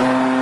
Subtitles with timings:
[0.00, 0.39] Alex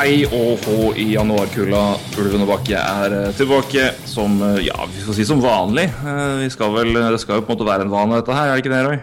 [0.00, 1.80] Hei og hå i januarkulda.
[2.22, 5.84] Ulven og Bakke er eh, tilbake som eh, ja, vi skal si som vanlig.
[5.92, 8.48] Eh, Vi skal vel, det skal jo på en måte være en vane, dette her,
[8.48, 8.96] er det ikke det, Roy?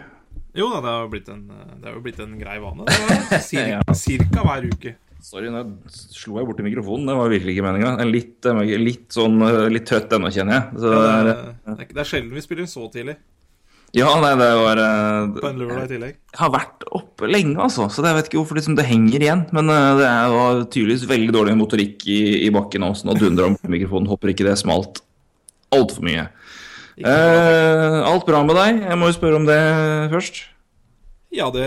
[0.57, 2.87] Jo da, det har jo blitt en, det har jo blitt en grei vane.
[2.89, 3.97] Det cirka, Ja.
[3.99, 4.95] cirka hver uke.
[5.27, 5.61] Sorry, nå
[5.93, 7.05] slo jeg borti mikrofonen.
[7.11, 7.93] Det var virkelig ikke meninga.
[8.09, 8.49] Litt,
[8.81, 9.37] litt sånn
[9.73, 10.81] litt trøtt ennå, kjenner jeg.
[10.81, 11.37] Det, er, det,
[11.75, 13.19] er, det er sjelden vi spiller så tidlig.
[13.95, 16.15] Ja, nei, det var eh, På en lørdag i tillegg.
[16.33, 17.87] Jeg har vært oppe lenge, altså.
[17.89, 19.45] Så det, jeg vet ikke hvorfor liksom, det henger igjen.
[19.55, 23.15] Men eh, det er jo tydeligvis veldig dårlig motorikk i, i bakken nå, så nå
[23.17, 24.09] dundrer om mikrofonen.
[24.11, 25.01] hopper ikke det smalt
[25.73, 26.27] altfor mye.
[26.97, 28.83] Eh, alt bra med deg?
[28.89, 29.59] Jeg må jo spørre om det
[30.13, 30.43] først.
[31.35, 31.65] Ja, det,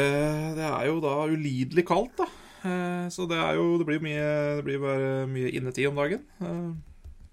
[0.56, 2.28] det er jo da ulidelig kaldt, da.
[2.66, 4.24] Eh, Så det er jo Det blir mye
[4.58, 6.20] Det blir bare mye innetid om dagen.
[6.44, 6.70] Eh,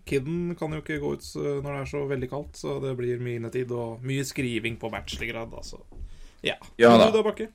[0.07, 2.95] Kidden kan jo ikke gå ut eh, når det er så veldig kaldt, så det
[2.99, 5.53] blir mye innetid og mye skriving på bachelorgrad.
[5.59, 5.81] Altså.
[6.45, 6.57] Ja.
[6.79, 7.09] Ja da.
[7.11, 7.49] Du da, Bakke?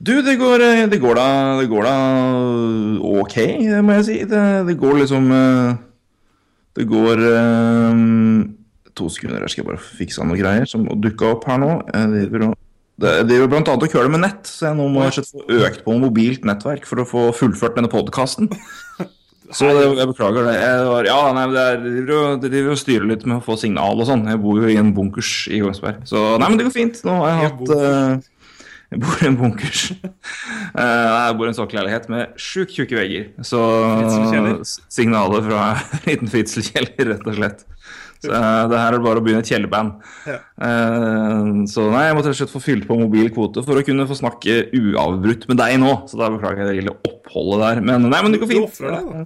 [0.00, 1.28] Du, det går, eh, det går da
[1.60, 1.94] Det går da
[3.20, 3.36] ok,
[3.84, 4.18] må jeg si.
[4.26, 5.76] Det, det går liksom eh,
[6.74, 8.42] Det går um,
[8.98, 11.70] To sekunder, her skal jeg bare fikse noen greier som dukka opp her nå.
[11.90, 12.60] Jeg driver og
[12.94, 15.42] det det driver blant annet å køle med nett, så jeg nå må jeg få
[15.66, 18.46] økt på mobilt nettverk for å få fullført denne podkasten.
[19.52, 20.54] Så det, jeg beklager det.
[20.56, 24.00] Jeg var, ja, nei, det er, de driver og- styrer litt med å få signal
[24.00, 24.24] og sånn.
[24.30, 26.04] Jeg bor jo i en bunkers i Kongsberg.
[26.08, 27.02] Så nei, men det går fint.
[27.04, 28.30] Nå har jeg hatt eh,
[28.94, 29.84] Jeg bor i en bunkers.
[30.74, 33.28] Eh, jeg bor i en sokkelleilighet med sjukt tjukke vegger.
[33.46, 33.60] Så
[34.90, 37.62] signalet fra en liten fritselkjeller, rett og slett.
[38.24, 40.00] Så eh, det her er bare å begynne et kjellerband.
[40.26, 40.38] Ja.
[41.70, 44.06] Så nei, jeg måtte rett og slett få fylt på mobil kvote for å kunne
[44.10, 45.92] få snakke uavbrutt med deg nå.
[46.10, 47.82] Så da beklager jeg det lille oppholdet der.
[47.92, 48.70] Men nei, men det går Du fint.
[48.72, 49.24] ofrer deg, da.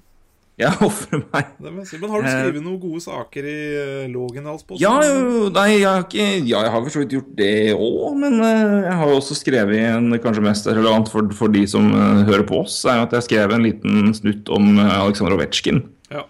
[0.58, 1.50] Jeg ofrer meg.
[1.62, 4.82] Men har du skrevet noen gode saker i uh, Lågendalsposten?
[4.82, 8.16] Ja, jo, nei, jeg har ikke Ja, jeg har for så vidt gjort det òg,
[8.18, 12.24] men eh, jeg har også skrevet en kanskje mest relevant for, for de som eh,
[12.26, 15.84] hører på oss, er jo at jeg skrev en liten snutt om Aleksandr Ovetsjkin.
[16.10, 16.26] Ja.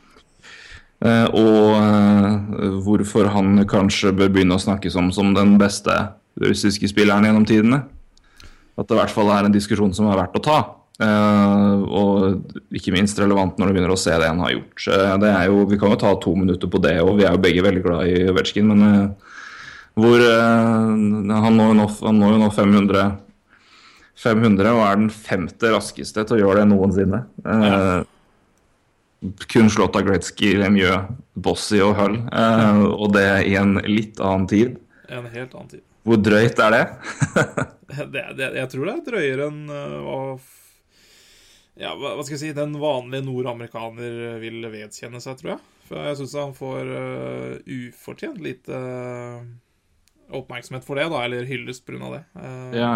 [0.98, 5.94] Eh, og eh, hvorfor han kanskje bør begynne å snakke om som den beste
[6.42, 7.84] russiske spilleren gjennom tidene.
[8.78, 10.58] At det i hvert fall er en diskusjon som er verdt å ta.
[10.98, 14.82] Eh, og ikke minst relevant når du begynner å se det han har gjort.
[14.90, 17.36] Uh, det er jo, vi kan jo ta to minutter på det, og vi er
[17.36, 19.38] jo begge veldig glad i Ovetsjkin, men uh,
[19.98, 23.06] hvor han, når nå, han når jo nå 500
[24.18, 27.20] 500 og er den femte raskeste til å gjøre det noensinne.
[27.42, 28.02] Ja.
[29.50, 32.16] kun slått av Gretzky, Lemieux, Bossy og Hull.
[32.30, 32.72] Ja.
[32.90, 34.78] og det i en litt annen tid.
[35.06, 35.84] En helt annen tid.
[36.06, 36.84] Hvor drøyt er det?
[37.88, 40.16] Det, det, jeg tror det er drøyere enn uh, hva
[41.78, 45.64] Ja, hva, skal jeg si Den vanlige nordamerikaner vil vedkjenne seg, tror jeg.
[45.88, 49.40] For jeg syns han får uh, ufortjent lite uh,
[50.34, 52.10] oppmerksomhet for det, da, eller hyllest pga.
[52.12, 52.22] det.
[52.36, 52.90] Uh, Ja,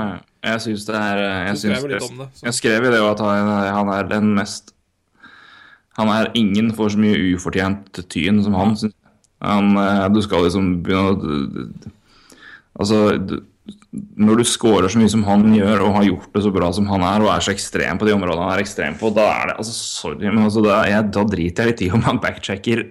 [0.45, 3.53] jeg syns det er eh, Jeg, skrev det, det, jeg skrev i det at han,
[3.79, 4.75] han er den mest
[5.97, 9.15] Han er ingen får så mye ufortjent tyn som han, syns jeg.
[9.43, 11.73] Han, eh, du skal liksom begynne å
[12.83, 12.99] Altså
[14.19, 16.89] Når du scorer så mye som han gjør, og har gjort det så bra som
[16.91, 19.53] han er, og er så ekstrem på de områdene han er ekstrem på, da er
[19.53, 22.83] det altså Sorry, men altså, da, jeg, da driter jeg litt i om han backchecker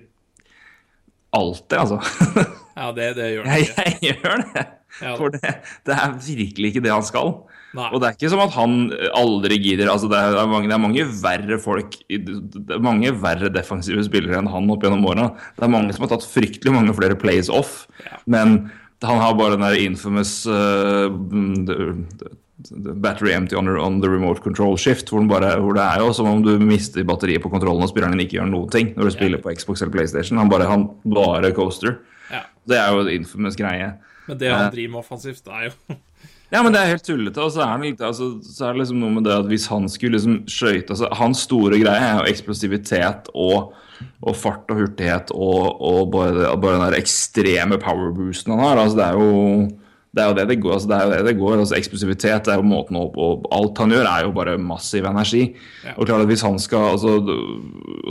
[1.35, 2.01] alltid, altså.
[2.81, 3.83] Ja, det, det gjør han Jeg, ikke.
[3.83, 4.61] jeg gjør det.
[5.01, 5.11] Ja.
[5.19, 5.49] For det,
[5.87, 7.33] det er virkelig ikke det han skal.
[7.75, 7.89] Nei.
[7.95, 8.73] Og det er ikke som at han
[9.15, 9.91] aldri gidder.
[9.91, 13.51] Altså, det, er, det, er mange, det er mange verre folk Det er mange verre
[13.53, 15.27] defensive spillere enn han opp gjennom åra.
[15.59, 18.17] Det er mange som har tatt fryktelig mange flere plays off, Ja.
[18.31, 18.57] men
[19.07, 21.09] han har bare den der infamous uh,
[23.01, 26.11] battery empty on the, on the remote control shift, hvor, bare, hvor det er jo
[26.13, 29.09] som om du mister batteriet på kontrollen og spilleren din ikke gjør noen ting når
[29.09, 30.37] du spiller på Xbox eller PlayStation.
[30.41, 31.97] Han bare, han bare coaster.
[32.29, 32.45] Ja.
[32.69, 33.93] Det er jo en infamous greie.
[34.27, 35.97] Men det han driver med offensivt, er jo
[36.51, 37.39] Ja, men det er helt tullete.
[37.39, 39.87] Og så er, det altså, så er det liksom noe med det at hvis han
[39.91, 43.71] skulle liksom skøyte altså, Hans store greie er jo eksplosivitet og,
[44.19, 48.83] og fart og hurtighet og, og bare, bare den der ekstreme powerboosten han har.
[48.83, 49.69] Altså, det er jo
[50.11, 50.73] det er jo det det går.
[50.75, 51.53] Altså, det er jo det det går.
[51.55, 55.45] Altså, eksplosivitet er jo måten å og Alt han gjør, er jo bare massiv energi.
[55.85, 55.93] Ja.
[55.95, 57.15] Og klart at hvis han skal altså,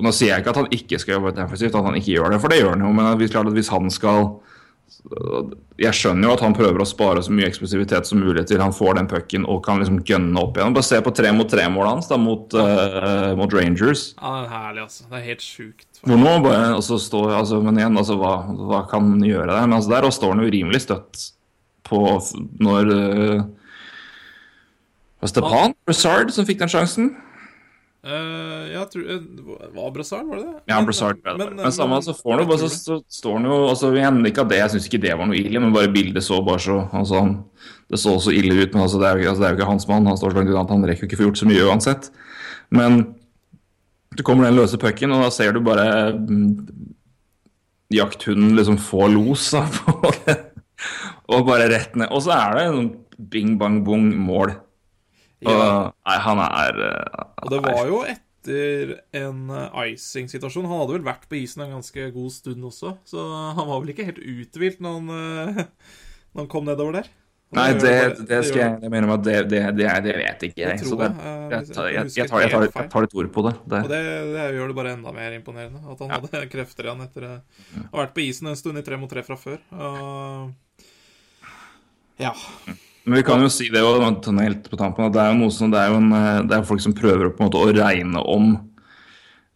[0.01, 2.41] Nå sier jeg ikke at han ikke skal jobbe defensivt, at han ikke gjør det,
[2.41, 2.95] for det gjør han jo.
[2.97, 4.31] Men hvis, klart at hvis han skal
[5.81, 8.75] Jeg skjønner jo at han prøver å spare så mye eksplosivitet som mulig til han
[8.75, 10.75] får den pucken og kan liksom gønne opp igjen.
[10.77, 14.11] Bare se på tre mot tre-målet hans da mot, uh, mot Rangers.
[14.19, 15.07] Ja, det er herlig, altså.
[15.09, 15.89] Det er helt sjukt.
[16.05, 18.35] Hvor nå bare altså, stå, altså, Men igjen, altså, hva,
[18.71, 19.65] hva kan han gjøre der?
[19.69, 21.25] Men altså, der står han jo rimelig støtt
[21.91, 22.05] på
[22.63, 23.49] når uh,
[25.29, 27.11] Stepan Broussard som fikk den sjansen.
[28.01, 29.25] Eh, jeg tror eh,
[29.77, 30.61] Var Brassard, var det det?
[30.71, 33.59] Ja, Men- Broussard men- Men, samme, så får han jo bare så, står han jo
[33.69, 36.25] altså, igjen, Ikke at det, jeg syns ikke det var noe ille, men bare bildet
[36.25, 37.35] så bare så altså, han,
[37.93, 39.89] Det så så ille ut, men altså, det, er altså, det er jo ikke hans
[39.91, 40.07] mann.
[40.09, 42.11] Han står så langt unna at han rekker jo ikke få gjort så mye uansett.
[42.71, 43.15] Men
[44.17, 46.69] så kommer den løse pucken, og da ser du bare mm,
[47.93, 50.39] jakthunden liksom få los da, på det.
[51.29, 52.09] Og bare rett ned.
[52.15, 52.91] Og så er det en sånn
[53.31, 54.55] bing bang bong mål.
[55.47, 60.69] Og, Nei, han er uh, Og det var jo etter en eh, icing-situasjon.
[60.69, 63.25] Han hadde vel vært på isen en ganske god stund også, så
[63.57, 65.65] han var vel ikke helt uthvilt når han, eh,
[66.33, 67.11] når han kom nedover der.
[67.51, 67.93] Nei, det,
[68.31, 70.83] det skal jeg jeg mener at det, det, det, det vet ikke jeg.
[70.87, 72.85] Så det, jeg, tar- jeg jeg, tar, jeg, tar, helt feil.
[72.85, 73.55] jeg tar litt ord på det.
[73.73, 73.81] det.
[73.81, 74.03] Og det,
[74.37, 75.81] det gjør det bare enda mer imponerende.
[75.91, 79.01] At han hadde krefter igjen etter å ha vært på isen en stund i tre
[79.03, 79.59] mot tre fra før.
[79.75, 80.85] Og...
[82.23, 82.31] Ja.
[83.11, 85.39] Men vi kan jo si det jo, sånn helt på tampen, at det er jo
[85.41, 87.59] noe som, det er jo en, eh, det er folk som prøver på en måte
[87.59, 88.53] å regne om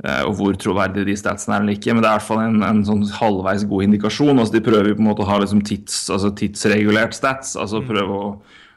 [0.03, 1.95] eh, og hvor troverdige de statsene er eller ikke.
[1.95, 4.35] Men det er i hvert fall en, en sånn halvveis god indikasjon.
[4.35, 7.55] altså De prøver på en måte å ha liksom tids, altså tidsregulert stats.
[7.55, 8.29] altså prøve å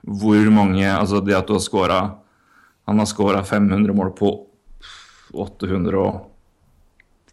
[0.08, 1.98] hvor mange altså Det at du har scora
[2.88, 4.30] Han har scora 500 mål på
[5.34, 6.22] 800 og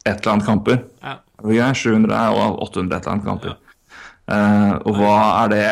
[0.01, 0.81] et eller annet kamper.
[1.05, 1.19] ja.
[1.45, 1.75] Er det ikke?
[1.93, 3.55] 700 og 800 et eller annet kamper.
[4.33, 5.69] Eh, og hva er det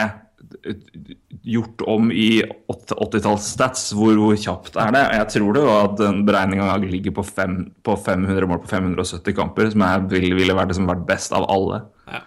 [1.42, 3.90] gjort om i 80-tallsstats?
[3.96, 5.02] Hvor, hvor kjapt er det?
[5.18, 9.38] Jeg tror det var at den beregninga ligger på, fem, på 500 mål på 570
[9.38, 11.82] kamper, som jeg ville, ville vært, vært best av alle.
[12.10, 12.22] Ja.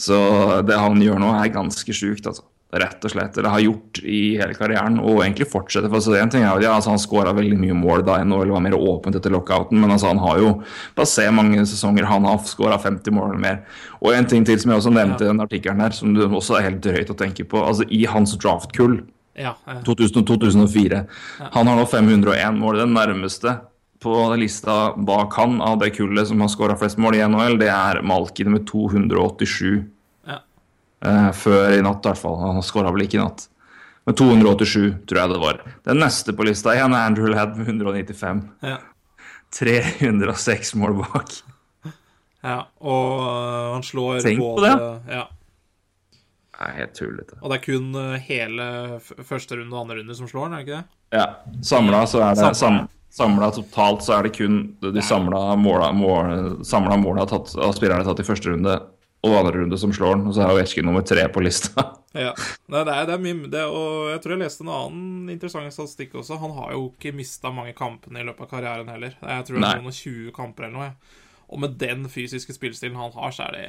[0.00, 0.18] Så
[0.66, 2.46] det han gjør nå, er ganske sjukt, altså.
[2.74, 3.36] Rett og slett.
[3.38, 5.88] Eller har gjort i hele karrieren, og egentlig fortsetter.
[5.90, 8.52] For altså, en ting er jo, ja, altså, Han skåra veldig mye mål da NHL
[8.54, 10.52] var mer åpent etter lockouten, men altså, han har jo
[10.96, 13.60] Bare se mange sesonger han har skåra 50 mål eller mer.
[14.00, 16.58] Og en ting til som jeg også nevnte i den artikkelen her, som det også
[16.58, 17.62] er helt drøyt å tenke på.
[17.62, 19.00] altså I hans draftkull
[19.34, 19.54] ja.
[19.66, 19.78] ja.
[19.86, 21.04] 2000 2004.
[21.54, 22.78] Han har nå 501 mål.
[22.84, 23.56] Den nærmeste
[24.04, 27.70] på lista bak han av det kullet som har skåra flest mål i NHL, det
[27.72, 29.80] er Malkin med 287 Ja.
[31.04, 32.38] Eh, før i natt, i hvert fall.
[32.42, 33.46] Han skåra vel ikke i natt.
[34.04, 35.60] Men 287, tror jeg det var.
[35.88, 38.42] Den neste på lista igjen er Andrew Ladd med 195.
[38.66, 38.80] ja.
[39.54, 41.30] 306 mål bak.
[42.42, 42.56] ja.
[42.82, 44.72] Og øh, han slår Tenk på det.
[45.14, 45.24] Ja.
[46.54, 47.38] Nei, helt tullete.
[47.42, 48.66] Og det er kun øh, hele
[49.26, 50.98] første runde og andre runde som slår den, er det ikke det?
[51.14, 51.26] Ja.
[51.70, 52.58] Samla så er det Samlet.
[52.58, 52.80] sam,
[53.14, 58.02] Samla totalt så er det kun de samla måla, mål, samlet måla tatt, av spillerne
[58.06, 58.74] tatt i første runde
[59.24, 60.26] og andre runde som slår den.
[60.30, 61.90] Og så er jo Eskil nummer tre på lista.
[62.14, 62.30] Ja.
[62.70, 65.74] Nei, det er, det er mye det, Og jeg tror jeg leste en annen interessant
[65.74, 66.36] statistikk også.
[66.38, 69.16] Han har jo ikke mista mange kampene i løpet av karrieren heller.
[69.18, 71.16] Jeg tror det er noen 20 kamper eller noe.
[71.50, 73.64] Og med den fysiske spillestilen han har, så er det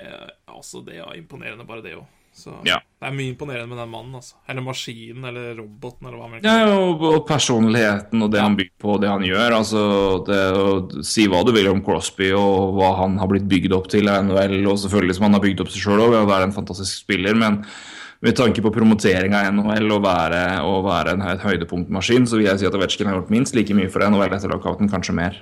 [0.46, 2.06] altså det er imponerende, bare det òg.
[2.36, 2.82] Så Ja.
[3.00, 4.34] det er mye imponerende med den mannen, altså.
[4.50, 8.70] Eller maskinen, eller roboten, eller hva man Ja, og, og personligheten og det han byr
[8.78, 9.56] på, og det han gjør.
[9.56, 9.82] altså
[10.28, 14.10] det Si hva du vil om Crosby og hva han har blitt bygd opp til
[14.12, 16.44] i NHL, og selvfølgelig som han har bygd opp seg sjøl òg, ved å være
[16.50, 17.34] en fantastisk spiller.
[17.36, 17.64] men
[18.22, 22.60] med tanke på promotering av NHL og være, være en høy- høydepunktmaskin, så vil jeg
[22.60, 25.42] si at Ovetsjkin har gjort minst like mye for NHL etter lockouten, kanskje mer.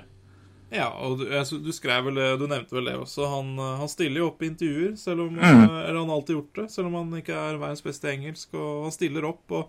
[0.74, 3.28] Ja, og du, jeg, du skrev vel du nevnte vel det også.
[3.30, 5.42] Han, eh, han stiller jo opp i intervjuer, selv om Mm.
[5.64, 8.48] eh, Eller han alltid gjort det, selv om han ikke er verdens beste i engelsk.
[8.58, 9.68] Og han stiller opp, og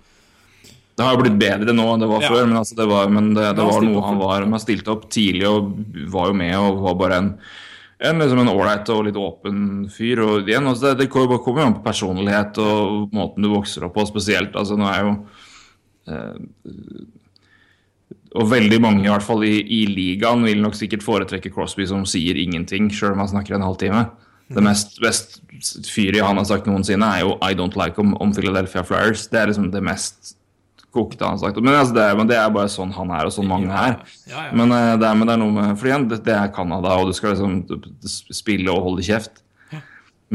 [0.98, 2.30] Det har jo blitt bedre nå enn det var Ja.
[2.32, 5.10] før, men, altså det, var, men det, det var noe han var Han stilte opp
[5.12, 5.74] tidlig og
[6.10, 7.32] var jo med og var bare en
[8.00, 10.20] en liksom en ålreit og litt åpen fyr.
[10.20, 13.94] og igjen, altså Det, det kommer jo an på personlighet og måten du vokser opp
[13.96, 14.56] på, spesielt.
[14.56, 15.14] altså Nå er jo
[16.08, 16.36] eh,
[18.36, 22.04] Og veldig mange, i hvert fall i, i ligaen, vil nok sikkert foretrekke Crosby som
[22.10, 24.06] sier ingenting, sjøl om han snakker en halvtime.
[24.52, 25.40] Det mest best
[25.90, 29.26] fyret han har sagt noensinne, er jo 'I don't like' om, om Philadelphia Flyers.
[29.32, 30.36] Det er liksom det mest
[30.96, 31.62] kokte han har sagt.
[31.64, 33.98] Men, altså, det, er, men det er bare sånn han er, og sånn mange er.
[34.30, 34.52] Ja, ja.
[34.56, 36.94] Men eh, det er, men det er noe med For igjen, det, det er Canada,
[37.00, 37.58] og du skal liksom
[38.06, 39.42] spille og holde kjeft.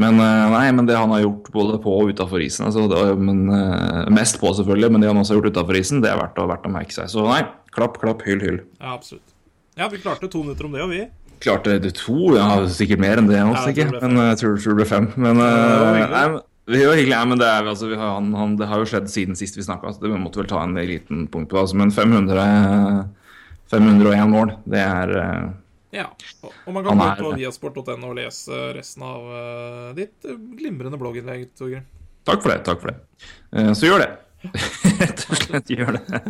[0.01, 3.01] Men eh, nei, men det han har gjort både på og utafor isen altså, det,
[3.19, 6.19] men, eh, Mest på, selvfølgelig, men det han også har gjort utafor isen, det er
[6.21, 7.09] verdt å, verdt å merke seg.
[7.11, 7.41] Så nei,
[7.75, 8.61] klapp, klapp, hyll, hyll.
[8.79, 9.35] Ja, absolutt.
[9.79, 11.05] Ja, vi klarte to minutter om det, og vi.
[11.41, 14.75] Klarte det to, ja, sikkert mer enn det også, Ja, jeg Men jeg tror, tror
[14.75, 15.07] det ble fem.
[15.15, 18.13] Men, var eh, nei, men det var hyggelig, ja, men det, er, altså, vi har,
[18.19, 20.61] han, han, det har jo skjedd siden sist vi snakka, så det måtte vel ta
[20.61, 21.63] en liten punkt på det.
[21.63, 22.45] Altså, men 500,
[23.73, 25.49] 501 mål, det er, eh,
[25.97, 26.05] Ja.
[26.67, 31.49] Og man kan gå på viasport.no og lese resten av uh, ditt eh, glimrende blogginnlegg,
[31.57, 31.83] Torgrim.
[32.29, 32.61] Takk for det.
[32.69, 33.01] takk for det.
[33.51, 34.11] Uh, Så gjør det.
[35.01, 36.21] Rett og slett gjør det.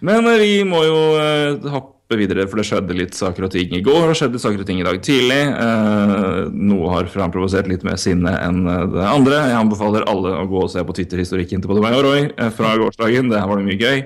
[0.00, 3.72] Men eh, vi må jo eh, hoppe videre, for det skjedde litt saker og ting
[3.76, 4.10] i går.
[4.10, 5.40] Og skjedde saker og ting i dag tidlig.
[5.48, 9.44] Eh, Noe har framprovosert litt mer sinne enn det andre.
[9.48, 12.74] Jeg anbefaler alle å gå og se på Twitter-historikken til både meg og Roy fra
[12.80, 13.32] gårsdagen.
[13.32, 14.04] Der var det mye gøy.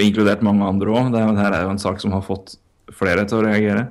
[0.00, 1.14] Inkludert mange andre òg.
[1.14, 2.58] Det her er jo en sak som har fått
[2.96, 3.88] flere til å reagere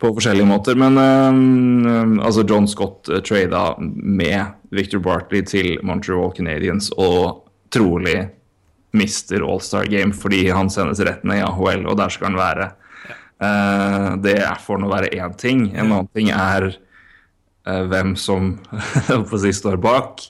[0.00, 0.78] på forskjellige måter.
[0.80, 8.18] Men um, altså John Scott uh, trada med Victor Bartley til Montreal Canadiens og trolig
[8.96, 12.70] mister All-Star Game fordi han sendes rett ned i AHL, og der skal han være.
[13.42, 15.66] Uh, det får nå være én ting.
[15.74, 18.54] En annen ting er uh, hvem som
[19.42, 20.24] si, står bak,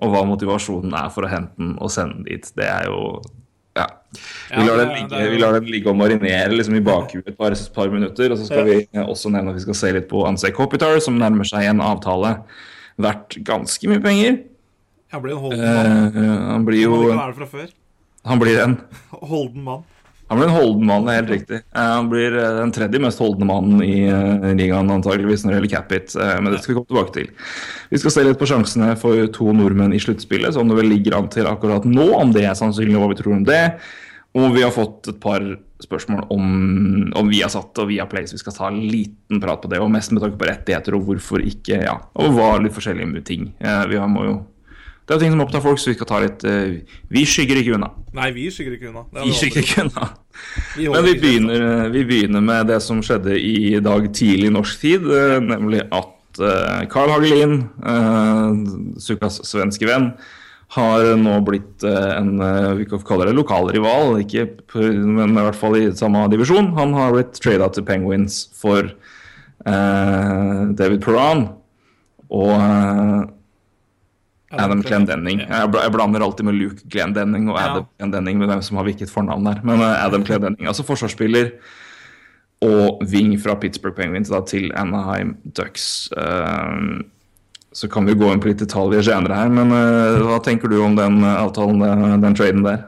[0.00, 2.52] og hva motivasjonen er for å hente den og sende den dit.
[2.56, 3.20] Det er jo
[3.78, 3.86] ja.
[4.50, 7.36] Vi lar, den ligge, jo- vi lar den ligge og marinere liksom, i bakhuet et
[7.38, 8.32] par, par minutter.
[8.32, 10.98] Og så skal vi eh, også nevne at vi skal se litt på Ansek Kopitar,
[11.04, 12.34] som nærmer seg en avtale
[13.00, 14.40] verdt ganske mye penger.
[15.14, 16.10] Han blir en holden mann.
[16.10, 17.70] Eh, han blir jo Han ikke det fra før.
[18.28, 18.76] Han blir en
[19.10, 19.86] Holden mann.
[20.30, 21.56] han blir en holden mann, det er helt riktig.
[21.74, 25.56] Eh, han blir eh, den tredje mest holdende mannen i eh, ligaen antageligvis når det
[25.58, 27.32] gjelder cap hit, eh, men det skal vi komme tilbake til.
[27.90, 31.18] Vi skal se litt på sjansene for to nordmenn i sluttspillet, som det vel ligger
[31.18, 33.64] an til akkurat nå, om det er sannsynlig, hva vi tror om det.
[34.38, 35.42] Og vi har fått et par
[35.82, 36.46] spørsmål om,
[37.18, 40.14] om Viasat og Viaplay, så vi skal ta en liten prat på det, og mest
[40.14, 43.50] med tanke på rettigheter og hvorfor ikke, ja, og hva litt forskjellige ting.
[43.58, 44.36] Vi har, må jo
[45.10, 46.78] det er ting som opptar folk, så vi skal ta litt uh,
[47.10, 47.90] Vi skygger ikke unna.
[48.14, 49.04] Nei, vi skygger ikke unna.
[49.18, 50.10] Vi skygger ikke unna.
[50.78, 55.10] Vi Men vi begynner, vi begynner med det som skjedde i dag tidlig norsk tid,
[55.10, 58.54] uh, nemlig at eh, Carl Hagelin, uh,
[59.02, 60.12] Sukas svenske venn,
[60.76, 64.46] har nå blitt eh, en eh, vi kan kalle det lokal rival, ikke,
[64.78, 66.70] men i hvert fall i samme divisjon.
[66.76, 71.48] Han har blitt trada til Penguins for eh, David Perron
[72.30, 73.24] og eh,
[74.50, 75.40] Adam Clendenning.
[75.44, 75.60] Ja.
[75.62, 77.68] Jeg bl- jeg blander alltid med Luke Glendenning og Ja.
[77.70, 79.60] Adam Glendenning med hvem som har hvilket fornavn der.
[79.62, 81.52] Men eh, Adam Clendenning, altså forsvarsspiller
[82.62, 86.10] og wing fra Pittsburgh Penguins da, til Anaheim Ducks.
[86.16, 87.04] Eh,
[87.72, 90.80] så kan vi gå inn på litt detaljer senere her, men eh, hva tenker du
[90.82, 92.82] om den eh, avtalen, den, den traden der?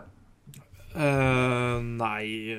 [0.92, 2.58] Uh, nei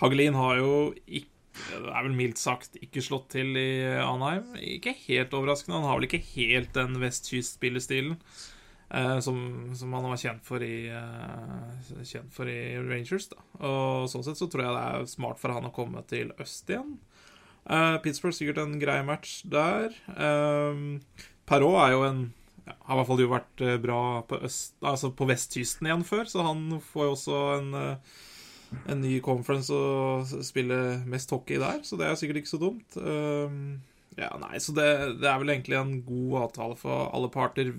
[0.00, 0.70] Hagelin har jo
[1.04, 1.28] ikke
[1.68, 4.54] Det er vel mildt sagt ikke slått til i Anheim.
[4.78, 5.78] Ikke helt overraskende.
[5.78, 9.38] Han har vel ikke helt den vestkystspillestilen eh, som,
[9.78, 13.30] som han var kjent for i eh, Kjent for i Rangers.
[13.32, 16.34] da Og Sånn sett så tror jeg det er smart for han å komme til
[16.42, 16.98] øst igjen.
[17.70, 19.94] Eh, Pittsburgh sikkert en grei match der.
[20.16, 20.84] Eh,
[21.50, 22.28] Perrault er jo en
[22.66, 26.04] ja, har i hvert fall jo vært eh, bra på, øst, altså på vestkysten igjen
[26.06, 28.18] før, så han får jo også en, eh,
[28.86, 32.96] en ny conference å spille mest hockey der, så det er sikkert ikke så dumt.
[32.96, 33.80] Um,
[34.18, 34.86] ja, nei, så det,
[35.22, 37.72] det er vel egentlig en god avtale for alle parter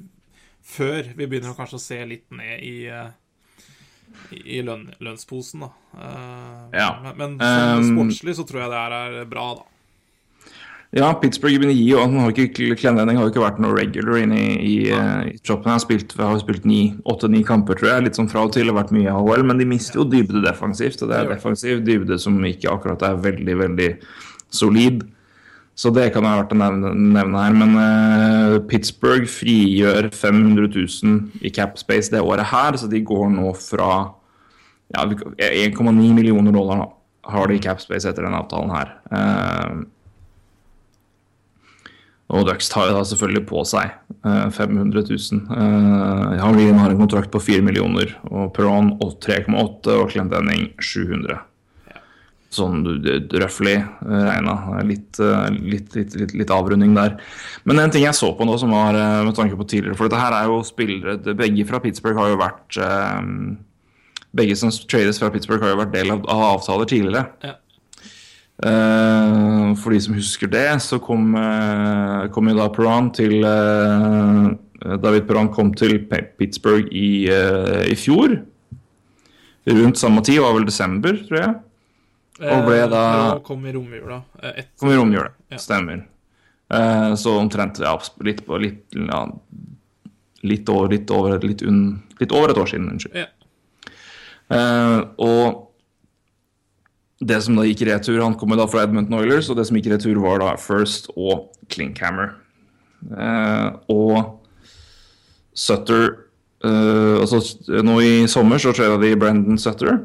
[0.62, 3.10] før vi begynner kanskje å se litt ned i eh,
[4.32, 5.72] i lønn, lønnsposen, da.
[5.98, 6.90] Eh, Ja.
[7.16, 9.66] Men, men Um, sportslig så tror jeg det her er bra, da.
[10.92, 13.78] Ja, Pittsburgh begynner å gi, og han har ikke, Glendenning har jo ikke vært noe
[13.78, 15.70] regular inne i, i, eh, i troppen.
[15.70, 16.68] Han har spilt, har spilt
[17.08, 19.62] åtte-ni kamper, tror jeg, litt sånn fra og til, har vært mye i AHL, men
[19.62, 21.00] de mister jo dybde defensivt.
[21.00, 23.90] Og det er Det defensiv dybde som ikke akkurat er veldig, veldig
[24.52, 25.06] solid.
[25.80, 27.56] Så det kan jeg ha vært å nevne, nevne her.
[27.56, 33.32] Men uh, Pittsburgh frigjør 500 000 i cap space det året her, så de går
[33.32, 34.12] nå fra
[34.92, 36.84] ja, 1,9 millioner dollar
[37.32, 38.94] har de i cap space etter denne avtalen her.
[39.14, 39.82] Eh,
[42.32, 45.46] og Ducks tar jo da selvfølgelig på seg eh, 500 000.
[46.42, 51.42] Han har en kontrakt på 4 millioner, og Perron 3,8 og Clendenning 700.
[52.52, 54.54] Sånn røftlig uh, regna.
[54.84, 57.14] Litt, eh, litt, litt, litt, litt avrunding der.
[57.64, 60.10] Men en ting jeg så på nå som var eh, med tanke på tidligere For
[60.10, 63.22] dette her er jo spillere Begge fra Pittsburgh har jo vært eh,
[64.36, 67.24] Begge som trades fra Pittsburgh har jo vært del av avtaler tidligere.
[67.44, 67.56] Ja.
[68.60, 74.98] Eh, for de som husker det, så kom, eh, kom jo da Perron til eh,
[75.02, 78.38] David Perron kom til Pittsburgh i, i fjor.
[79.70, 81.52] Rundt samme tid, var vel desember, tror jeg.
[82.42, 84.24] Og ble da- og kom i romjula.
[84.42, 85.30] et- Kom i romjula.
[85.62, 86.06] Stemmer.
[86.72, 87.94] Eh, så omtrent ja,
[88.26, 89.28] litt, på, litt, ja,
[90.44, 92.90] litt, over, litt, over, litt, un, litt over et år siden.
[92.96, 93.16] Unnskyld.
[93.22, 93.28] Ja.
[95.20, 95.68] Og
[97.22, 99.78] det som da gikk retur, han kom jo da fra Edmonton Oilers, og det som
[99.78, 102.34] gikk retur, var da First og Klinkhammer.
[103.14, 104.40] Eh, og
[105.58, 106.04] Sutter
[106.64, 107.42] eh, altså
[107.84, 109.98] Nå i sommer så trada de Brendan Sutter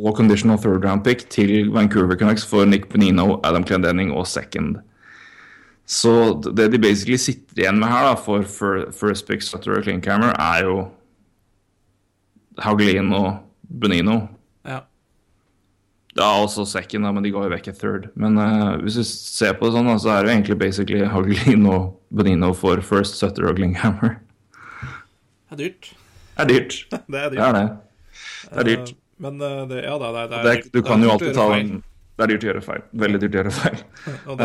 [0.00, 4.78] og conditional third round pick til Vancouver Canucks for Nick Benino, Adam Clendenning og second.
[5.84, 9.84] Så det de basically sitter igjen med her da, for fir- first pick, Sutter og
[9.84, 10.78] Klinkhammer, er jo
[12.64, 13.34] Hauglin og
[13.82, 14.20] Benino.
[16.18, 16.30] Ja.
[16.42, 18.08] Også second, men de ga jo vekk et third.
[18.18, 21.68] Men uh, hvis du ser på det sånn, så er det jo egentlig basically Hagelin
[21.70, 24.16] og Benino for first, Sutter og Glinghammer.
[25.50, 25.92] Det er dyrt.
[26.34, 26.74] Det er dyrt.
[27.10, 27.38] Det er dyrt.
[27.38, 27.68] Det er det.
[28.50, 28.90] Det er dyrt.
[28.90, 31.34] Eh, Men eh, det, ja, det, er- det, er Det, er du kan jo alltid
[31.36, 31.60] ta feil.
[31.70, 31.82] en
[32.16, 32.82] Det er dyrt å gjøre feil.
[33.04, 33.82] Veldig dyrt å gjøre feil.
[34.32, 34.40] Og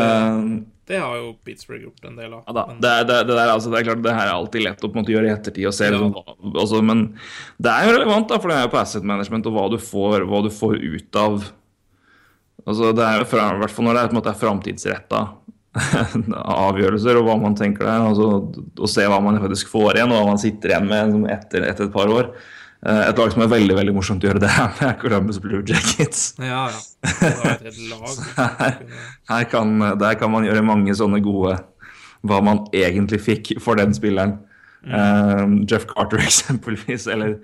[0.86, 2.44] det, har jo Pittsburgh gjort en del av.
[2.46, 4.84] ja, Det, er- det, det, der, altså, det er klart det her er alltid lett
[4.86, 5.66] å måte gjøre i ettertid.
[5.66, 5.98] og se Ja.
[5.98, 7.04] hva- altså, Men
[7.58, 9.78] det er jo relevant, da, for det er jo på asset management og hva du
[9.78, 11.44] får, hva du får ut av
[12.66, 14.40] altså, Det er jo fra, I hvert fall når det er, på en måte er
[14.44, 15.20] framtidsretta
[16.66, 18.00] avgjørelser, og hva man tenker der.
[18.08, 18.28] Altså,
[18.80, 21.66] og se hva man faktisk får igjen, og hva man sitter igjen med liksom, etter,
[21.68, 22.30] etter et par år.
[22.86, 25.62] Eh, Et lag som er veldig veldig morsomt å gjøre det her med, Columbus Blue
[25.66, 26.28] Jackets.
[26.52, 26.82] Ja, ja.
[27.02, 28.08] Det et lag.
[28.12, 28.24] som
[29.32, 31.56] Her kan, der kan man gjøre mange sånne gode
[32.26, 34.38] hva man egentlig fikk for den spilleren.
[34.86, 37.36] Eh, Jeff Carter eksempelvis, eller,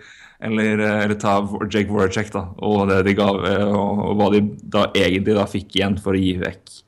[0.42, 3.28] eller, eh, eller ta Jake Voracek, da, og det de ga,
[3.66, 6.78] og, og hva de da egentlig da fikk igjen for å gi vekk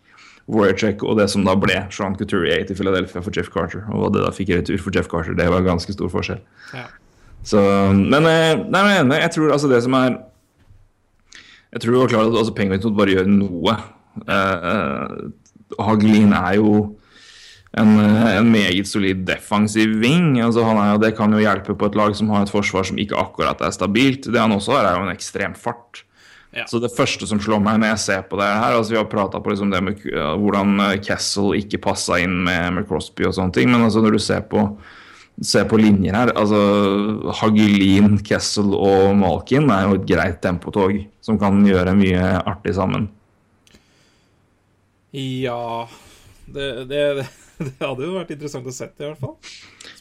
[0.54, 4.10] Voracek, og det som da ble Sean Couturier til Philadelphia for Jeff Carter, og hva
[4.14, 6.42] det da fikk i retur for Jeff Carter, det var ganske stor forskjell.
[6.76, 6.84] Ja.
[7.44, 7.60] Så,
[7.92, 10.16] men eh, nei, men jeg tror altså det som er
[11.74, 13.74] Jeg tror du var klart at altså, Penguins bare gjøre noe.
[14.30, 15.16] Eh,
[15.82, 16.74] Hagelin er jo
[17.74, 20.38] en, en meget solid defensiv wing.
[20.38, 23.00] Altså, han er, det kan jo hjelpe på et lag som har et forsvar som
[23.02, 24.30] ikke akkurat er stabilt.
[24.30, 26.04] Det han også har, er jo en ekstrem fart.
[26.54, 26.68] Ja.
[26.70, 29.08] Så det første som slår meg når jeg ser på det her altså Vi har
[29.10, 33.34] prata på liksom det med uh, hvordan Kessel ikke passa inn med, med Crosby og
[33.34, 34.68] sånne ting, men altså når du ser på
[35.42, 36.30] Se på linjer her.
[36.38, 36.58] altså
[37.40, 43.08] Hagelin, Kessel og Malkin er jo et greit tempotog som kan gjøre mye artig sammen.
[45.12, 45.88] Ja
[46.46, 47.00] det, det,
[47.58, 49.36] det, hadde jo vært interessant å sette, i hvert fall.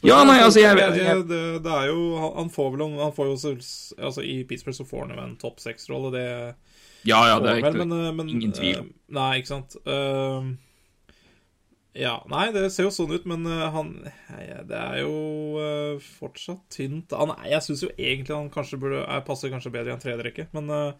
[0.04, 3.30] Ja, nei, altså, jeg- det, jeg- det, det er jo Han får vel Han får
[3.30, 6.26] jo Altså, I Pittsburgh så får han jo en topp seks-rolle, det
[7.08, 8.78] Ja, ja, det er ikke, vel, men, eh, men ingen tvil.
[8.78, 9.76] eh, Nei, ikke sant.
[9.86, 10.52] Eh,
[11.94, 13.92] ja, nei, det ser jo sånn ut, men eh, han
[14.68, 17.12] Det er jo eh, fortsatt tynt.
[17.14, 20.02] Han, er- jeg syns jo egentlig han kanskje burde er, passer kanskje bedre i en
[20.02, 20.92] tredjerekke, men eh,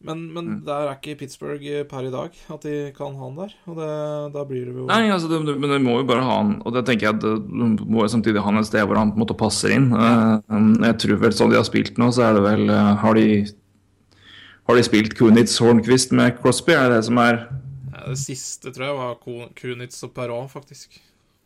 [0.00, 0.60] men, men Mm.
[0.64, 3.50] der er ikke Pittsburgh per i dag, at de kan ha han der.
[3.68, 3.88] Og det,
[4.32, 6.72] da blir det jo Nei, altså, det, men det må jo bare ha han Og
[6.72, 9.18] det tenker jeg at du må jo samtidig ha han et sted hvor han på
[9.20, 9.90] en måte passer inn.
[9.92, 10.56] Eh,
[10.88, 13.26] jeg tror vel sånn de har spilt nå, så er det vel Har de
[14.70, 16.72] har de spilt Kunitz Hornquist med Crosby?
[16.78, 17.42] Er det det som er
[18.08, 21.00] Det siste tror jeg var Kunitz og Perón faktisk.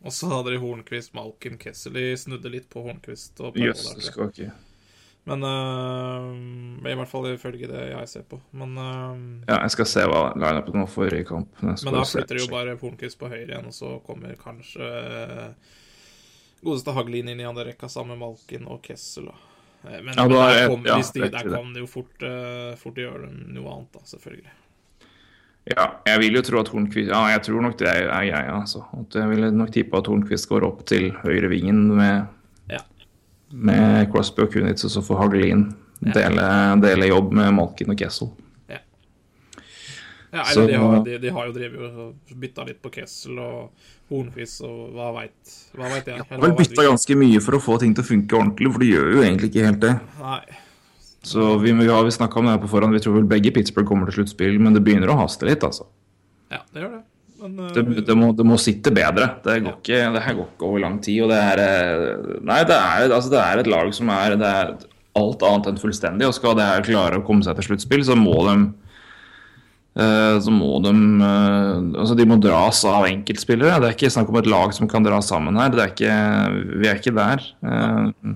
[0.05, 1.95] Og så hadde de Hornquist, Malkin, Kessel.
[1.97, 3.73] De snudde litt på Hornquist og jeg.
[4.05, 4.51] skal ikke
[5.25, 6.27] Men uh,
[6.85, 8.37] I hvert fall ifølge det jeg ser på.
[8.53, 9.15] Men, uh,
[9.49, 11.49] Ja, jeg skal se hva lineupen var forrige kamp.
[11.63, 14.85] Jeg men da flytter de jo bare Hornquist på høyre igjen, og så kommer kanskje
[14.85, 15.73] uh,
[16.61, 19.31] godeste Hagelin inn i andre rekka sammen med Malkin og Kessel.
[19.31, 19.39] Da.
[19.85, 22.23] Men, Ja, men er- der, kom, ja, de, der kan det jo fort,
[22.81, 24.53] fort gjøre noe annet, da, selvfølgelig.
[25.65, 28.49] Ja, jeg vil jo tro at Hornquist Ja, jeg tror nok det er er jeg,
[28.53, 28.83] altså.
[28.99, 32.27] At jeg ville nok tippe at Hornquist går opp til høyrevingen med,
[32.69, 32.83] Ja.
[33.51, 36.45] med Crosby og Kunitz, og så får Hagelin dele,
[36.83, 38.29] dele jobb med Malkin og Kessel.
[40.35, 43.69] Ja, eller de har, de, de har jo drevet og bytta litt på Kessel og
[44.11, 46.17] Hornquist og hva veit Hva veit jeg?
[46.17, 48.71] Jeg Eller har vel bytta ganske mye for å få ting til å funke ordentlig,
[48.73, 49.93] for de gjør jo egentlig ikke helt det.
[50.19, 50.41] Nei.
[51.25, 53.89] Så vi, vi har snakka om det her på forhånd, vi tror vel begge Pittsburgh
[53.89, 55.87] kommer til sluttspill, men det begynner å haste litt, altså.
[56.53, 57.03] Ja, det gjør det.
[57.41, 59.31] Men uh, Det, det, må, det må sitte bedre.
[59.43, 61.23] Det, går ikke, det her går ikke over lang tid.
[61.25, 64.53] Og det er eh, Nei, det er, altså, det er et lag som er, det
[64.61, 64.73] er
[65.19, 66.29] alt annet enn fullstendig.
[66.29, 68.55] Og skal det her klare å komme seg til sluttspill, så må de
[69.97, 73.81] eh, så må de eh, Altså, de må dras av enkeltspillere.
[73.81, 75.73] Det er ikke snakk om et lag som kan dra sammen her.
[75.73, 76.17] Det er ikke,
[76.81, 77.49] vi er ikke der.
[77.65, 78.35] Eh,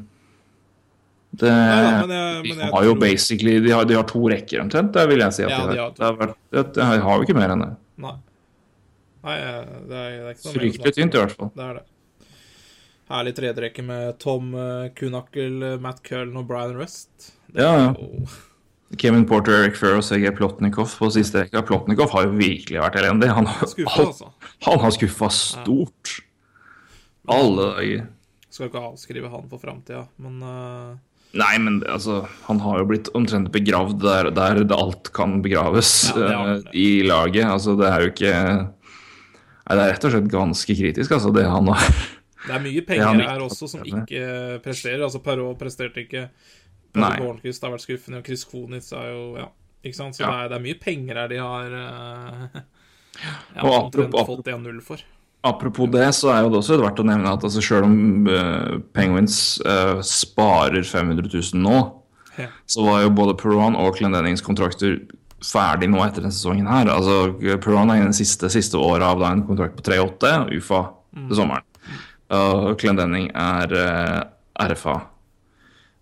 [1.40, 4.20] det, Neida, men jeg- men de har jo tror- basically De har, de har to
[4.30, 5.44] rekker omtrent, det vil jeg si.
[5.44, 5.92] At Ja, de, de har.
[5.92, 7.72] Det, har vært, det, det har jo ikke mer enn det.
[7.98, 8.16] Nei.
[9.24, 11.52] Nei, eh, det er, er ikke noe Fryktelig tynt, i hvert fall.
[11.56, 11.86] Det er det.
[13.10, 17.32] Herlig tredjerekke med Tom eh, Kunakel, eh, Matt Cullen og Brian Rust.
[17.52, 17.94] Det Ja, ja.
[17.98, 18.28] jo-
[18.98, 21.62] Kevin Porter, Eric Furr og CG Plotnikov på siste rekka.
[21.66, 23.28] Plotnikov har jo virkelig vært elendig.
[23.30, 24.32] Han har, Skuffa, altså.
[24.66, 26.22] han har skuffa stort.
[27.30, 28.08] Alle dager.
[28.50, 30.96] Skal ikke avskrive han for framtida, men eh,
[31.38, 35.92] Nei, men altså, han har jo blitt omtrent begravd der, der det alt kan begraves
[36.18, 37.46] Ja, eh, i laget.
[37.46, 38.32] Altså, det er jo ikke
[39.70, 41.92] Nei, det er rett og slett ganske kritisk, altså, det han har
[42.48, 44.22] det er mye penger her også som ikke
[44.64, 45.02] presterer.
[45.04, 46.22] Altså Perrault presterte ikke.
[46.96, 49.44] Pavel Hornquist har vært skuffende, og Chris Konitz er jo Ja,
[49.86, 50.16] ikke sant?
[50.18, 50.30] Så Ja.
[50.32, 52.62] det, er, det er mye penger her de har uh,
[53.20, 55.04] ja, Og apropos- fått 1-0 for.
[55.48, 58.80] Apropos det, så er jo det også verdt å nevne at altså, selv om uh,
[58.96, 61.78] Penguins uh, sparer 500 000 nå,
[62.40, 62.48] Ja.
[62.68, 64.98] så var jo både Perron og Clendennings kontrakter
[65.44, 66.92] ferdig nå etter denne sesongen her.
[66.92, 67.32] Altså,
[67.64, 70.82] Perron er i den siste, siste året av da en kontrakt på 3,8, UFA
[71.16, 71.66] til sommeren.
[72.36, 74.98] Og Clendenning er eh, RFA.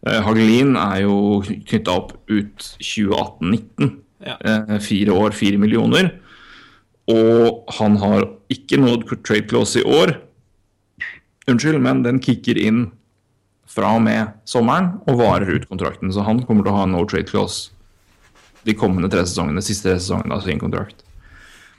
[0.06, 3.94] Uh, Hagelin er jo knytta opp ut 2018-19.
[4.26, 4.38] Ja.
[4.84, 6.10] Fire år, fire millioner.
[7.08, 10.16] Og han har ikke nådd trade clause i år.
[11.48, 12.88] Unnskyld, men den kicker inn
[13.72, 16.12] fra og med sommeren og varer ut kontrakten.
[16.12, 17.70] Så han kommer til å ha no trade clause
[18.68, 21.04] de kommende tre sesongene, siste tre sesongene av sin kontrakt.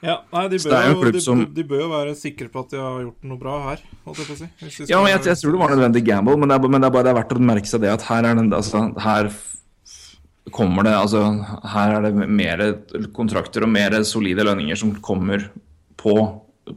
[0.00, 2.78] Ja, nei, de bør, jo de, som- de bør jo være sikre på at de
[2.78, 4.86] har gjort noe bra her, holdt jeg på å si.
[4.88, 6.94] Ja, men jeg, jeg tror det var nødvendig gamble, men det er, men det er
[6.94, 9.28] bare det er verdt å merke seg det at her er den, altså, her
[10.54, 11.22] kommer det altså,
[11.72, 12.62] Her er det mer
[13.16, 15.48] kontrakter og mer solide lønninger som kommer
[15.98, 16.14] på,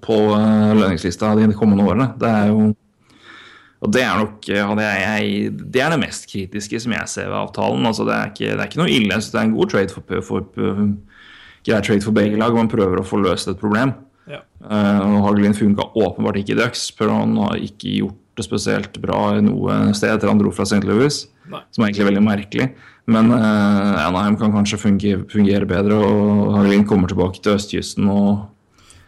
[0.01, 2.11] på eh, lønningslista de kommende årene.
[2.19, 2.71] Det er jo
[3.81, 7.31] og det er nok det, er, jeg, det er det mest kritiske som jeg ser
[7.31, 7.85] ved avtalen.
[7.89, 9.17] Altså, det, er ikke, det er ikke noe ille.
[9.17, 10.45] Så det er en god trade for, for,
[11.65, 12.53] grei trade for begge lag.
[12.53, 13.95] Man prøver å få løst et problem.
[14.29, 14.43] Ja.
[14.61, 16.85] Uh, Hagelin funka åpenbart ikke i Ducks.
[17.01, 20.83] Han har ikke gjort det spesielt bra i noe sted etter han dro fra St.
[20.87, 21.63] Louis, Nei.
[21.73, 22.69] som er egentlig veldig merkelig.
[23.11, 28.47] Men eh, Anaheim kan kanskje fungere, fungere bedre, og Hagelin kommer tilbake til østkysten og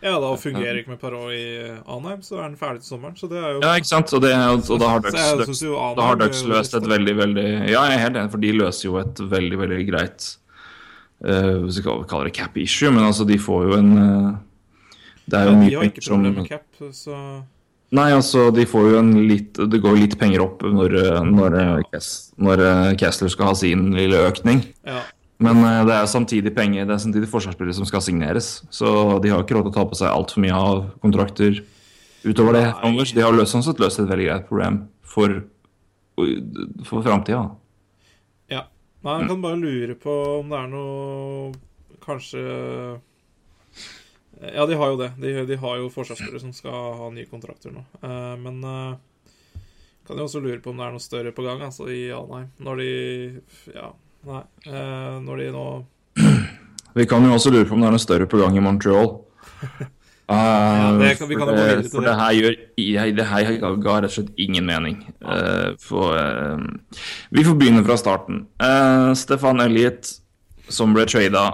[0.04, 1.44] Ja, da fungerer ikke med Parot i
[1.88, 3.16] Anheim, så er den ferdig til sommeren.
[3.16, 4.12] Så det er jo Ja, ikke sant?
[4.12, 7.86] Og, det, og, og da har Ducks, da har Ducks løst et veldig, veldig Ja,
[7.88, 10.28] jeg er helt enig, for de løser jo et veldig, veldig greit
[11.24, 14.30] uh, Hvis vi kaller det cap issue, men altså, de får jo en uh,
[15.24, 17.22] Det er jo ja, De har ikke problemer med cap, så
[17.94, 20.96] Nei, altså, de får jo en litt Det går litt penger opp når,
[21.30, 21.58] når,
[22.42, 22.64] når
[22.98, 24.64] Kessler skal ha sin lille økning.
[24.88, 25.04] ja.
[25.44, 28.62] Men uh, det er samtidig penger, det er samtidig forsvarsspillere som skal signeres.
[28.72, 28.88] Så
[29.24, 31.60] de har ikke råd til å ta på seg altfor mye av kontrakter
[32.24, 32.68] utover det.
[32.84, 33.08] Nei.
[33.12, 34.84] de har løst, sånn sett løst et veldig greit problem
[35.16, 35.42] for,
[36.16, 37.44] for framtida.
[38.54, 38.64] ja.
[39.04, 41.54] Nei, jeg kan bare lure på om det er noe
[42.04, 42.42] Kanskje
[44.52, 45.12] Ja, de har jo det.
[45.22, 47.84] De, de har jo forsvarsspillere som skal ha nye kontrakter nå.
[48.04, 48.96] Eh, men eh,
[50.08, 52.50] kan jo også lure på om det er noe større på gang altså, i Alnheim.
[52.64, 52.92] Når de
[53.76, 53.92] Ja,
[54.28, 54.42] nei.
[54.68, 55.66] Eh, når de nå
[56.98, 59.14] Vi kan jo også lure på om det er noe større på gang i Montreal.
[60.30, 62.14] ja, det kan- vi kan jo gå videre til for det.
[62.20, 65.00] her gjør Det her ga ga rett og slett ingen mening.
[65.24, 66.60] Uh, for, uh,
[67.32, 68.44] vi får begynne fra starten.
[68.62, 70.12] Uh, Stefan Elliot,
[70.70, 71.48] som ble trada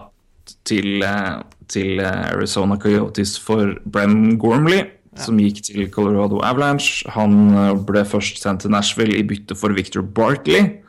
[0.67, 1.39] til, uh,
[1.69, 4.83] til uh, Arizona Coyotes for Brem Gormley,
[5.19, 7.03] som gikk til Colorado Avalanche.
[7.15, 10.79] Han uh, ble først sendt til Nashville i bytte for Victor Barkley.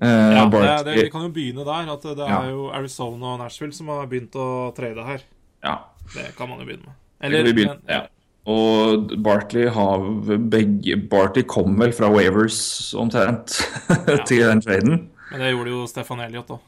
[0.00, 1.92] Uh, Ja, det, Barkley- det, vi kan jo begynne der.
[1.92, 2.42] At det Ja.
[2.42, 5.20] er jo Arizona og Nashville som har begynt å trade her.
[5.64, 5.76] ja.
[6.14, 7.30] Det kan man jo begynne med.
[7.30, 8.00] Det begynne men, ja.
[8.50, 9.98] Og Bartley, har
[10.50, 13.60] begge Bartley kom vel fra Wavers omtrent
[14.26, 14.96] til den traden.
[15.30, 16.58] Men det gjorde jo Stefan Elliot òg.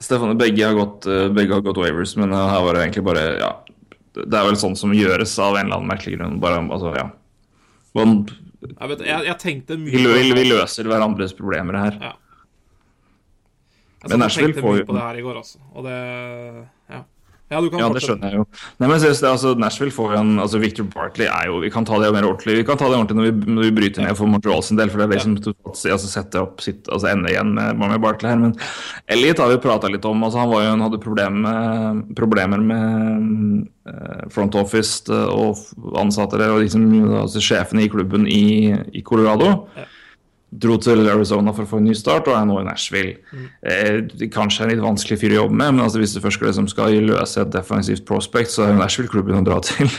[0.00, 3.04] Stefan, begge har gått, eh, begge har gått waivers, men eh, her var det egentlig
[3.04, 3.52] bare Ja.
[4.10, 6.40] Det er vel sånn som gjøres av en eller annen merkelig grunn.
[6.42, 7.10] Bare, altså, ja.
[7.94, 8.24] Man,
[8.60, 11.98] Jeg, vet, jeg, jeg tenkte mye vi, vi, løser hverandres problemer her.
[12.00, 12.10] Ja.
[14.02, 15.62] Jeg Men Nashville får jo Jeg tenkte mye på det her i går, altså.
[15.74, 15.96] Og det
[16.90, 17.04] Ja.
[17.50, 18.44] Ja, du kan Ja, det skjønner jeg jo.
[18.78, 21.70] Nei, men seriøst, det, er altså, Nashville får en altså Victor Barkley er jo Vi
[21.74, 24.06] kan ta det mer ordentlig Vi kan ta det ordentlig når vi, når vi bryter
[24.06, 26.62] ned for Montreal sin del, for det er det som totalt sett, altså, setter opp
[26.62, 28.38] sitt altså ender igjen med, med Barkley her.
[28.38, 28.54] Men
[29.10, 30.22] Elliot har vi prata litt om.
[30.26, 35.98] altså Han var jo, han hadde problemer med, problemer med eh, front office eh, og
[35.98, 36.86] ansatte og liksom,
[37.24, 38.44] altså, sjefene i klubben i,
[38.94, 39.56] i Colorado.
[40.50, 43.18] Dro til Arizona for å få en ny start og er nå i Nashville.
[43.62, 44.00] Eh,
[44.34, 46.96] kanskje en litt vanskelig fyr å jobbe med, men altså, hvis du først liksom, skal
[47.06, 49.92] løse et defensivt prospect, så er Nashville-klubben å dra til.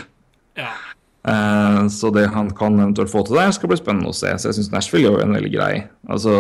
[0.60, 0.74] Ja.
[1.22, 4.34] Eh, så det han kan eventuelt få til der, skal bli spennende å se.
[4.36, 5.74] Så jeg syns Nashville gjør en veldig grei.
[6.12, 6.34] Altså,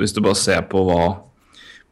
[0.00, 1.06] hvis du bare ser på hva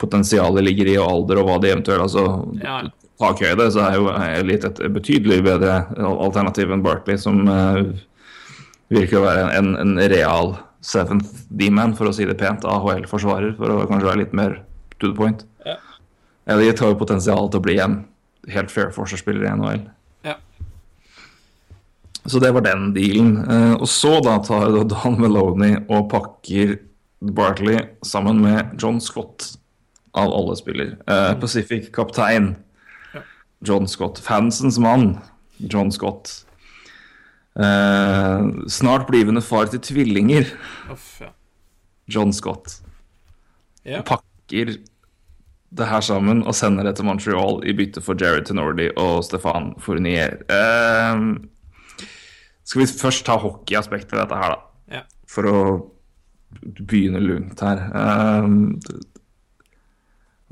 [0.02, 2.26] potensialet ligger i, og alder, og hva de eventuelt altså,
[2.60, 2.82] Ja.
[3.22, 7.92] Takhøyde, så er jo Elite et betydelig bedre alternativ enn Barkley, som eh,
[8.90, 13.72] virker å være en, en real seventh D-man, for å si det pent, AHL-forsvarer, for
[13.72, 14.58] å kanskje være litt mer
[14.98, 15.46] to the point.
[15.66, 15.78] Ja.
[16.54, 18.02] Elliot har jo potensial til å bli en
[18.52, 19.84] helt fair forsvarsspiller i NHL.
[20.28, 20.36] Ja.
[22.28, 23.38] Så det var den dealen.
[23.44, 26.76] Eh, og så da tar da Don Meloney og pakker
[27.24, 29.54] Barkley sammen med John Scott,
[30.14, 30.92] av alle spiller.
[31.10, 32.52] Eh, Pacific-kaptein
[33.64, 34.20] John Scott.
[34.20, 35.18] Fansens mann,
[35.56, 36.44] John Scott.
[37.54, 40.48] Eh, snart blivende far til tvillinger,
[40.90, 41.28] Uff, ja.
[42.10, 42.80] John Scott.
[43.86, 44.02] Yeah.
[44.04, 44.78] pakker
[45.74, 49.72] det her sammen og sender det til Montreal i bytte for Jared Tenordi og Stefan
[49.82, 50.38] Fournier.
[50.48, 51.48] Ehm,
[52.64, 54.94] skal vi først ta hockeyaspektet ved dette her, da?
[54.96, 55.04] Yeah.
[55.28, 55.58] For å
[56.86, 57.82] begynne lungt her.
[57.92, 58.62] Ehm,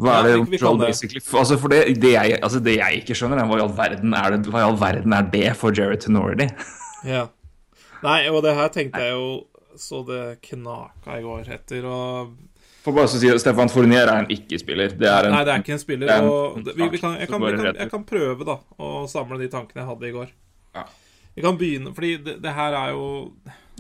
[0.03, 0.87] hva er det Ja, Montreal det.
[0.91, 3.77] basically altså for det, det, jeg, altså det jeg ikke skjønner, er hva i all
[3.79, 6.49] verden er det, all verden er det for Jared Tenordi?
[7.09, 7.27] Ja.
[8.03, 9.27] Nei, og det her tenkte jeg jo
[9.79, 12.33] så det knaka i går etter, og
[12.83, 14.97] For bare å si det, Stefan Fournier er en ikke-spiller.
[14.99, 16.09] Det er en Nei, det er ikke en spiller.
[16.11, 18.57] er en Og det- vi, vi kan, jeg, kan, vi kan, jeg kan prøve, da,
[18.79, 20.33] å samle de tankene jeg hadde i går.
[20.75, 20.85] Ja.
[21.37, 23.07] Vi kan begynne, fordi det, det her er jo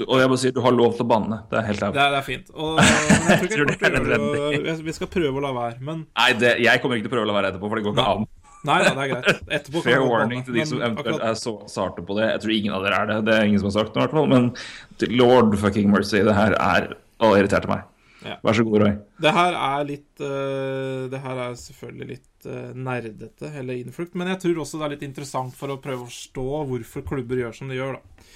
[0.07, 1.43] Og jeg bare sier, du har lov til å banne.
[1.51, 2.01] Det er helt Det ærlig.
[2.01, 2.51] er, det er fint.
[2.55, 6.07] Og, jeg tror jeg tror det er prøve, Vi skal prøve å la være, men
[6.17, 7.99] Nei, det, jeg kommer ikke til å prøve å la være etterpå, for det går
[7.99, 8.25] ikke an.
[8.69, 9.41] Nei da, det er greit.
[9.59, 12.29] Etterpå Fair warning til de som eventuelt akkurat- er så sarte på det.
[12.31, 13.17] Jeg tror ingen av dere er det.
[13.27, 14.29] Det er ingen som har sagt noe, i hvert fall.
[14.31, 17.89] Men lord fucking mercy, det her er det irriterte meg.
[18.23, 18.37] Ja.
[18.45, 18.93] Vær så god, Roy.
[19.23, 24.31] Det her er litt uh, Det her er selvfølgelig litt uh, nerdete eller innflukt, men
[24.31, 27.57] jeg tror også det er litt interessant for å prøve å forstå hvorfor klubber gjør
[27.59, 28.27] som de gjør, da.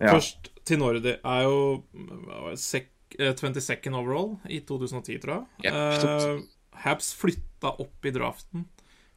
[0.00, 0.14] Ja.
[0.16, 2.88] Først til Nordi er jo sek,
[3.20, 5.68] uh, 22nd overall i 2010, tror jeg.
[5.68, 5.74] Yep.
[5.74, 6.42] Eh,
[6.84, 8.64] Habs flytta opp i draften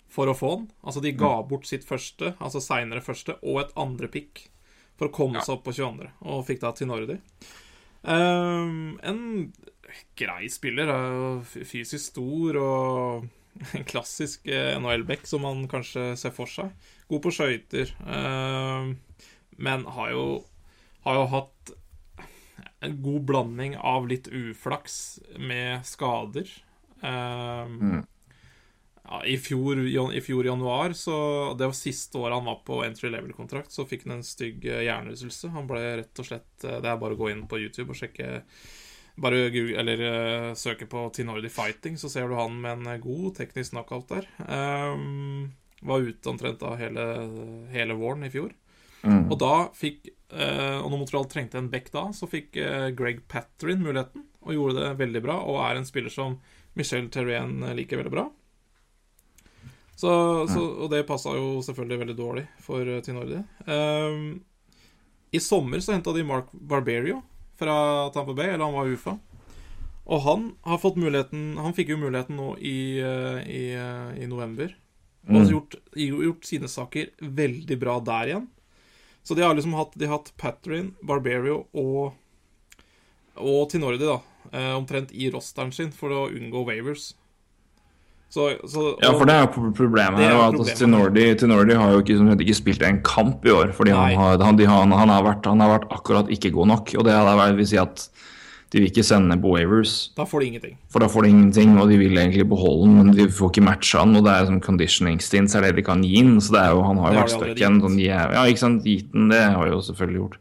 [0.10, 0.67] for å få den.
[0.84, 1.48] Altså, de ga Mm.
[1.50, 4.50] bort sitt første, altså seinere første, og et andre pick
[4.98, 7.20] for å komme seg opp på 22., og fikk da til Nordi.
[8.04, 9.54] Um, en
[10.15, 10.88] grei spiller.
[10.88, 13.28] Er fysisk stor og
[13.74, 16.72] en klassisk eh, NHL-back som man kanskje ser for seg.
[17.10, 17.91] God på skøyter.
[18.06, 18.98] Um,
[19.58, 20.26] men har jo,
[21.08, 21.74] har jo hatt
[22.86, 26.48] en god blanding av litt uflaks med skader.
[27.02, 28.06] Um,
[29.08, 31.15] ja, i, fjor, I fjor januar, så
[31.58, 34.84] det var siste året han var på entry level-kontrakt, så fikk han en stygg eh,
[34.84, 35.54] hjernerystelse.
[35.56, 38.02] Han ble rett og slett eh, Det er bare å gå inn på YouTube og
[38.02, 38.41] sjekke
[39.17, 43.32] Bare google, eller uh, søke på Tinordi Fighting, så ser du han med en god
[43.39, 44.28] teknisk knockout der.
[44.46, 47.06] Um, var ute omtrent da hele,
[47.74, 48.54] hele våren i fjor.
[49.08, 53.24] Og da fikk uh, Og når Montreal trengte en back da, så fikk uh, Greg
[53.26, 56.38] Patrin muligheten, og gjorde det veldig bra, og er en spiller som
[56.78, 58.30] Michel Terrien liker veldig bra.
[59.97, 60.10] Så,
[60.51, 63.39] så, og det passa jo selvfølgelig veldig dårlig for uh, Tinordi.
[63.65, 64.43] Um,
[65.33, 67.23] I sommer så henta de Mark Barberio
[67.57, 69.15] fra Tampa Bay, eller han var UFA.
[70.07, 74.27] Og han har fått muligheten Han fikk jo muligheten nå i, eh, i, eh, i
[74.27, 74.75] november.
[75.27, 78.45] Og har gjort, gjort sine saker veldig bra der igjen.
[79.27, 82.15] Så de har liksom hatt, de har hatt Patrin, Barberio og
[83.38, 84.21] Og Tinordi, da.
[84.51, 87.12] Eh, omtrent i rosteren sin for å unngå waivers.
[88.29, 90.35] Så, så Ja, for det er jo problemet er her.
[90.35, 93.71] og At altså, Tinordi, Tinordi har jo ikke, ikke spilt en kamp i år.
[93.77, 96.95] Fordi han har, han, har, han, har vært, han har vært akkurat ikke god nok.
[96.99, 98.09] Og det det vil si at
[98.73, 100.11] de vil ikke sende på waivers.
[100.17, 100.73] da får de ingenting.
[100.91, 103.63] For da får de ingenting, og de vil egentlig beholde den, men de får ikke
[103.63, 104.15] matcha han.
[104.19, 106.41] Og det er som conditioning stints er det de kan gi den.
[106.43, 108.83] Så det er jo, han har jo vært stuck i en sånn Ja, ikke sant.
[108.83, 110.37] Gitt den, det har jo selvfølgelig gjort.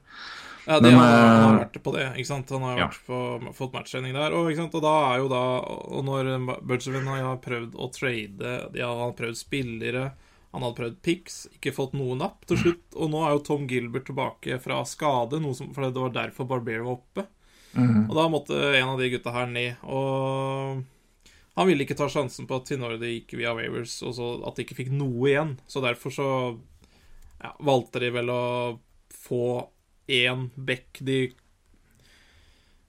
[0.66, 2.50] Ja, de Men, han, han har eh, vært på det, ikke sant?
[2.50, 2.86] Han har ja.
[3.06, 3.18] på,
[3.54, 4.34] fått matchtrening der.
[4.34, 6.30] Og, og da er jo da Og når
[6.66, 10.08] Bergevin har prøvd å trade Han har prøvd spillere,
[10.56, 12.84] han hadde prøvd picks, ikke fått noe napp til slutt.
[12.96, 16.86] Og nå er jo Tom Gilbert tilbake fra skade, som, for det var derfor Barbero
[16.86, 17.26] var oppe.
[17.76, 19.82] Og da måtte en av de gutta her ned.
[19.84, 20.80] Og
[21.56, 24.64] han ville ikke ta sjansen på at Tinordi gikk via Waivers, og så at de
[24.64, 25.54] ikke fikk noe igjen.
[25.68, 26.28] Så derfor så
[27.42, 28.42] ja, valgte de vel å
[29.12, 29.44] få
[30.06, 31.32] én back de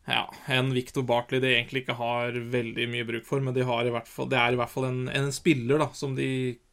[0.08, 3.86] Ja, en Victor Bartley de egentlig ikke har veldig mye bruk for, men de har
[3.86, 6.30] i hvert fall, det er i hvert fall en, en spiller da, som de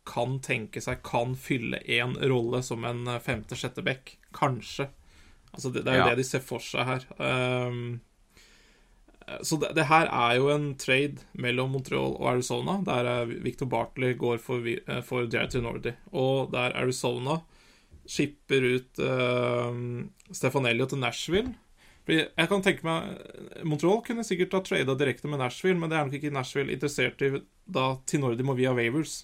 [0.06, 4.18] kan tenke seg kan fylle én rolle som en femte-sjette back.
[4.36, 4.86] Kanskje.
[5.54, 6.08] Altså, det, det er jo Ja.
[6.12, 7.06] det de ser for seg her.
[7.18, 8.00] Um,
[9.42, 13.66] så det, det her er jo en trade mellom Montreal og Arizona, der eh, Victor
[13.72, 17.38] Bartley går for, eh, for Jared Tenordi, og der Arizona
[18.06, 19.74] skipper ut uh,
[20.30, 21.54] Stefan Elliot til Nashville.
[22.04, 25.96] Fordi jeg kan tenke meg Montreal kunne sikkert ha trada direkte med Nashville, men det
[25.96, 27.30] er nok ikke Nashville interessert i
[27.64, 29.22] da Tinordi må via Wavers.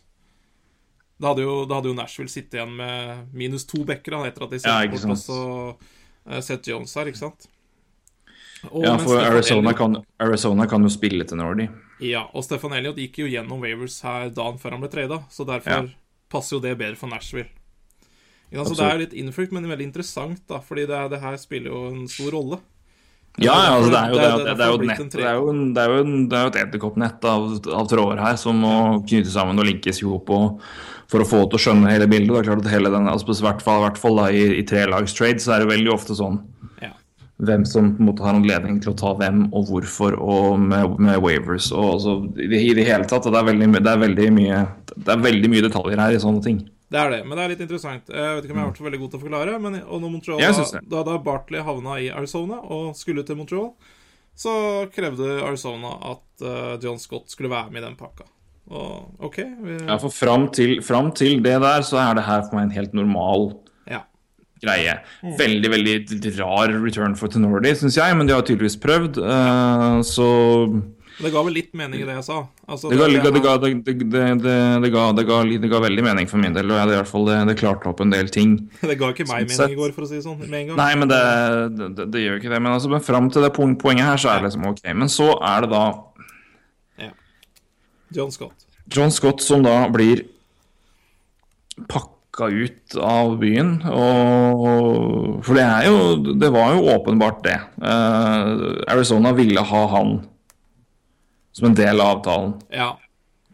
[1.20, 4.54] Da hadde, jo, da hadde jo Nashville sittet igjen med minus to backer etter at
[4.54, 5.36] de sendte ja, bort også
[5.76, 7.50] uh, Seth Jones her, ikke sant?
[8.70, 11.68] Og Ja, for Arizona kan, Arizona kan jo spille til Nordi.
[12.00, 15.44] ja, og Stefan Elliot gikk jo gjennom Wavers her dagen før han ble trada, så
[15.48, 15.94] derfor Ja.
[16.32, 17.48] passer jo det bedre for Nashville.
[18.50, 21.22] Ja, så det er jo litt innflukt, men veldig interessant, da, fordi det, er, det
[21.22, 22.60] her spiller jo en stor rolle.
[23.38, 25.52] Ja, ja, altså, det er jo, det er, det er jo nett, det er jo,
[25.76, 27.44] det er jo, det er jo et edderkoppnett av,
[27.78, 30.32] av tråder her som må knyttes sammen og linkes jo opp
[31.10, 32.32] for å få til å skjønne hele bildet.
[32.34, 34.66] Det er klart at hele den, altså, I hvert fall, hvert fall da, i, i
[34.66, 36.42] trelagstrade så er det veldig ofte sånn
[37.40, 40.98] hvem som på en måte har anledning til å ta hvem, og hvorfor, og med,
[41.00, 43.28] med waivers og altså, i, det, i det hele tatt.
[43.28, 44.60] Det er, veldig, det, er veldig mye,
[44.92, 46.60] det er veldig mye detaljer her i sånne ting.
[46.90, 48.08] Det er det, men det er litt interessant.
[48.10, 49.54] Jeg vet ikke om jeg har vært så veldig god til å forklare.
[49.62, 53.70] Men og når Montreal, da, da, da Bartley havna i Arizona og skulle til Montreal,
[54.40, 54.52] så
[54.90, 58.26] krevde Arizona at uh, John Scott skulle være med i den pakka.
[58.70, 59.38] Og OK.
[59.38, 62.68] Vi, Ja, for fram til, fram til det der, så er det her for meg
[62.68, 63.52] en helt normal
[63.90, 64.02] ja.
[64.64, 64.96] greie.
[65.38, 69.22] Veldig, veldig rar return for Tenordi, syns jeg, men de har tydeligvis prøvd.
[69.22, 70.30] uh, så
[71.20, 72.38] Det ga vel litt mening i det jeg sa.
[72.64, 73.04] Altså, det ga,
[75.84, 78.00] veldig mening for min del, og jeg, det, i hvert fall, det, det klarte opp
[78.00, 78.56] en del ting.
[78.90, 80.38] Det ga ikke meg Sånn mening i går, for å si det sånn.
[80.42, 80.78] Med en gang.
[80.80, 81.24] Nei, men det,
[81.76, 82.62] det, det gjør ikke det.
[82.62, 84.86] Men, altså, men fram til det poeng, poenget her, så er det liksom ok.
[85.02, 85.84] Men så er det da
[88.10, 88.66] John Scott.
[88.90, 90.24] John Scott som da blir
[91.90, 93.76] pakka ut av byen.
[93.86, 97.58] Og, for det er jo Det var jo åpenbart det.
[97.78, 100.18] Uh, Arizona ville ha han
[101.60, 102.54] som en del av avtalen.
[102.74, 102.90] Ja.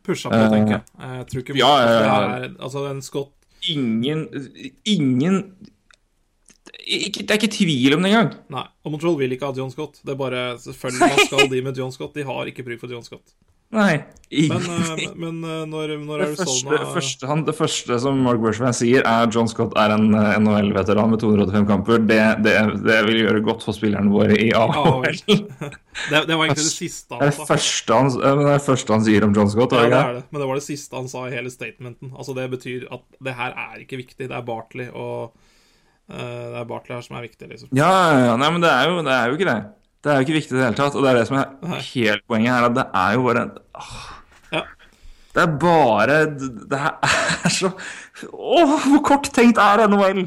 [0.06, 0.84] Pusha på, tenker jeg.
[1.02, 2.20] Jeg tror ikke Eh, ja, ja, ja.
[2.40, 3.32] det er Altså, den Scott
[3.72, 4.20] Ingen
[4.86, 5.40] Ingen
[6.86, 8.28] ikke, Det er ikke tvil om det engang.
[8.54, 8.62] Nei.
[8.86, 9.98] Og Montreal vil ikke ha John Scott.
[10.06, 12.14] Det er bare Selvfølgelig skal de med John Scott.
[12.14, 13.34] De har ikke bruk for John Scott.
[13.74, 14.04] Nei.
[14.26, 18.40] Men, eh, men eh, når, når Det første, Arizona første, han, det første som Mark
[18.42, 22.02] Bergevin sier, er John Scott er en eh, NHL-veteran med 285 kamper.
[22.10, 25.20] Det, det, det vil gjøre godt for spillerne våre i AHL.
[25.30, 27.48] det, det var egentlig det siste Det er han det sa.
[27.52, 29.78] første han, eh, det er det første han sier om John Scott.
[29.78, 30.26] Ja, det det er det.
[30.32, 32.14] Men det var det siste han sa i hele statementen.
[32.18, 34.24] Altså Det betyr at det her er ikke viktig.
[34.26, 35.36] Det er Bartley og
[36.10, 37.70] uh, Det er Bartley her som er viktig, liksom.
[37.78, 39.60] Ja, ja, ja, nei, men det er, jo, det er jo ikke det.
[40.06, 40.94] Det er jo ikke viktig i det hele tatt.
[40.94, 43.94] Og det er det som er helt poenget her, at det er jo bare åh,
[44.54, 44.60] Ja.
[45.34, 46.18] Det er bare
[46.70, 47.72] Det er så
[48.30, 50.22] Åh, hvor kort tenkt er NHL?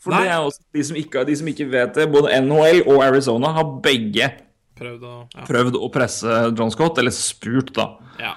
[0.00, 0.22] For Nei.
[0.24, 2.06] det er også de som, ikke, de som ikke vet det.
[2.10, 4.30] Både NHL og Arizona har begge
[4.80, 5.44] Prøvd å Ja.
[5.44, 7.90] prøvd å presse John Scott, eller spurt, da.
[8.18, 8.32] ja.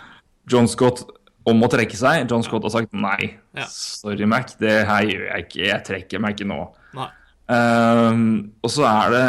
[0.51, 1.05] John Scott
[1.47, 2.25] om å trekke seg.
[2.29, 3.37] John Scott har sagt nei.
[3.55, 3.63] Ja.
[3.71, 5.61] Sorry, Mac, det her gjør jeg ikke.
[5.69, 6.57] Jeg trekker meg ikke nå.
[6.99, 7.07] Nei.
[7.53, 8.25] Ehm,
[8.63, 9.25] og så er det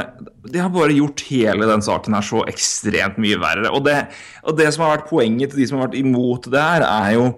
[0.54, 3.70] De har bare gjort hele den saken her så ekstremt mye verre.
[3.74, 3.98] Og det,
[4.44, 7.18] og det som har vært poenget til de som har vært imot det her, er
[7.18, 7.28] jo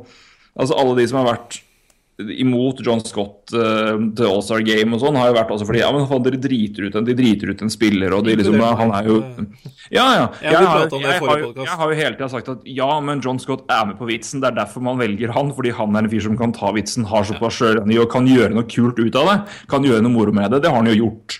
[0.56, 1.58] Altså alle de som har vært
[2.16, 5.90] imot John Scott uh, til All-Star Game og sånn, har jo vært også fordi ja,
[5.92, 8.94] men faen, dere driter ut en, de driter ut en spiller, og de liksom, han
[8.96, 9.18] er jo
[9.92, 10.24] Ja, ja.
[10.40, 13.68] Jeg har, jeg, har, jeg har jo hele tida sagt at ja, men John Scott
[13.70, 14.40] er med på vitsen.
[14.42, 17.06] Det er derfor man velger han, fordi han er en fyr som kan ta vitsen,
[17.06, 19.36] har såpass sjølrenning og kan gjøre noe kult ut av det.
[19.70, 20.64] Kan gjøre noe moro med det.
[20.64, 21.38] Det har han jo gjort.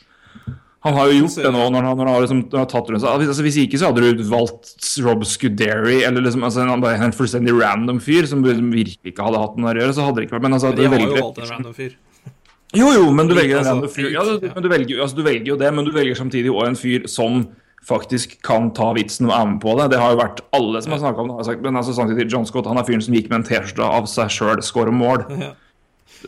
[0.87, 2.71] Han har jo gjort det nå når han, når han har, liksom, når han har
[2.71, 3.25] tatt rundt seg.
[3.27, 7.55] Altså, hvis ikke så hadde du valgt Rob Scuderi eller liksom, altså, en, en fullstendig
[7.59, 9.97] random fyr som virkelig ikke hadde hatt noe å gjøre.
[9.97, 11.97] Så hadde det ikke vært Men altså, De har har jo valgt en random fyr.
[12.81, 14.09] jo, jo, men du velger en altså, random fyr.
[14.15, 16.71] Ja, du, men du, velger, altså, du velger jo det, men du velger samtidig også
[16.71, 17.45] en fyr som
[17.87, 19.91] faktisk kan ta vitsen og er med på det.
[19.93, 21.39] Det har jo vært alle som har snakka om det.
[21.43, 23.95] har sagt, Men altså, samtidig, John Scott han er fyren som gikk med en T-skjorte
[23.99, 25.27] av seg sjøl, scorer mål.
[25.43, 25.55] Ja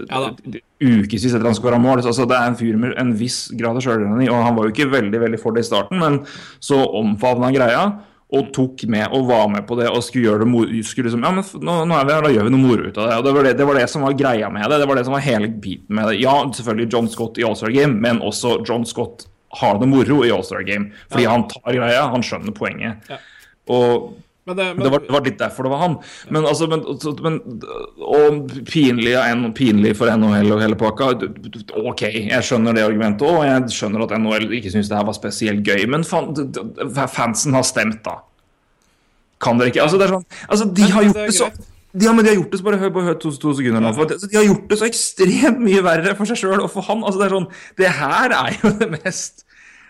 [0.06, 0.60] da.
[0.78, 2.04] Ukevis etter han skåra mål.
[2.04, 4.74] Altså, det er en fyr med en viss grad av sjølrenning, og han var jo
[4.74, 6.20] ikke veldig veldig for det i starten, men
[6.62, 7.82] så omfavna han greia.
[8.28, 10.80] Og tok med og var med på det og skulle gjøre det moro.
[10.84, 12.98] Skulle liksom, ja, men nå, nå er vi her, da gjør vi noe moro ut
[13.00, 13.14] av det.
[13.16, 14.80] Og det var det, det var det som var greia med det.
[14.82, 16.18] Det var det som var hele biten med det.
[16.20, 19.24] Ja, selvfølgelig John Scott i All-Star Game, men også John Scott
[19.62, 20.90] har det moro i All-Star Game.
[21.08, 23.08] Fordi han tar greia, han skjønner poenget.
[23.08, 23.16] Ja.
[23.72, 24.12] Og
[24.48, 25.96] Men det, men, det var, det var litt derfor det var han.
[26.32, 26.84] Men, altså, men,
[27.26, 27.38] men
[28.08, 31.10] Og pinlig, ja, en- pinlig for NHL og hele pakka.
[31.84, 35.16] OK, jeg skjønner det argumentet òg, jeg skjønner at NHL ikke syns det her var
[35.18, 36.32] spesielt gøy, men fan,
[37.12, 38.18] fansen har stemt, da.
[39.42, 39.84] Kan dere ikke?
[39.84, 41.50] Altså, det er sånn Altså, de har gjort det så
[41.98, 43.80] de, ja, men de har gjort det så bare hør, bare hør to, to sekunder
[43.80, 43.90] nå.
[43.96, 47.00] For, de har gjort det så ekstremt mye verre for seg sjøl og for han.
[47.00, 47.46] Altså, det er sånn
[47.80, 49.46] Det her er jo det mest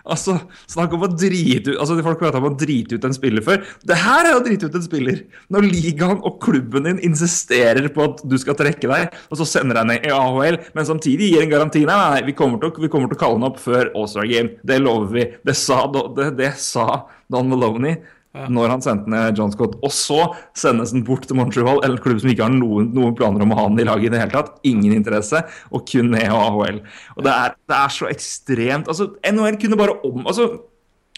[0.09, 0.39] Altså,
[0.71, 3.63] Snakk om å drite ut Altså, Folk prater om å drite ut en spiller før.
[3.87, 5.23] Det her er å drite ut en spiller.
[5.53, 9.81] Når ligaen og klubben din insisterer på at du skal trekke deg, og så sender
[9.81, 12.91] deg ned i AHL, men samtidig gir en garanti Nei, nei, vi kommer til, vi
[12.93, 14.59] kommer til å kalle han opp før All-Star Game.
[14.67, 15.27] Det lover vi.
[15.47, 17.99] Det sa, det, det sa Don Maloney
[18.35, 19.77] når han sendte ned John Scott.
[19.85, 20.21] Og så
[20.59, 23.55] sendes den bort til Montreal, eller en klubb som ikke har noen, noen planer om
[23.55, 24.61] å ha han i laget i det hele tatt.
[24.69, 26.83] Ingen interesse, og kun ned og AHL.
[27.17, 30.51] Og det er, det er så ekstremt Altså, NHL kunne bare om Altså,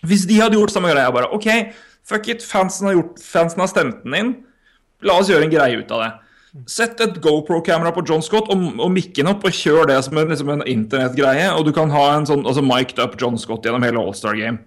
[0.07, 1.51] hvis de hadde gjort samme greia, bare OK,
[2.09, 4.35] fuck it, fansen har, gjort, fansen har stemt den inn.
[5.05, 6.11] La oss gjøre en greie ut av det.
[6.67, 10.33] Sett et GoPro-kamera på John Scott og, og mikken opp og kjør det som en,
[10.33, 11.51] liksom en internettgreie.
[11.55, 14.65] Og du kan ha en sånn altså mic'd up John Scott gjennom hele All-Star Game.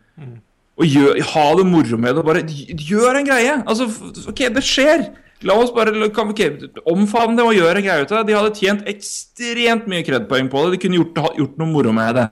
[0.82, 2.24] Og gjør, ha det moro med det.
[2.26, 2.46] Bare
[2.90, 3.58] gjør en greie.
[3.70, 3.90] Altså,
[4.32, 5.10] OK, det skjer.
[5.44, 8.30] La oss bare okay, omfavne det og gjøre en greie ut av det.
[8.32, 10.78] De hadde tjent ekstremt mye kredpoeng på det.
[10.78, 12.30] De kunne gjort, gjort noe moro med det.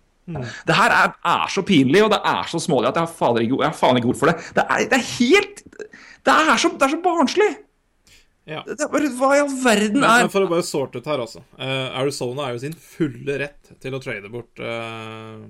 [0.67, 3.41] Det her er, er så pinlig, og det er så smålig at jeg har faen
[3.41, 3.57] ikke,
[3.99, 4.37] ikke ord for det.
[4.55, 5.63] Det er, det er helt
[6.21, 7.49] Det er så, det er så barnslig!
[8.49, 8.61] Ja.
[8.65, 11.21] Det er bare, hva i all verden er men for å bare sorte ut her,
[11.21, 11.43] altså.
[11.59, 15.43] Uh, Arizona er jo sin fulle rett til å trade bort uh,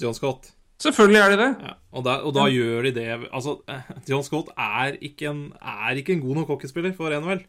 [0.00, 0.52] John Scott.
[0.84, 1.50] Selvfølgelig er de det.
[1.64, 5.42] Ja, og, da, og da gjør de det Altså, eh, John Scott er ikke en,
[5.60, 7.44] er ikke en god nok hockeyspiller for NHL.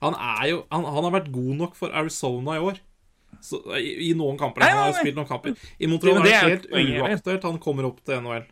[0.00, 2.80] Han er jo han, han har vært god nok for Arizona i år.
[3.44, 4.64] Så, i, I noen kamper.
[4.64, 5.56] Nei, Han har spilt noen kamper.
[5.78, 8.46] I Montreal det det er det helt uaktuelt han kommer opp til NHL.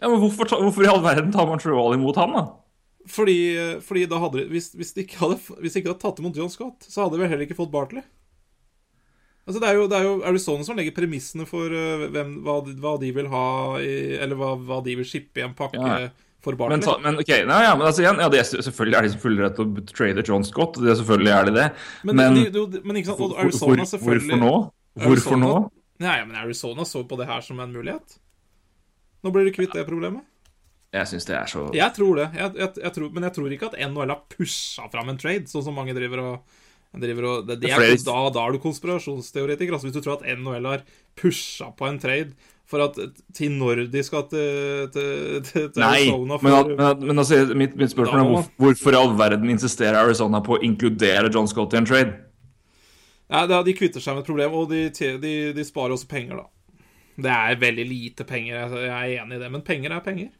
[0.00, 2.46] Ja, men hvorfor, hvorfor i all verden tar Montreal imot han, da?
[3.10, 3.36] Fordi,
[3.84, 6.36] fordi da hadde de, hvis, hvis, de ikke hadde, hvis de ikke hadde tatt imot
[6.36, 8.04] John Scott, så hadde de vel heller ikke fått Bartley.
[9.50, 12.56] Altså, det er jo, det er jo Arizona som legger premissene for øh, hvem, hva,
[12.68, 13.44] de- hva de vil ha
[13.82, 13.90] i,
[14.22, 16.08] Eller hva, hva de vil shippe i en pakke Ja.
[16.40, 19.02] for Men, ta, men ok, nei, ja, men altså igjen, ja, det er, selvfølgelig er
[19.04, 20.78] de som full rett til å trade John Scott.
[20.80, 21.66] Det er selvfølgelig er de det.
[22.08, 25.04] men, Men, de, de, men ikke sant, og Arizona hvor, selvfølgelig hvorfor nå?
[25.04, 25.50] Hvorfor nå?
[25.52, 28.16] Arizona- Nei, men Arizona så på det her som en mulighet.
[29.20, 30.24] Nå blir de kvitt det problemet.
[30.96, 33.52] Jeg syns det er så Jeg tror det, jeg, jeg, jeg tror, men jeg tror
[33.54, 36.56] ikke at NHL har pusha fram en trade, sånn som mange driver og
[36.94, 39.72] og, det, det Det er flere- da, da er du konspirasjonsteoretiker.
[39.72, 40.82] Altså, hvis du tror at NHL har
[41.16, 42.32] pusha på en trade
[42.70, 42.98] for at
[43.34, 47.18] til når de skal til, til, til, til Nei, Arizona men, for, men, men, men
[47.22, 51.30] altså, mitt, mitt spørsmål er hvorfor, hvorfor i all verden insisterer Arizona på å inkludere
[51.34, 52.14] John Scott i en trade?
[53.30, 54.84] Nei, da, De kvitter seg med et problem, og de,
[55.22, 56.76] de, de sparer også penger, da.
[57.20, 60.30] Det er veldig lite penger, jeg er enig i det, men penger er penger.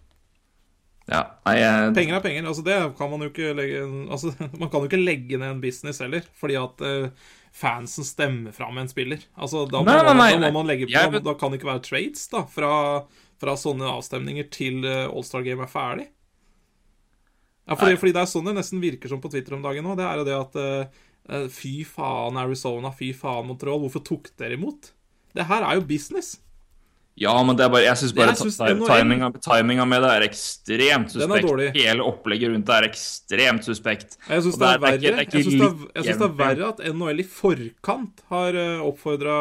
[1.10, 2.44] Ja, nei, jeg, Penger er penger.
[2.46, 3.80] altså Det kan man jo ikke legge
[4.14, 4.30] altså,
[4.60, 8.78] Man kan jo ikke legge ned en business heller, fordi at uh, fansen stemmer fram
[8.78, 9.24] en spiller.
[9.34, 11.72] Altså, da, må, Nei, nei, da må man legge på Jeg da, kan det ikke
[11.72, 12.72] være trades da fra,
[13.42, 16.08] fra sånne avstemninger til uh, Allstar Game er ferdig.
[17.70, 19.94] Ja, fordi, fordi det er sånn det nesten virker som på Twitter om dagen nå.
[19.98, 22.90] Det er jo det at eh, Fy faen, Arizona.
[22.90, 23.78] Fy faen, Montreal.
[23.84, 24.90] Hvorfor tok dere imot?
[25.36, 26.32] Det her er jo business.
[27.18, 31.32] Ja, men det er bare, jeg syns bare timinga, timinga med det er ekstremt Den
[31.34, 31.72] er.
[31.74, 34.16] Hele opplegget rundt det er ekstremt suspekt.
[34.28, 35.10] Jeg syns det det det det,
[36.06, 38.56] er- er verre at NHL i forkant har
[38.86, 39.36] oppfordra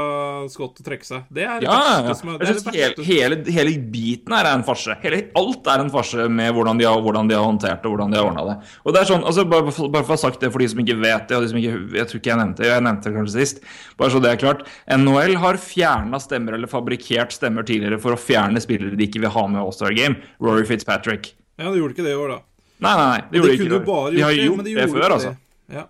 [0.51, 1.24] Scott til å trekke seg.
[1.32, 4.45] Det er det Ja, verste som er, det Jeg synes hele, hele, hele biten her
[4.49, 4.97] er en farse.
[5.01, 8.11] Hele, alt er en farse med hvordan de, har, hvordan de har håndtert og hvordan
[8.11, 8.57] de har ordna det.
[8.84, 10.80] Og det er sånn, altså bare, bare for å ha sagt det for de som
[10.84, 13.03] ikke vet det, og de som ikke, jeg tror ikke jeg nevnte det, jeg nevnte
[13.09, 13.63] det kanskje sist,
[13.99, 14.67] bare så det er klart.
[14.89, 19.30] NHL har fjerna stemmer, eller fabrikkert stemmer tidligere, for å fjerne spillere de ikke vil
[19.36, 20.16] ha med All-Star Game.
[20.39, 21.34] Rory Fitzpatrick.
[21.60, 22.39] Ja, de gjorde ikke det i år, da.
[22.80, 23.22] Nei, nei, nei.
[23.26, 23.80] Det De gjorde ikke det.
[23.86, 25.16] bare De har gjort det, men de det gjorde før, det.
[25.18, 25.36] altså.
[25.76, 25.84] Ja.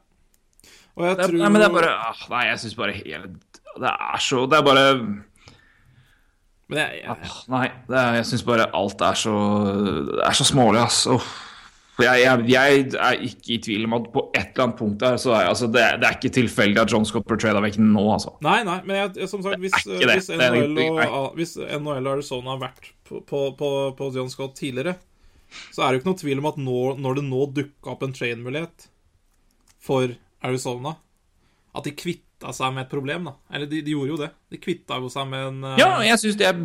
[0.98, 3.60] Og jeg Det tror nei, men det er bare ah, Nei, jeg syns bare helt
[3.80, 4.86] Det er så Det er bare
[6.70, 9.36] Men jeg, jeg, Ah, Nei, det er, jeg syns bare alt er så
[10.10, 11.06] Det er så smålig, ass.
[11.08, 11.30] Uff.
[12.00, 15.02] For Jeg, jeg, jeg er ikke i tvil om at på et eller annet punkt
[15.02, 17.76] der så er altså, det, det er ikke tilfeldig at John Scott blir trada vekk
[17.84, 18.32] nå, altså.
[18.46, 20.80] Nei, nei, men jeg, som sagt, hvis, hvis, NHL,
[21.10, 24.96] og, hvis NHL og Arizona har vært på, på, på, på John Scott tidligere,
[25.74, 28.08] så er det jo ikke noe tvil om at nå, når det nå dukka opp
[28.08, 28.88] en trade-mulighet
[29.84, 30.16] for
[30.48, 30.96] Arizona,
[31.76, 31.98] at de
[32.40, 33.34] kvitta seg med et problem, da.
[33.54, 34.30] Eller de, de gjorde jo det.
[34.50, 35.74] De kvitta jo seg med en uh...
[35.80, 36.56] Ja, jeg syns det er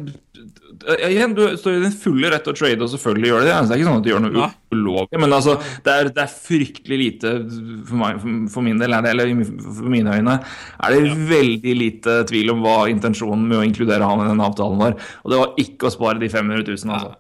[1.09, 3.55] Igjen, du står i din fulle rett til å trade, og selvfølgelig gjør de det.
[3.55, 5.57] Det er ikke sånn at de gjør noe ulovlig, men altså,
[5.87, 7.33] det er, det er fryktelig lite
[7.89, 8.23] for, meg,
[8.55, 10.37] for, min del, er det, eller for mine øyne,
[10.79, 14.83] er det veldig lite tvil om hva intensjonen med å inkludere han i den avtalen
[14.83, 14.99] var.
[15.25, 17.15] Og det var ikke å spare de 500 000, altså.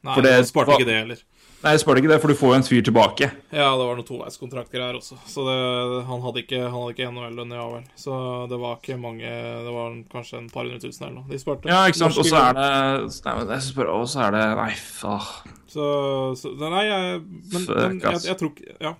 [0.00, 1.24] Nei, for det- de sparte ikke det heller.
[1.60, 3.26] Nei, jeg spør deg ikke det, for du får jo en fyr tilbake.
[3.52, 5.56] Ja, det var noen toveiskontrakter her også, så det,
[6.08, 7.84] han hadde ikke, han hadde ikke NHL-lønn, ja vel.
[8.00, 8.16] Så
[8.48, 11.68] det var ikke mange Det var kanskje en par hundre tusen eller noe de sparte.
[11.68, 12.16] Ja, ikke sant.
[12.16, 12.70] Og så er det
[13.26, 15.54] Nei, men jeg spør, Og så er det Nei, faen.
[15.70, 15.84] Så,
[16.40, 18.96] så Nei, jeg Men, men jeg, jeg, jeg tror ikke Ja.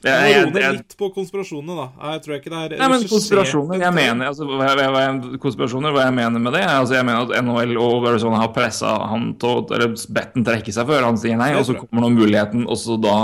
[0.00, 2.12] Jeg, Jeg jeg, litt på konspirasjonene, da.
[2.14, 5.02] Jeg tror ikke det er Nei, men konspirasjoner Jeg mener altså, hva, hva,
[5.42, 8.94] konspirasjoner, hva jeg mener med det altså, Jeg mener at NHL og Arizona har pressa
[9.10, 11.04] han til Eller bedt han trekke seg før.
[11.04, 13.16] Han sier nei, og så kommer nå muligheten, og så da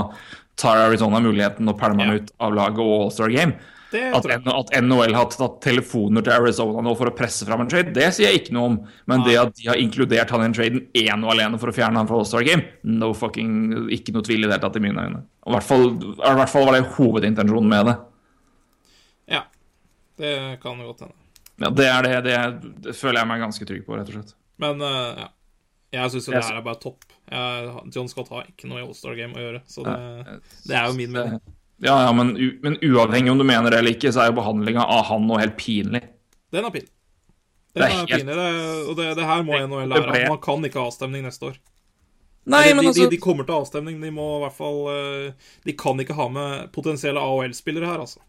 [0.60, 2.20] tar Arizona muligheten og pælmer han Ja.
[2.20, 3.56] ut av laget og All-Star Game.
[3.96, 7.70] Det At, at NHL har tatt telefoner til Arizona nå for å presse fram en
[7.72, 8.78] trade, det sier jeg ikke noe om.
[9.08, 11.76] Men det at de har inkludert han i den traden én og alene for å
[11.76, 14.84] fjerne han fra All-Star Game, no fucking Ikke noe tvil i det hele tatt, i
[14.84, 15.22] mine øyne.
[15.46, 17.96] I hvert fall, i hvert fall var det hovedintensjonen med det.
[19.36, 19.46] Ja.
[20.20, 21.16] Det kan godt hende.
[21.56, 24.18] Ja, det er det, det, er, det føler jeg meg ganske trygg på, rett og
[24.18, 24.36] slett.
[24.60, 25.30] Men uh, ja.
[25.94, 27.06] Jeg syns jo det her er bare topp.
[27.30, 30.90] Jeg, John Scott har ikke noe i All-Star Game å gjøre, så det, det er
[30.90, 31.40] jo min mening.
[31.84, 32.30] Ja, ja, men,
[32.62, 35.36] men uavhengig om du mener det eller ikke, så er jo behandlinga av han nå
[35.42, 36.00] helt pinlig.
[36.54, 36.88] Den er pinlig.
[37.76, 40.38] Det er er helt- pinlig, det, og det, det her må NHL lære ble- Man
[40.40, 41.58] kan ikke ha avstemning neste år.
[42.46, 43.98] Nei, de, men altså de, de kommer til avstemning.
[44.00, 45.32] De må i hvert fall eh,
[45.66, 48.22] De kan ikke ha med potensielle AHL-spillere her, altså.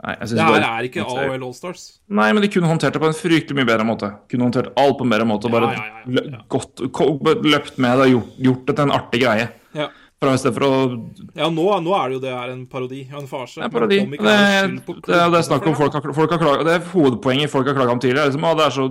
[0.00, 1.82] Nei, Det her bare- er ikke AOL Allstars.
[2.08, 4.08] Nei, men de kunne håndtert det på en fryktelig mye bedre måte.
[4.30, 7.40] Kunne håndtert alt på en bedre måte og bare Ja, ja, ja, ja.
[7.50, 9.48] løpt med det og gjort, gjort det til en artig greie.
[10.20, 10.34] Ja.
[10.36, 10.70] For å
[11.34, 13.62] Ja, nå, nå er det jo det er en parodi og en farse.
[13.64, 14.02] Er parodi.
[14.04, 17.66] Det, er- det, det snakk om folk har, folk har klaget, Det er hovedpoenget folk
[17.70, 18.28] har klaga om tidligere.
[18.28, 18.84] Liksom, er så,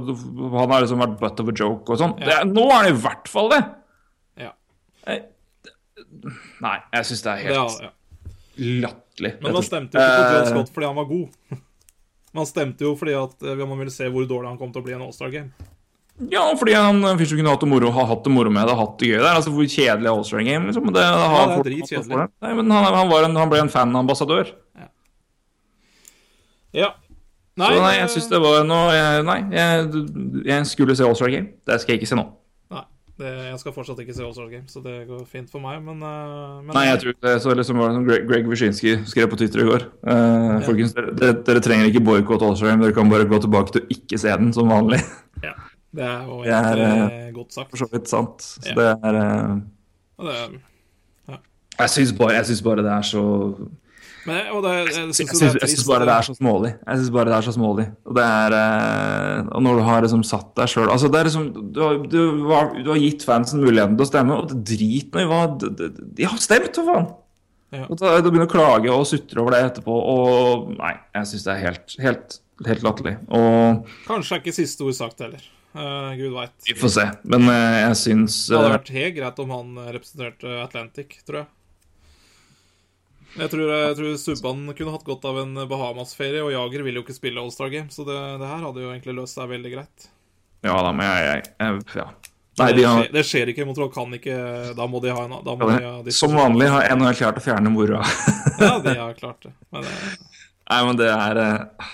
[0.57, 2.15] han har liksom vært butt of a joke og sånn.
[2.25, 3.61] Er- Nå er det i hvert fall det!
[4.41, 4.51] Ja.
[5.05, 5.25] Jeg-
[6.65, 7.91] Nei, jeg syns det er helt ja.
[8.87, 9.33] latterlig.
[9.43, 11.59] Men man stemte jo ikke på John Eh, Scott fordi han var god.
[12.33, 14.85] Man stemte jo fordi at eh, man ville se hvor dårlig han kom til å
[14.85, 15.51] bli i en All-Star-game.
[16.27, 18.97] Ja, fordi han som kunne hatt det moro, har hatt det moro med det, hatt
[18.99, 19.35] det gøy der.
[19.37, 20.89] Altså, Hvor kjedelig er All-Star Game, liksom?
[20.91, 22.33] Det, det har Ja, det er folk-.
[22.43, 24.51] Nei, men han, han, var en, han ble en fanambassadør.
[26.75, 26.91] Ja.
[27.59, 30.03] Så nei, jeg syns det var noe jeg, Nei, jeg,
[30.47, 31.55] jeg skulle se All-Star Game.
[31.67, 32.25] Det skal jeg ikke se nå.
[32.71, 32.83] Nei,
[33.19, 35.99] det, jeg skal fortsatt ikke se All-Star Game, så det går fint for meg, men,
[36.03, 39.31] eh, men Nei, jeg tror det så liksom var det som Greg, Greg Wyszynski skrev
[39.31, 39.87] på Twitter i går.
[40.13, 43.75] Eh, Folkens, dere, dere, dere trenger ikke boikotte All-Star Game, dere kan bare gå tilbake
[43.75, 45.01] til å ikke se den som vanlig.
[45.47, 45.55] ja,
[45.95, 47.69] Det er jo Det er, godt sagt.
[47.73, 48.41] For så vidt sant.
[48.45, 48.75] Så Ja.
[48.77, 49.59] det er eh,
[50.19, 50.61] Og det,
[51.79, 53.23] Jeg syns bare, bare det er så
[54.27, 56.73] men, og det, jeg syns er bare det er så smålig.
[56.75, 57.85] Jeg synes bare det er så smålig.
[58.05, 61.47] Og det er eh, Og når du har liksom satt deg sjøl Altså, er liksom
[61.55, 62.19] du har, du,
[62.83, 66.43] du har gitt fansen muligheten til å stemme, og drit nå i hva de har
[66.43, 67.09] stemt, for faen!
[67.75, 67.85] Ja.
[67.85, 71.45] Og da, da begynner å klage og sutre over det etterpå, og Nei, jeg syns
[71.45, 73.15] det er helt, helt, helt latterlig.
[73.29, 75.43] Og Kanskje er ikke siste ord sagt heller.
[75.75, 76.51] Eh, Gud veit.
[76.65, 77.05] vi får se.
[77.29, 81.43] Men uh, jeg syns Det hadde eh, vært helt greit om han representerte Atlantic, tror
[81.43, 81.49] jeg.
[83.37, 87.03] Jeg tror, jeg tror Subban kunne hatt godt av en Bahamas-ferie, og Jager vil jo
[87.05, 90.09] ikke spille All-Star Game, så det, det her hadde jo egentlig løst seg veldig greit.
[90.65, 92.09] Ja da, men jeg, jeg, jeg Ja.
[92.59, 93.65] Nei, det, de har skjer, det skjer ikke.
[93.69, 94.33] Montreal kan ikke
[94.75, 97.71] Da må de ha en må de ha Som vanlig har NHL klart å fjerne
[97.71, 98.01] moroa.
[98.59, 99.53] Ja, de har klart det.
[99.71, 99.93] Men det,
[100.69, 101.39] Nei, men det er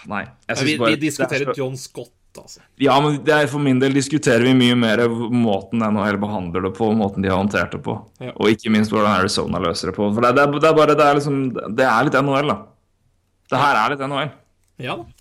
[0.09, 0.23] Nei.
[0.49, 2.61] Jeg vi, bare vi diskuterer det er så- John Scott, altså.
[2.81, 6.73] Ja, men det er, for min del diskuterer vi mye mer måten NHL behandler det
[6.77, 7.97] på, måten de har håndtert det på.
[8.23, 8.33] Ja.
[8.35, 10.09] Og ikke minst hvordan Arizona løser det på.
[10.13, 12.57] For det, det, er, det er bare Det er liksom Det er litt NHL, da.
[13.51, 14.33] Det her er litt NHL.
[14.85, 15.11] Ja da.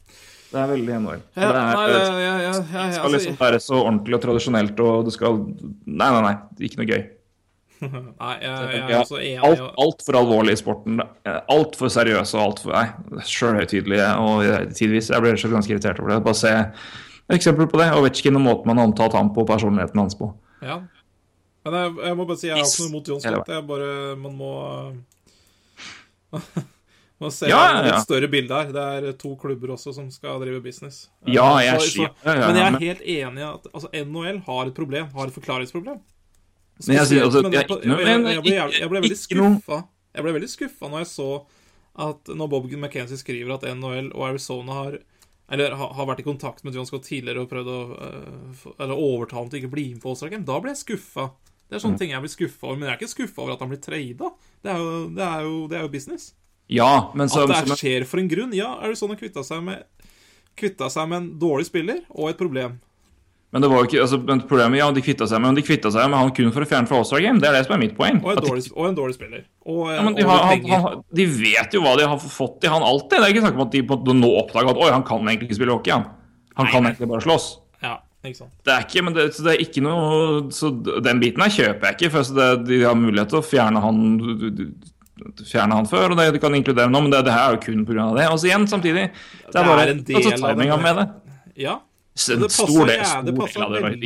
[0.54, 1.22] Det er veldig NHL.
[1.34, 4.20] Ja, det er, nei, ja, ja, ja, ja, skal altså, liksom være så ordentlig og
[4.22, 6.34] tradisjonelt, og du skal Nei, nei, nei.
[6.68, 7.00] Ikke noe gøy.
[7.84, 9.60] nei, jeg, jeg er også enig.
[9.84, 11.00] alt, for alvorlig i sporten.
[11.52, 14.06] Altfor seriøse og altfor Nei, sjølhøytidelige.
[14.24, 16.20] Og jeg- tidvis jeg blir ganske irritert over det.
[16.24, 17.90] Bare se et eksempel på det.
[17.92, 20.30] Ovetsjkin og måten man har omtalt ham på, personligheten hans på.
[20.62, 20.80] Ja.
[21.64, 23.48] Men jeg, jeg må bare si jeg har ikke noe mot John Scott.
[23.48, 24.52] Jeg bare Man må
[27.22, 27.92] må se Ja, ja, ja.
[27.98, 28.72] et større bilde her.
[28.74, 31.08] Det er to klubber også som skal drive business.
[31.26, 34.42] Ja, jeg Så- så- ja, ja, Men jeg er helt enig i at altså, NHL
[34.46, 35.06] har et problem.
[35.14, 36.00] Har et forklaringsproblem.
[36.86, 39.84] Men jeg sier altså, men jeg- ble, jeg, jeg ble veldig skuffa.
[40.14, 41.28] Jeg ble veldig skuffa når jeg så
[41.96, 44.98] at når Bob McKenzie skriver at NHL og Arizona har
[45.52, 49.42] eller har vært i kontakt med John Scott tidligere og prøvd å øh, Eller overtale
[49.42, 51.30] ham til ikke å bli med på All-Star Da ble jeg skuffa.
[51.68, 51.84] Det er Mm.
[51.84, 52.76] sånne ting jeg blir skuffa over.
[52.78, 54.30] Men jeg er ikke skuffa over at han blir trada.
[54.64, 54.72] Det,
[55.14, 55.28] det,
[55.70, 56.32] det er jo business.
[56.68, 58.54] Ja, men så, At det er skjer for en grunn.
[58.56, 59.84] Ja, Arizona kvitta seg med
[60.56, 62.80] Kvitta seg med en dårlig spiller og et problem.
[63.54, 65.62] Men det var jo ikke altså, men problemet, ja, de kvitta seg med men de
[65.62, 67.38] kvitta seg med han kun for å fjerne fra All-Star Game.
[67.38, 68.16] Det er det som er mitt poeng.
[68.18, 69.44] Og, en dårlig, og en dårlig spiller.
[69.62, 72.82] Og, ja, de, har, han, han, de vet jo hva de har fått i han
[72.82, 73.14] alltid.
[73.14, 75.52] Det er ikke snakk om at de på, nå oppdaga at oi, han kan egentlig
[75.52, 75.94] ikke spille hockey.
[75.94, 76.08] Han,
[76.58, 77.46] han kan egentlig bare slåss.
[77.86, 77.94] Ja,
[78.26, 78.52] ikke sant.
[78.66, 80.18] Det er ikke, men det, det er ikke noe
[80.58, 82.12] Så den biten her kjøper jeg ikke.
[82.16, 84.04] For så det, de har mulighet til å fjerne han
[85.46, 87.64] Fjerne han før, og det, de kan inkludere nå, men det, det her er jo
[87.68, 88.10] kun pga.
[88.18, 88.26] det.
[88.34, 90.80] Og så igjen, samtidig Det Det er bare er en del altså, av det.
[90.82, 91.10] med det.
[91.62, 91.78] Ja.
[92.14, 93.32] En det passer stor del, stor del av det,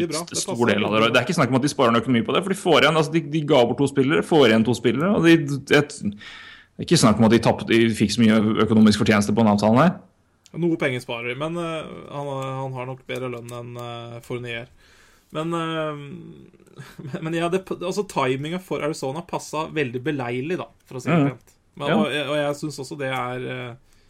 [0.09, 0.21] bra.
[0.31, 1.09] Det Stor del av det.
[1.13, 2.79] Det er ikke snakk om at de sparer en økonomi på det, for de får
[2.81, 5.11] igjen altså de, de ga bort to spillere, får igjen to spillere.
[5.19, 6.07] og de, det, det
[6.81, 9.51] er ikke snakk om at de, tappet, de fikk så mye økonomisk fortjeneste på den
[9.53, 9.91] avtalen her.
[10.57, 12.31] Noe penger sparer de, men uh, han,
[12.63, 14.71] han har nok bedre lønn enn uh, Fournier.
[15.37, 21.05] Men, uh, men ja, det, altså, timinga for Arizona passa veldig beleilig, da, for å
[21.05, 21.29] si det Mhm.
[21.35, 21.53] pent.
[21.77, 21.85] Mm.
[21.85, 21.99] Ja.
[22.01, 24.01] Og, og jeg syns også det er uh,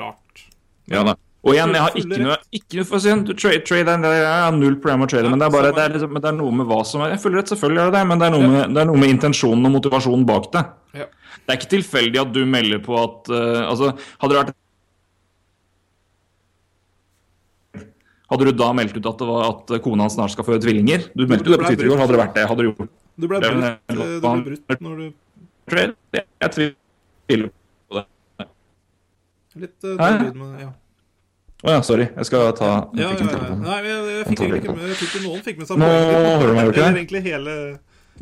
[0.00, 0.46] rart.
[0.90, 1.18] Ja da.
[1.42, 4.54] Og igjen, jeg har ikke noe, ikke noe for å si trade, trade Jeg er
[4.54, 6.68] null problem å trade, men det er bare det er, liksom, det er noe med
[6.70, 8.82] hva som er Jeg føler rett, selvfølgelig er det det, men det er med, det
[8.82, 10.62] er noe med intensjonen og motivasjonen bak det.
[11.00, 11.06] Ja.
[11.42, 13.90] Det er ikke tilfeldig at du melder på at uh, Altså,
[14.22, 14.58] hadde det vært
[18.32, 21.10] Hadde du da meldt ut at, det var at kona hans snart skal få tvillinger?
[21.12, 21.98] Du meldte jo det på Twitter i går.
[22.00, 22.44] Hadde det vært det?
[22.48, 22.86] Hadde du gjort
[23.20, 25.08] Du ble brutt, brutt når du
[25.68, 25.98] trade?
[26.16, 28.06] Jeg, tviler på det.
[29.66, 30.70] Litt uh, dårlig lyd, men ja.
[31.62, 32.08] Å ja, sorry.
[32.10, 33.54] Jeg skal ta jeg Ja, fikk ja.
[33.62, 36.48] Nei, jeg, jeg fikk egentlig ikke med Jeg fikk noen fikk med seg Nå hører
[36.48, 36.86] du meg jo ikke.
[36.90, 37.56] Egentlig hele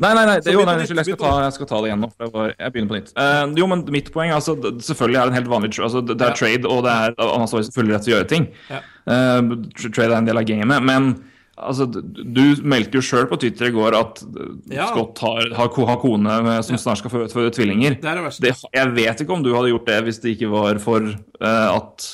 [0.01, 2.07] Nei, nei, nei, det, jo, nei jeg skal, ta, jeg skal ta det igjen nå.
[2.15, 3.11] For jeg begynner på nytt.
[3.13, 6.29] Uh, jo, men mitt poeng altså, Selvfølgelig er det en helt vanlig altså, det, det
[6.29, 8.47] er trade, og det er, han har full rett til å gjøre ting.
[8.71, 9.51] Eh,
[9.83, 11.11] trade er en del av gamet, men
[11.53, 14.23] altså, du meldte jo sjøl på Twitter i går at.
[14.71, 17.99] Scott har, har, har kone med, som snart skal føde tvillinger.
[18.01, 18.47] Det er det verste.
[18.47, 21.69] Det, jeg vet ikke om du hadde gjort det hvis det ikke var for uh,
[21.75, 22.09] at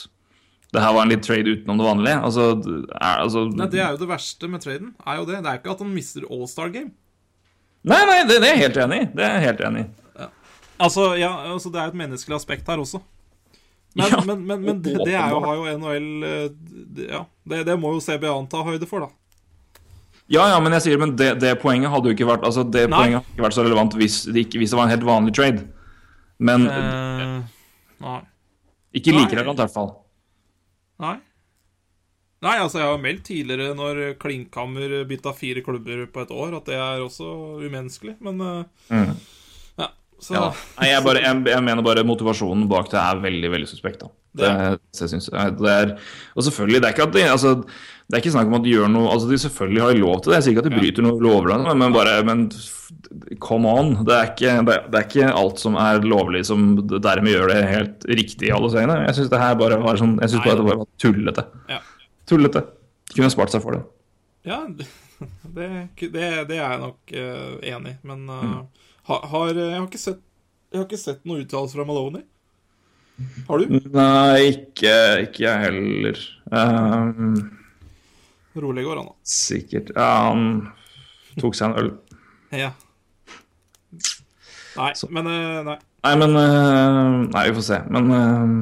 [0.75, 2.15] det her var en litt trade utenom det vanlige.
[2.27, 2.47] Altså,
[2.91, 4.89] er, altså Nei, Det er jo det verste med traden.
[5.05, 6.91] er jo Det Det er ikke at han mister All-Star Game.
[7.87, 9.05] Nei, nei, det, det er jeg helt enig i.
[9.15, 10.25] Det er jeg helt enig i.
[10.77, 12.99] Altså, ja, altså Det er jo et menneskelig aspekt her også.
[13.95, 17.63] Men, Ja, men, men, men det, det er jo, har jo NHL eh, Ja, det,
[17.65, 19.09] det må jo CBA ta høyde for, da.
[20.27, 22.89] Ja, ja, men jeg sier, men det, det poenget hadde jo ikke vært Altså, det
[22.91, 22.97] Nei.
[22.99, 25.33] poenget hadde ikke vært så relevant hvis det, ikke, hvis det var en helt vanlig
[25.39, 25.63] trade.
[26.37, 28.17] Men Eh,
[28.93, 29.89] ikke like relevant, i hvert fall.
[31.03, 31.17] Nei.
[32.45, 36.69] Nei, altså, jeg har meldt tidligere, når Klinkhammer bytta fire klubber på et år, at
[36.69, 37.25] det er også
[37.65, 39.15] umenneskelig, men mm.
[39.81, 39.89] Ja,
[40.21, 40.37] så Mm.
[40.37, 40.45] Ja.
[40.77, 44.05] Nei, jeg, bare, jeg, jeg mener bare motivasjonen bak det er veldig veldig suspekt.
[44.05, 44.11] da.
[44.37, 45.95] Det, det, jeg synes, det er,
[46.35, 47.53] og selvfølgelig, det er ikke at de, altså,
[48.07, 50.31] det er ikke snakk om at de gjør noe altså De selvfølgelig har lov til
[50.31, 50.37] det.
[50.37, 52.45] Jeg sier ikke at de bryter noe lover, men bare men
[53.43, 53.89] come on.
[54.07, 57.51] Det er, ikke, det, er- det er ikke alt som er lovlig som dermed gjør
[57.51, 58.95] det helt riktig i alle øyne.
[59.09, 61.45] Jeg syns det her bare var sånn Jeg synes bare det var tullete.
[61.73, 61.81] Ja.
[62.31, 62.63] Tullete.
[63.13, 63.83] Kunne spart seg for det.
[64.47, 64.87] Ja, det,
[65.57, 65.67] det,
[66.07, 68.57] det er jeg nok uh, enig i, men uh, Mm.
[69.11, 70.23] har, har, jeg har ikke sett
[70.71, 72.23] Jeg har ikke sett noen uttalelse fra Maloney.
[73.47, 73.77] Har du?
[73.91, 74.95] Nei, ikke,
[75.27, 76.19] ikke jeg heller.
[76.51, 77.56] Um,
[78.63, 79.15] Rolig går han, da.
[79.27, 80.45] sikkert Ja, han
[81.39, 81.93] tok seg en øl.
[82.63, 82.69] Ja.
[84.77, 85.77] Nei, men eh, nei.
[86.05, 87.79] Nei, men øh, Nei, vi får se.
[87.91, 88.53] Men øh,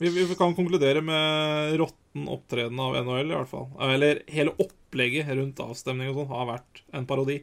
[0.00, 3.68] Vi, vi kan konkludere med råtten opptreden av NHL, i hvert fall.
[3.86, 7.42] Eller hele opplegget rundt avstemning og sånn har vært en parodi.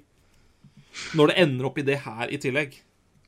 [1.15, 2.75] Når det ender opp i det her i tillegg.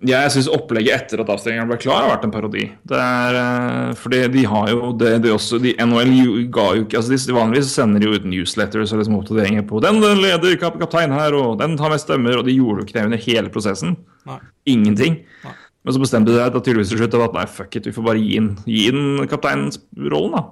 [0.08, 2.70] Jeg syns opplegget etter at avstemningen ble klar, har vært en parodi.
[2.88, 6.14] Det er øh, Fordi de har jo det, det også de, NHL
[6.56, 9.82] ga jo ikke altså de, Vanligvis sender de jo ut newsletters og liksom oppdateringer på
[9.84, 12.96] 'Den leder kap kaptein her', og 'den tar mest stemmer', og de gjorde jo ikke
[12.96, 13.98] det under hele prosessen.
[14.26, 14.40] Nei.
[14.72, 15.20] Ingenting.
[15.44, 15.56] Nei.
[15.84, 18.24] Men så bestemte de seg tydeligvis til slutt at nei, fuck it, vi får bare
[18.24, 20.46] gi inn, gi inn kapteinsrollen, da.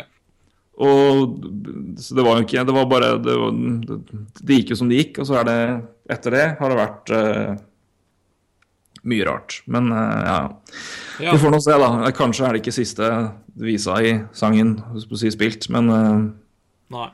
[0.00, 0.06] Ja.
[0.80, 1.44] Og
[2.00, 3.34] så det var jo ikke Det var bare Det,
[3.86, 3.98] det,
[4.42, 5.60] det gikk jo som det gikk, og så er det
[6.10, 7.52] Etter det har det vært eh,
[9.04, 9.62] mye rart.
[9.66, 10.60] Men eh, ja.
[11.20, 11.32] Ja.
[11.32, 12.10] Vi får nå se, da.
[12.16, 13.10] Kanskje er det ikke siste
[13.60, 16.20] visa i sangen si, spilt, men eh,
[16.94, 17.08] Nei.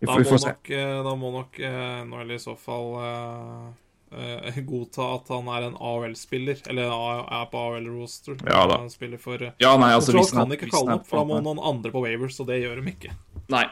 [0.00, 0.52] vi får, vi må får se.
[0.52, 1.62] nok, eh, da må nok
[2.10, 8.38] NHL i så fall uh, godta at han er en AOL-spiller, eller er på AOL-roster.
[8.46, 8.78] Ja da.
[8.84, 11.42] Han spiller for Ja, nei, altså er- kan ikke kalle han opp, for da må
[11.42, 13.16] noen andre på Wavers, og det gjør de ikke.
[13.52, 13.66] Nei.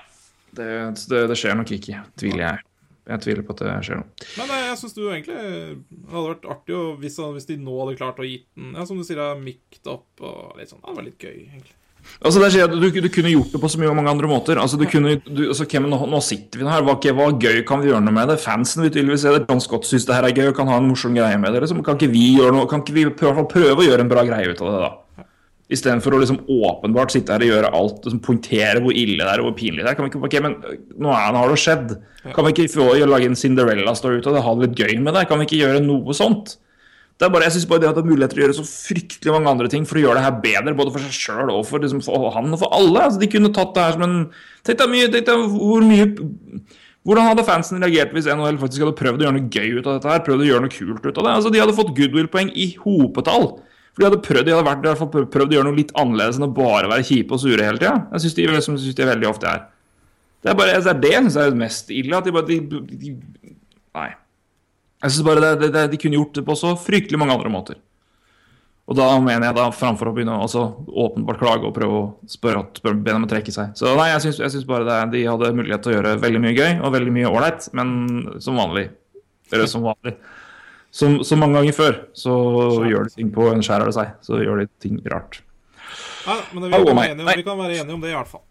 [0.53, 0.69] Det,
[1.09, 2.67] det, det skjer nok ikke, tviler jeg.
[3.09, 4.27] Jeg tviler på at det skjer noe.
[4.39, 7.75] Men nei, jeg syns du egentlig det hadde vært artig å- hvis, hvis de nå
[7.83, 10.79] hadde klart å gitt den Ja, som du sier, er mikt opp og litt sånn.
[10.87, 11.75] Det var litt gøy, egentlig.
[12.23, 14.59] Altså, det skjer, du, du kunne gjort det på så mye mange andre måter.
[14.59, 16.83] Altså, du kunne, du, altså, okay, nå, nå sitter vi her.
[16.83, 18.41] Hva, hva gøy kan vi gjøre noe med det?
[18.43, 19.45] Fansen vil tydeligvis se det.
[19.49, 21.63] John Scott syns det her er gøy og kan ha en morsom greie med det.
[21.63, 21.83] Liksom.
[21.87, 24.01] Kan ikke vi gjøre noe, kan ikke vi prøve, i hvert fall prøve å gjøre
[24.07, 24.91] en bra greie ut av det, da?
[25.73, 29.43] Istedenfor å liksom åpenbart sitte her og gjøre alt, liksom poengtere hvor ille det er
[29.43, 29.99] og hvor pinlig det er.
[29.99, 31.95] Kan vi ikke, ok, men øh, nå, er, nå har det skjedd.
[32.33, 34.45] Kan vi ikke få lage en Cinderella-story ut av det?
[34.45, 35.25] Ha det litt gøy med det?
[35.31, 36.57] Kan vi ikke gjøre noe sånt?
[37.21, 38.65] Det er bare, jeg synes bare det at det er muligheter til å gjøre så
[38.67, 41.61] fryktelig mange andre ting for å gjøre det her bedre, både for seg sjøl og
[41.69, 43.05] for, liksom, for han og for alle.
[43.05, 44.17] Altså, de kunne tatt det her som en
[44.67, 46.09] Tenk deg mye, tenk deg hvor mye
[47.03, 49.97] Hvordan hadde fansen reagert hvis NHL faktisk hadde prøvd å gjøre noe gøy ut av
[49.97, 50.11] dette?
[50.13, 51.33] her, prøvd å gjøre noe kult ut av det?
[51.33, 53.49] Altså, De hadde fått goodwill-poeng i hopetall.
[53.93, 56.39] For de hadde prøvd, de hadde vært, de hadde prøvd å gjøre noe litt annerledes
[56.41, 57.99] enn å bare være kjipe og sure hele tida.
[58.15, 59.67] Jeg syns de, synes de veldig ofte er.
[60.43, 62.17] Det er bare, det er det jeg syns er mest ille.
[62.17, 63.15] At de bare de, de,
[63.93, 64.09] Nei.
[65.03, 67.53] Jeg synes bare det, det, det, De kunne gjort det på så fryktelig mange andre
[67.53, 67.81] måter.
[68.91, 70.65] Og da mener jeg da framfor å begynne å altså,
[71.05, 73.77] åpenbart klage og prøve å spørre, spørre be dem å trekke seg.
[73.79, 76.57] Så nei, syns, jeg syns bare det, de hadde mulighet til å gjøre veldig mye
[76.57, 77.93] gøy og veldig mye ålreit, men
[78.43, 78.89] som vanlig
[79.53, 80.17] Eller som vanlig.
[80.93, 82.33] Som, som mange ganger før, så
[82.85, 84.11] gjør de ting på en skjær av det seg.
[84.27, 85.39] Så gjør de ting rart.
[86.27, 88.43] Nei, men vi kan, være om, vi kan være enige om det, i hvert fall.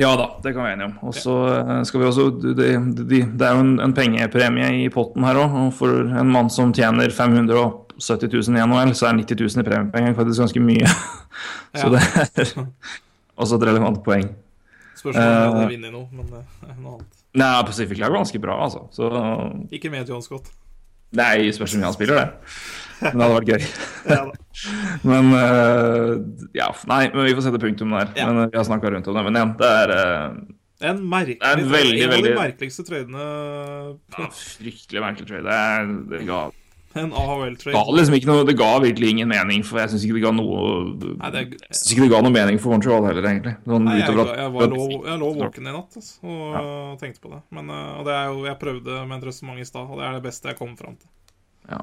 [0.00, 0.94] Ja da, det kan vi være enige om.
[1.10, 4.86] Og så eh, skal vi også Det, det, det er jo en, en pengepremie i
[4.92, 5.58] potten her òg.
[5.66, 5.92] Og for
[6.22, 10.46] en mann som tjener 570 000 i NHL, så er 90 000 i premiepenger faktisk
[10.46, 10.88] ganske mye.
[11.82, 12.54] så det er
[13.44, 14.32] også et relevant poeng.
[14.96, 15.70] Spørsmålet om uh, Eh.
[15.76, 17.20] vunnet noe, men det er noe annet.
[17.42, 18.86] Nei, Pacific Lag var ganske bra, altså.
[18.96, 19.08] Så
[19.72, 20.48] Ikke med John Scott.
[21.18, 22.54] Nei, spørs om han spiller, det.
[23.02, 23.68] Men det hadde vært gøy.
[24.12, 24.22] Ja.
[25.08, 26.12] Men uh,
[26.54, 28.10] ja, nei, men vi får sette punktum der.
[28.18, 28.26] Ja.
[28.28, 29.22] Men eh, vi har snakka rundt om det.
[29.26, 30.34] Men igjen, det er uh,
[30.90, 33.24] En merkelig Det er en veldig, En av de veldig- merkeligste trøydene.
[34.18, 35.46] Ja, fryktelig merkelig trøyde.
[35.48, 36.40] Det, er- det ga,
[36.98, 37.82] En AHL-trade.
[37.96, 41.30] liksom noe Det ga virkelig ingen mening, for jeg syns ikke det ga noe Nei,
[41.32, 43.54] det jeg, Jeg synes ikke det ga noe mening for Montreal heller, egentlig.
[43.70, 44.76] Noen Nei, jeg, jeg, jeg, var
[45.08, 46.66] jeg lå våken i natt altså, og ja.
[47.00, 47.40] tenkte på det.
[47.56, 50.06] Men øh, og det er jo, jeg prøvde med en resonnement i stad, og det
[50.08, 51.10] er det beste jeg kom fram til.
[51.70, 51.82] Ja.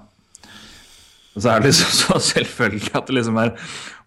[1.36, 3.54] Og så er det liksom så selvfølgelig at det liksom er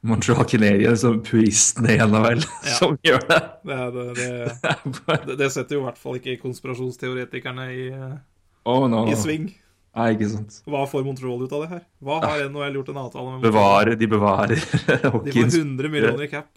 [0.02, 2.42] Montreal Canadiens som puristene i NHL
[2.78, 3.40] som gjør det.
[3.64, 4.76] Det, det, det,
[5.26, 8.16] det, det setter jo i hvert fall ikke konspirasjonsteoretikerne i, øh,
[8.64, 9.06] oh, no.
[9.10, 9.52] i sving.
[9.92, 10.54] Nei, ikke sant.
[10.72, 11.80] Hva får Montreal ut av det her?
[12.00, 15.56] Hva har NHL gjort en avtale med Bevare, de bevarer De får Hawkins.
[15.58, 16.48] 100 millioner i cap.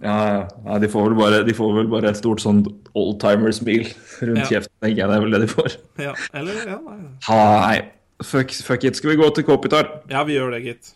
[0.00, 0.38] Ja, ja.
[0.64, 2.62] Nei, de får vel bare, de får vel bare et stort sånn
[2.96, 3.90] oldtimer-smil
[4.24, 4.48] rundt Ja.
[4.54, 5.10] kjeften, tenker jeg.
[5.12, 5.76] Det er vel det de får.
[6.00, 6.96] Ja, eller ja, nei.
[7.28, 7.76] Nei,
[8.24, 8.96] fuck, fuck it.
[8.96, 9.92] Skal vi gå til Kopitar?
[10.08, 10.92] ja, vi gjør det, gitt.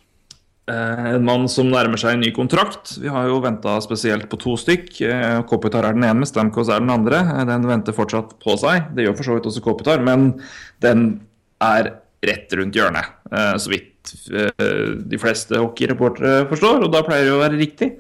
[0.73, 2.97] Eh, En mann som nærmer seg en ny kontrakt.
[2.99, 4.89] Vi har jo venta spesielt på to stykk.
[5.07, 7.21] Eh, Kopitar er den ene, Stamkos er den andre.
[7.37, 8.95] Eh, Den venter fortsatt på seg.
[8.97, 10.33] Det gjør for så vidt også Kopitar, men
[10.81, 11.21] den
[11.65, 11.93] er
[12.27, 17.37] rett rundt hjørnet, eh, så vidt eh, de fleste hockeyreportere forstår, og da pleier det
[17.37, 17.91] å være riktig.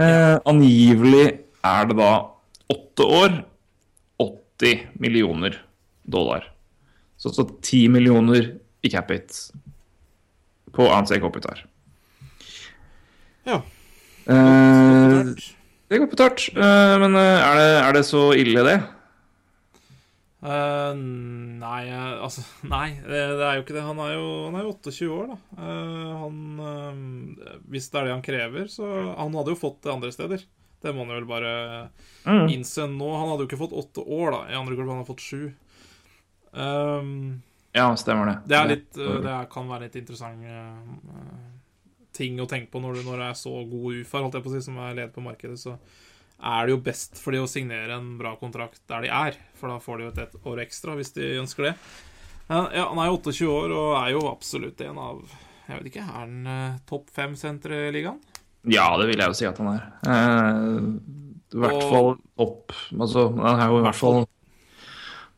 [0.00, 1.26] Eh, Angivelig
[1.62, 2.12] er det da
[2.72, 3.36] åtte år,
[4.22, 5.58] 80 millioner
[6.08, 6.46] dollar.
[7.18, 9.36] Så, altså 10 millioner i cap hit
[10.74, 11.64] på ANC Kopitar.
[13.46, 13.60] Ja.
[15.92, 16.48] Det går på tørt.
[16.54, 18.78] Eh, men er det, er det så ille, det?
[20.42, 20.94] Eh,
[21.62, 22.42] nei, eh, altså
[22.74, 23.84] Nei, det, det er jo ikke det.
[23.86, 25.36] Han er jo, han er jo 28 år, da.
[25.54, 28.88] Uh, han uh, Hvis det er det han krever, så
[29.20, 30.42] Han hadde jo fått det andre steder.
[30.82, 31.54] Det må han vel bare
[32.22, 32.46] Mm.
[32.54, 33.06] innse nå.
[33.18, 34.40] Han hadde jo ikke fått åtte år, da.
[34.52, 35.40] I andre gruppe han har fått sju.
[36.52, 37.42] Um,
[37.74, 38.34] Ja, stemmer det.
[38.46, 40.44] det er litt Det kan være litt interessant
[42.12, 44.50] ting å tenke på når du, når du er så god UFAR, holdt jeg på
[44.52, 45.56] å si, som er leder på markedet.
[45.58, 45.78] Så
[46.42, 49.38] er det jo best for de å signere en bra kontrakt der de er.
[49.58, 51.76] For da får de jo et, år ekstra hvis de ønsker det.
[52.48, 55.22] Ja, ja, han er jo 28 år og er jo absolutt en av
[55.68, 58.18] Jeg vet ikke, er han eh, topp fem senter i ligaen?
[58.68, 59.84] Ja, det vil jeg jo si at han er.
[60.10, 64.24] Eh, I hvert fall topp Altså, han er jo i hvert fall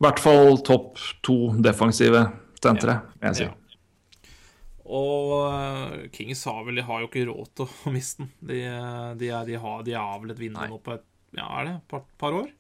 [0.05, 2.25] hvert fall topp to defensive
[2.63, 3.47] sentre, vil jeg si.
[3.47, 3.64] Ja.
[4.85, 8.33] Og eh, Kings har vel De har jo ikke råd til å miste den.
[8.41, 11.49] De, eh, de, er, de, har, de er, vel et vindu nå på et ja,
[11.49, 12.51] er det, par, par år.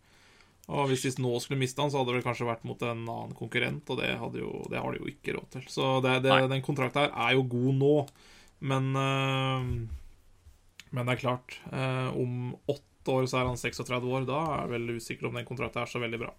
[0.74, 3.04] Og hvis de nå skulle miste han, så hadde det vel kanskje vært mot en
[3.04, 5.66] annen konkurrent, og det, jo, det har de jo ikke råd til.
[5.70, 7.92] Så det, det, den kontrakten her er jo god nå,
[8.64, 9.68] men eh,
[10.94, 11.56] Men det er klart,
[12.14, 14.26] om åtte år så er han 36 år.
[14.28, 16.30] Da er jeg vel usikker om den kontrakten er så veldig bra.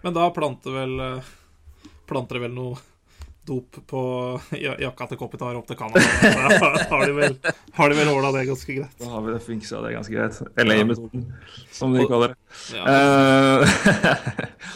[0.00, 0.94] Men da planter vel
[2.08, 2.78] Planter det vel noe
[3.46, 4.02] dop på
[4.84, 6.02] jakka til Kopitar opp til Canada.
[6.20, 7.36] Da har de vel,
[7.76, 8.92] har de vel ordna det ganske greit.
[9.00, 10.40] Da har vi det fiksa det ganske greit.
[10.60, 11.24] LA-metoden,
[11.74, 12.38] som de kaller det.
[12.76, 13.64] Ja.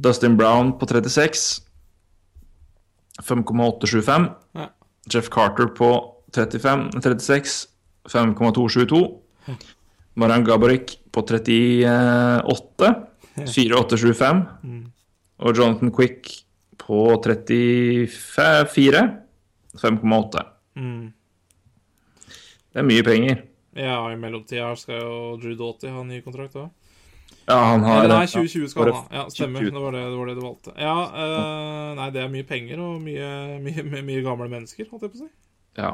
[0.00, 1.60] Dustin Brown på 36,
[3.22, 4.28] 5,875.
[4.54, 4.66] Ja.
[5.12, 7.68] Jeff Carter på 35, 36,
[8.08, 9.20] 5,272.
[10.20, 12.92] Marian Gaborik på 38,
[13.42, 14.44] 4,875.
[15.44, 16.30] Og Jonathan Quick
[16.78, 19.02] på 34,
[19.80, 20.44] 5,8.
[20.78, 21.12] Mm.
[22.74, 23.42] Det er mye penger.
[23.74, 26.70] Ja, i mellomtida skal jo Drew Doughty ha ny kontrakt òg.
[27.44, 29.02] Ja, han har Nei, 2020 skal han ha.
[29.12, 29.66] Ja, stemmer.
[29.66, 30.74] Det var det, det var det du valgte.
[30.80, 33.30] Ja, uh, nei, det er mye penger og mye,
[33.64, 35.30] mye, mye, mye gamle mennesker, holdt jeg på å si.
[35.80, 35.90] Ja.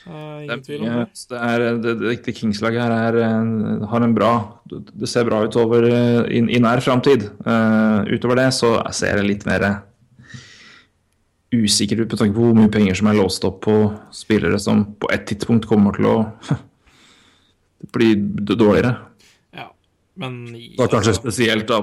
[0.00, 1.24] Det, ingen tvil om det.
[1.28, 1.92] det, er, det,
[2.24, 4.30] det, Kings-laget her er, eh, har en bra
[4.70, 7.26] Det ser bra ut over eh, i, i nær framtid.
[7.44, 9.66] Uh, utover det så ser det litt mer
[11.50, 13.76] usikker ut med tanke på hvor mye penger som er låst opp på
[14.14, 16.16] spillere som på et tidspunkt kommer til å
[17.96, 18.12] bli
[18.46, 18.94] dårligere.
[19.58, 19.66] Ja,
[20.22, 21.82] men i- Da kanskje spesielt da,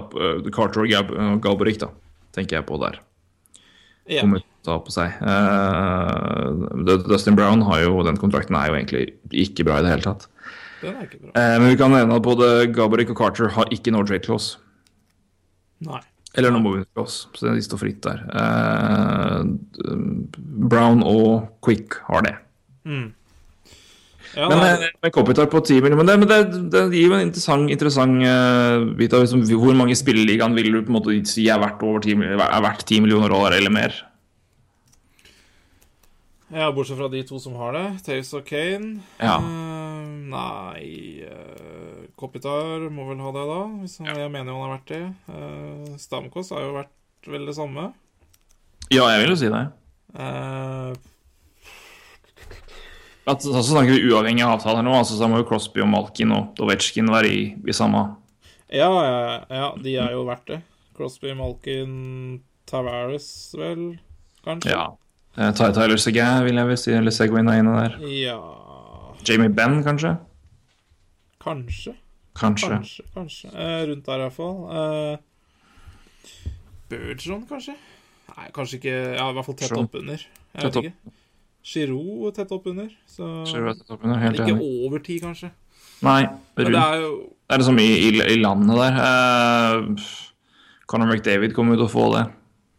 [0.56, 1.12] Carter og Gab
[1.44, 1.92] Galbraith, da,
[2.34, 3.02] tenker jeg på der.
[4.08, 4.22] ja.
[4.24, 5.16] kommer ta på seg.
[5.24, 6.68] Uh,
[7.08, 9.06] Dustin Brown har jo, den kontrakten er jo egentlig
[9.46, 10.28] ikke bra i det hele tatt.
[10.84, 11.34] Den er ikke bra.
[11.34, 14.62] Uh, men vi kan nevne at både Gabarik og Carter har ikke no trade clause.
[15.88, 16.04] Nei.
[16.38, 18.20] Eller no huske oss, så de står fritt der.
[18.30, 19.56] Uh,
[20.70, 22.36] Brown og Quick har det.
[24.38, 27.26] Ja, Men med Kopitar på 10 millioner, men, det, men det, det gir jo en
[27.26, 31.48] interessant, interessant uh, bit av liksom, hvor mange spilleligaen vil du på en måte si
[31.50, 33.96] er verdt, over 10, er verdt 10 millioner år eller mer?
[36.54, 37.86] Ja, bortsett fra de to som har det.
[38.06, 39.02] Taves og Kane.
[39.20, 39.38] Ja.
[39.44, 43.60] Uh, nei uh, Kopitar må vel ha det, da.
[43.82, 45.04] Hvis han, Jeg mener jo han har vært det.
[45.28, 47.92] Uh, Stamkos har jo vært vel det samme.
[48.88, 49.66] Ja, jeg vil jo si det.
[50.16, 50.96] Uh,
[53.28, 56.32] At, så snakker vi uavhengig av avtaler nå, altså så må jo Crosby og Malkin
[56.32, 58.06] og Ovetsjkin være i, i samme
[58.68, 60.58] ja, ja, ja, de er jo verdt det.
[60.98, 63.94] Crosby, Malkin, Tavares, vel,
[64.44, 64.74] kanskje?
[64.74, 64.90] Ja.
[65.38, 67.98] Eh, Ty Tyler Segay, vil jeg vel si, eller Segwin er inne der.
[68.10, 68.38] Ja
[69.28, 70.16] Jamie Benn, kanskje?
[71.44, 71.94] Kanskje.
[72.38, 72.70] Kanskje.
[72.70, 73.50] Kanskje, kanskje.
[73.54, 74.58] Eh, rundt der, iallfall.
[74.72, 75.18] Eh,
[76.90, 77.76] Burgeon, kanskje?
[78.38, 80.22] Nei, kanskje ikke Ja, i hvert fall tett oppunder.
[80.22, 81.14] Jeg Tett vet ikke.
[81.68, 82.90] Giroud tett oppunder.
[83.10, 84.18] Så er oppunder?
[84.22, 84.86] Helt ikke enig.
[84.88, 85.52] over ti, kanskje.
[86.06, 86.72] Nei, rundt.
[86.72, 87.12] det er jo
[87.48, 88.98] Det er liksom i, i, i landet der.
[89.04, 90.08] Eh,
[90.88, 92.26] Conor McDavid kommer jo til å få det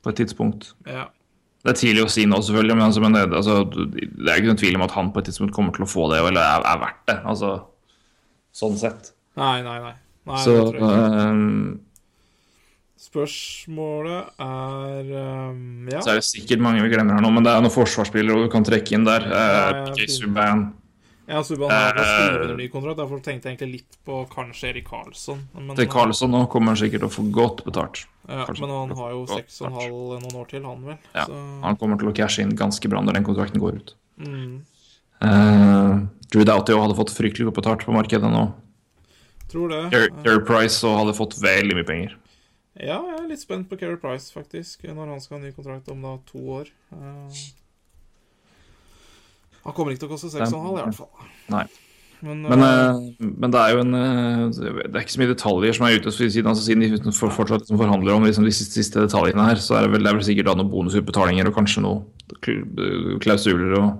[0.02, 0.72] på et tidspunkt.
[0.86, 1.08] Ja.
[1.68, 4.48] Det er tidlig å si nå, selvfølgelig, men, altså, men det, altså, det er ikke
[4.48, 6.64] noen tvil om at han på et tidspunkt kommer til å få det, eller er,
[6.70, 7.18] er verdt det.
[7.28, 7.50] Altså,
[8.56, 9.12] sånn sett.
[9.38, 9.92] Nei, nei, nei.
[10.30, 11.26] nei Så det tror jeg ikke.
[11.26, 11.84] eh,
[12.98, 15.12] Spørsmålet er
[15.52, 16.00] um, Ja.
[16.02, 18.50] så er det sikkert mange vi glemmer her nå, men det er noen forsvarsspillere du
[18.52, 19.28] kan trekke inn der.
[19.28, 20.10] Ja, ja, Uh, fint.
[20.16, 20.64] Subban.
[21.28, 22.98] Ja, Subban har uh, Eh, ny kontrakt.
[22.98, 25.44] Derfor tenkte jeg egentlig litt på kanskje Erik Karlsson.
[25.54, 28.06] Men, Til Karlsson nå kommer han sikkert til å få godt betalt.
[28.28, 28.68] Ja, Karlsson.
[28.68, 30.98] men han har jo seks og en halv noen år til, han vel.
[31.14, 33.94] Ja, Så, Han kommer til å cashe inn ganske bra når den kontrakten går ut.
[34.22, 34.58] mm,
[35.18, 38.44] Uh, Drew Doughty hadde fått fryktelig godt betalt på markedet nå.
[39.50, 39.80] tror det.
[40.22, 42.12] Jerry Price og hadde fått veldig mye penger.
[42.78, 45.88] Ja, jeg er litt spent på Keri Price, faktisk, når han skal ha ny kontrakt
[45.90, 46.70] om da to år.
[46.94, 47.34] Uh...
[49.64, 51.30] han kommer ikke til å koste 6,5 i hvert fall.
[51.50, 51.64] Nei.
[52.20, 55.76] Men, Men, eh, men det er jo en eh, Det er ikke så mye detaljer
[55.76, 56.14] som er ute.
[56.14, 59.78] Siden, altså, siden de for, fortsatt liksom forhandler om liksom, de siste, detaljene her, så
[59.78, 63.92] er det vel, det er vel sikkert da noen bonusutbetalinger og kanskje noen klausuler og,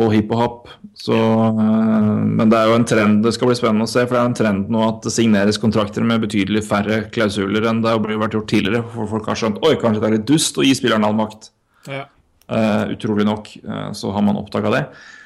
[0.00, 0.72] og hipp og happ.
[0.98, 4.06] Så, uh, men det er jo en trend det skal bli spennende å se.
[4.06, 7.84] For det er en trend nå at det signeres kontrakter med betydelig færre klausuler enn
[7.84, 8.86] det har vært gjort tidligere.
[8.96, 11.52] For folk har skjønt oi, kanskje det er litt dust å gi spilleren all makt.
[11.90, 12.06] ja.
[12.48, 13.50] Uh, utrolig nok
[13.92, 14.78] så har man oppdaga det.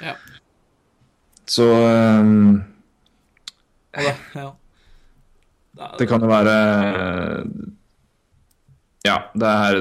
[0.02, 0.16] Ja.
[1.50, 2.62] Så um,
[3.96, 4.52] det, ja.
[5.98, 6.52] Det kan jo være
[9.02, 9.78] Ja, det er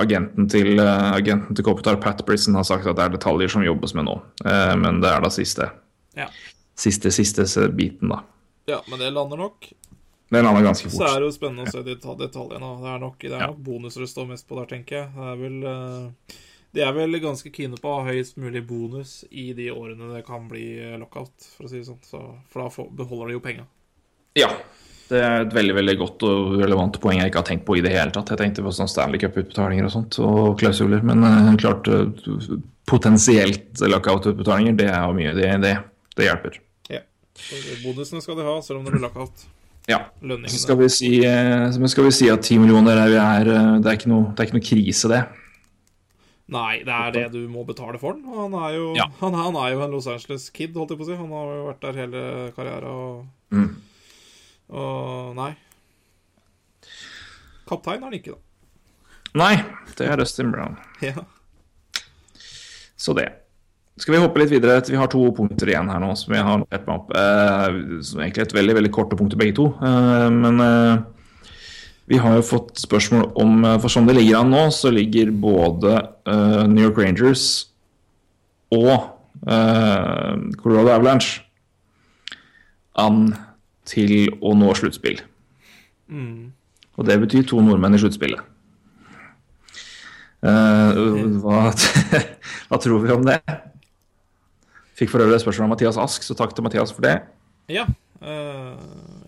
[0.00, 3.64] agenten til eh, Agenten til Kopitar, Pat Brisson, har sagt at det er detaljer som
[3.66, 4.14] jobbes med nå.
[4.48, 5.68] Eh, men det er da siste
[6.16, 6.30] Ja.
[6.78, 8.22] Siste, siste biten, da.
[8.70, 9.66] ja, men det lander nok.
[10.30, 11.00] Det lander ganske fort.
[11.02, 12.68] Så er det jo spennende å se deta- detaljene.
[12.82, 13.46] Det er nok, det er Ja.
[13.50, 15.08] nok bonuser det står mest på der, tenker jeg.
[15.14, 16.36] Det er vel eh,
[16.76, 20.24] De er vel ganske kine på å ha høyest mulig bonus i de årene det
[20.26, 22.02] kan bli eh, lockout, for å si det sånn.
[22.04, 22.20] Så,
[22.52, 23.64] for da beholder de jo penga.
[24.38, 24.52] Ja.
[25.08, 27.82] Det er et veldig veldig godt og relevant poeng jeg ikke har tenkt på i
[27.84, 28.28] det hele tatt.
[28.34, 31.00] Jeg tenkte på sånn Stanley Cup-utbetalinger og sånt, og klausuler.
[31.08, 32.58] Men eh, klart eh,
[32.88, 35.32] potensielt lockout-utbetalinger, det er jo mye.
[35.38, 35.76] Det, det,
[36.18, 36.60] det hjelper.
[36.92, 37.06] Ja.
[37.86, 39.48] Bonusene skal de ha, selv om det blir lockout.
[39.88, 40.02] Ja.
[40.52, 41.10] Så skal vi si,
[41.88, 44.50] skal vi si at 10 millioner er, er, eh, det, er ikke noe, det er
[44.50, 45.22] ikke noe krise, det.
[46.48, 48.24] Nei, det er det du må betale for den.
[48.30, 49.04] Og Han er jo, Ja.
[49.20, 51.16] han, han er jo en Los Angeles-kid, holdt jeg på å si.
[51.20, 52.22] Han har jo vært der hele
[52.56, 53.70] karrieren og, Mm.
[54.76, 55.50] og Nei.
[57.68, 58.44] Kaptein er han ikke, da.
[59.38, 59.54] Nei,
[59.98, 60.78] det er Dustin Brown.
[61.04, 61.24] Ja.
[62.98, 63.28] Så det.
[63.98, 64.80] Skal vi hoppe litt videre?
[64.88, 67.12] Vi har to punkter igjen her nå som jeg har notert meg opp.
[67.18, 67.76] Eh,
[68.06, 69.68] som egentlig er et veldig veldig korte punkter begge to.
[69.82, 71.04] Eh, men eh,
[72.08, 75.32] vi har jo fått spørsmål om eh, For sånn det ligger an nå, så ligger
[75.32, 75.94] både
[76.28, 77.44] uh, New York Rangers
[78.74, 78.94] og
[79.48, 81.44] uh, Colorado Avalanche
[82.98, 83.30] an
[83.88, 85.20] til å nå sluttspill.
[86.98, 88.42] Og det betyr to nordmenn i sluttspillet.
[90.42, 91.70] Uh, hva,
[92.68, 93.38] hva tror vi om det?
[94.98, 97.20] Fikk for øvrig spørsmål av Mathias Ask, så takk til Mathias for det.
[97.70, 97.86] ja.
[98.18, 98.78] Eh,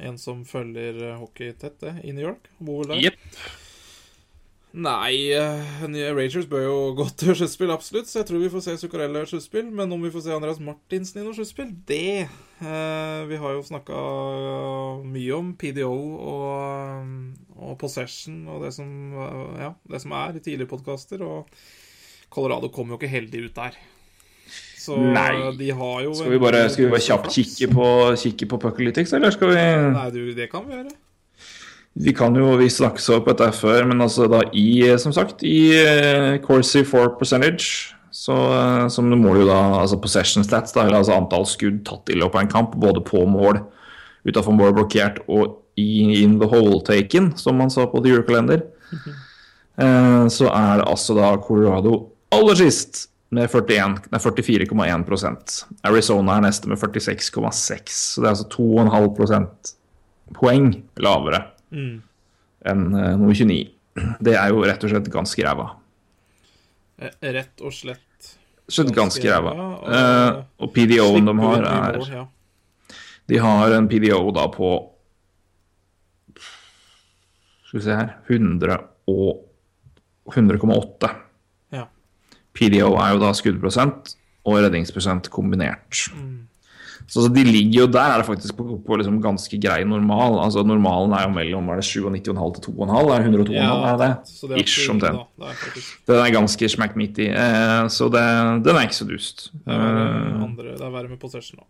[0.07, 2.49] en som følger eh, hockey tett, i New York.
[2.59, 3.11] Bor vel der.
[3.11, 3.69] Yep.
[4.71, 5.81] Nei, eh,
[6.15, 8.07] Rangers bør jo gå til sluttspill, absolutt.
[8.07, 9.67] Så jeg tror vi får se Zuccarello i sluttspill.
[9.75, 13.67] Men om vi får se Andreas Martinsen i noe sluttspill, det eh, Vi har jo
[13.67, 14.03] snakka
[15.03, 17.15] mye om PDO og,
[17.59, 21.27] og possession og det som, eh, ja, det som er i tidligere podkaster.
[21.27, 21.51] Og
[22.31, 23.81] Colorado kom jo ikke heldig ut der.
[24.81, 25.53] Så Nei.
[25.59, 27.87] de har jo Skal vi bare, skal vi bare kjapt kikke på,
[28.23, 29.63] kikke på Puckalytics, eller skal vi
[29.93, 30.95] Nei, du, det kan vi gjøre.
[32.01, 35.43] Vi kan jo vi snakket så på dette før, men altså da i, som sagt,
[35.45, 40.75] i uh, Corsi 4 percentage så, eh, som du måler jo da altså possession stats,
[40.75, 43.61] da, eller altså antall skudd tatt i løpet av en kamp, både på mål,
[44.27, 48.65] utafor mål blokkert og i in the hole taken, som man sa på The Eurokalender,
[48.91, 51.95] eh, så er det altså da Colorado
[52.35, 60.73] aller sist med 44,1% Arizona er neste med 46,6 Så det er altså 2,5 prosentpoeng
[60.99, 61.45] lavere
[62.67, 63.71] enn uh, nummer 29.
[64.21, 65.69] Det er jo rett og slett ganske ræva.
[67.01, 68.35] Eh, Rett og slett.
[68.71, 69.53] Skjønt ganske ræva.
[69.55, 72.27] og- uh, og PDO-en de har, er ja.
[73.31, 74.91] De har en PDO da på
[77.67, 78.79] Skal vi se her 100
[79.09, 79.45] og
[80.35, 81.09] 100,8.
[82.51, 82.59] Ja.
[82.59, 84.15] PDO er jo da skuddprosent
[84.47, 86.09] og redningsprosent kombinert.
[87.11, 90.37] Så, så de ligger jo der, er det faktisk på, på liksom ganske grei normal.
[90.45, 92.93] Altså Normalen er jo mellom er det 97,5 til 2,5.
[93.17, 93.57] Er det 102,5?
[93.91, 94.11] er det
[94.47, 95.43] det er Ish, omtrent.
[96.07, 97.27] Den er ganske smack midt i.
[97.35, 98.23] Eh, så det,
[98.67, 99.49] den er ikke så dust.
[99.65, 101.67] Det er verre, Eh, andre, det er verre med possession, da.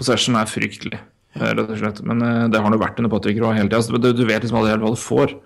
[0.00, 0.98] Possession er fryktelig,
[1.36, 2.02] eh, rett og slett.
[2.08, 3.98] Men eh, det har nå vært under Patrick Roy hele tida.
[4.02, 5.36] Du, du vet liksom aldri helt hva du får.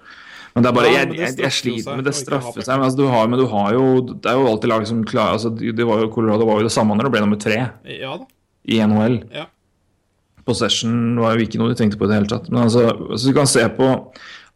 [0.57, 2.79] Men det er bare, Ja, jeg, det jeg, jeg sliter med det straffer seg.
[2.79, 5.37] Men, altså, du har, men du har jo Det er jo alltid lag som klarer
[5.37, 7.59] altså, de, de var jo, Colorado var jo det samme når det ble nummer tre
[7.93, 8.15] Ja
[8.67, 9.21] i NHL.
[9.35, 9.47] Ja.
[10.47, 12.49] Possession var jo ikke noe de tenkte på i det hele tatt.
[12.53, 13.91] Men altså, altså du kan se på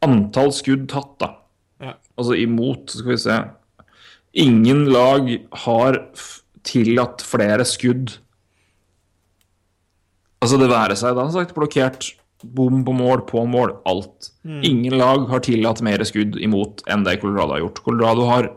[0.06, 1.30] antall skudd tatt, da.
[1.82, 1.96] Ja.
[2.18, 3.38] Altså imot, skal vi se.
[4.44, 5.30] Ingen lag
[5.64, 6.00] har
[6.66, 8.16] tillatt flere skudd.
[10.40, 14.30] Altså det være seg, da sagt, blokkert, bom på mål, på mål, alt.
[14.44, 17.82] Ingen lag har tillatt mer skudd imot enn det Colorado har gjort.
[17.84, 18.50] Colorado har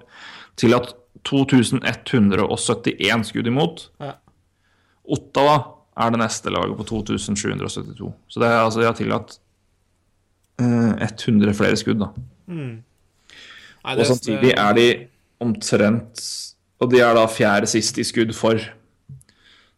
[0.60, 0.94] tillatt
[1.28, 3.88] 2171 skudd imot.
[4.04, 4.14] Ja.
[5.04, 5.56] Ottawa
[6.00, 8.14] er det neste laget på 2772.
[8.28, 9.38] Så det er altså de har tillatt
[10.62, 12.10] eh, 100 flere skudd, da.
[12.48, 14.88] Nei, Og samtidig er de
[15.44, 16.20] omtrent
[16.84, 18.60] Og de er da fjerde sist i skudd for.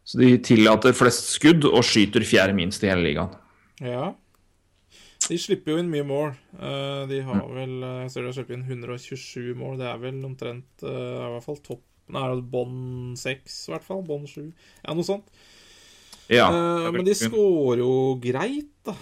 [0.06, 3.34] Så de tillater flest skudd og skyter fjerde minst i hele ligaen.
[3.84, 4.14] Ja.
[5.26, 6.36] De slipper jo inn mye mål.
[6.60, 7.26] Eh, De Mm.
[7.34, 9.78] har vel eh, Jeg ser de har sluppet inn 127 mål.
[9.82, 10.88] Det er vel omtrent eh,
[11.26, 14.04] I hvert fall topp Nei, bånn seks, i hvert fall.
[14.06, 14.52] Bånn sju.
[14.86, 15.26] Ja, noe sånt.
[16.30, 16.52] Ja,
[16.94, 18.94] men de scorer jo greit, da.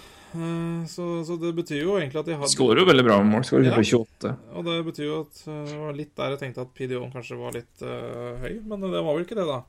[0.88, 3.44] Så, så det betyr jo egentlig at de har Skårer jo veldig bra med mål.
[3.44, 3.74] Skårer Ja.
[3.76, 4.32] på 28.
[4.56, 7.52] Og det betyr jo at det var litt der jeg tenkte at PDO-en kanskje var
[7.52, 9.60] litt uh, høy, men det var vel ikke det, da.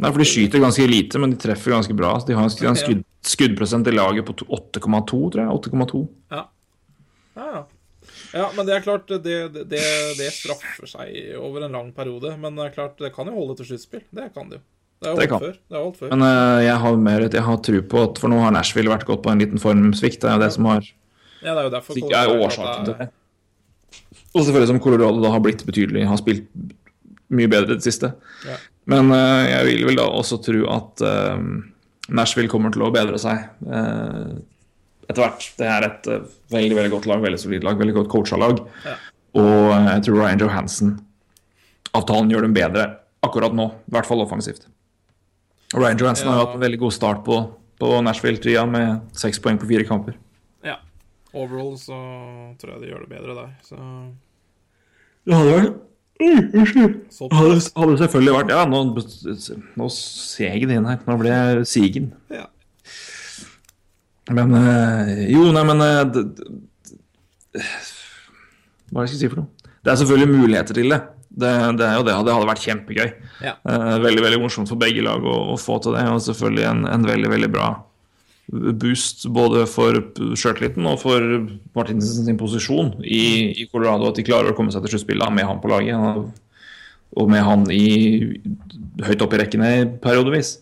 [0.00, 2.16] Nei, for de skyter ganske lite, men de treffer ganske bra.
[2.18, 5.02] Så de har en en skudd, skuddprosent i laget på 8,2,
[5.32, 5.50] tror jeg.
[5.72, 6.04] 8,2.
[6.30, 6.44] Ja.
[7.38, 7.62] Ja, ja.
[8.32, 9.82] ja, men det er klart, det, det,
[10.18, 12.34] det, straffer seg over en lang periode.
[12.40, 14.04] Men det er klart, det kan jo holde til sluttspill.
[14.10, 14.64] Det kan det jo.
[14.98, 15.58] Det er jo holdt før.
[15.58, 16.10] Det har holdt før.
[16.14, 19.06] Men uh, jeg har mer jeg har tro på at For nå har Nashville vært
[19.06, 20.24] gått på en liten formsvikt.
[20.24, 22.96] Det er jo det som har Ja, det er jo derfor ikke er årsaken til
[22.96, 23.14] er- det.
[24.34, 26.50] Og selvfølgelig som Colorado da har blitt betydelig, har spilt
[27.32, 28.10] mye bedre i det siste.
[28.44, 28.58] Ja.
[28.90, 31.46] Men uh, jeg vil vel da også tro at eh,
[32.08, 34.38] Nashville kommer til å bedre seg eh,
[35.08, 35.44] etter hvert.
[35.58, 38.62] Det er et eh, veldig veldig godt lag, veldig solid lag, veldig godt coacha lag.
[38.84, 38.96] Ja.
[39.38, 42.88] Og eh, jeg tror Ryan Johansen-avtalen gjør dem bedre
[43.26, 44.68] akkurat nå, i hvert fall offensivt.
[45.74, 47.42] Og Ryan Johansen har jo hatt en veldig god start på,
[47.80, 50.16] på Nashville-tida med seks poeng på fire kamper.
[50.64, 50.78] Ja.
[51.34, 51.98] Overall så
[52.60, 53.52] tror jeg de gjør det bedre der.
[53.68, 53.76] Så
[55.28, 55.76] Det hadde vært
[57.14, 58.80] så hadde, hadde selvfølgelig vært Ja, nå,
[59.78, 60.98] nå seg det inn her.
[61.06, 62.08] Nå ble jeg sigen.
[62.34, 62.46] ja.
[64.34, 67.62] Men eh, Jo, nei, men det, d- d-
[68.90, 69.70] Hva det jeg skal si for noe?
[69.84, 70.98] Det er selvfølgelig muligheter til det.
[71.38, 72.14] Det, det er jo det.
[72.26, 73.10] Det hadde vært kjempegøy.
[73.46, 73.54] Ja.
[73.62, 76.02] Eh, veldig veldig morsomt for begge lag å, å få til det.
[76.12, 77.68] Og selvfølgelig en, en veldig veldig bra
[78.50, 79.98] boost både for
[80.38, 81.24] sjøltilliten og for
[81.76, 83.22] Martinsen sin posisjon i,
[83.60, 84.08] i Colorado.
[84.08, 85.98] At de klarer å komme seg til sluttspillet med han på laget.
[87.16, 87.84] Og, med han i,
[89.04, 89.70] høyt oppe i rekkene
[90.02, 90.56] periodevis.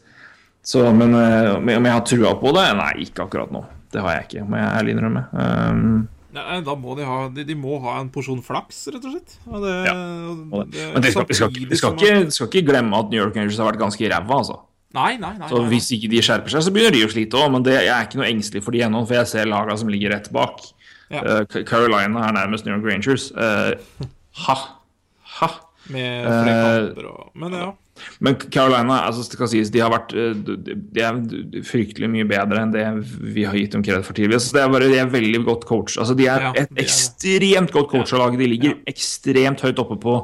[0.66, 2.66] Så, men eh, om jeg har trua på det?
[2.74, 3.62] Nei, ikke akkurat nå.
[3.94, 5.22] Det har jeg ikke, må jeg ærlig innrømme.
[5.32, 9.14] Um, Nei, da må de ha de, de må ha en porsjon flaks, rett og
[9.14, 9.36] slett.
[9.48, 9.94] Og det, Ja,
[10.58, 13.70] og det- men vi skal, skal, skal, skal ikke glemme at New York Rangers har
[13.70, 14.58] vært ganske ræva, altså.
[14.94, 15.48] Nei, nei, nei.
[15.50, 17.50] Så hvis ikke de skjerper seg, så begynner de å slite òg.
[17.52, 19.90] Men det, jeg er ikke noe engstelig for de ennå, for jeg ser laga som
[19.92, 20.62] ligger rett bak.
[21.12, 21.22] Ja.
[21.22, 23.28] Uh, Carolina er nærmest New York Rangers.
[23.36, 23.74] Uh,
[24.46, 24.56] ha,
[25.40, 25.50] ha.
[25.92, 27.68] Med flere Eh, og Men ja.
[28.20, 31.20] Men Carolina altså det skal sies, de har vært de de er
[31.64, 34.42] fryktelig mye bedre enn det vi har gitt dem kred for tidligere.
[34.42, 35.96] Så det er bare, de er veldig godt coach.
[35.96, 38.36] Altså, de er Ja, et de er ekstremt godt coacha lag.
[38.36, 40.18] De ligger ekstremt høyt oppe på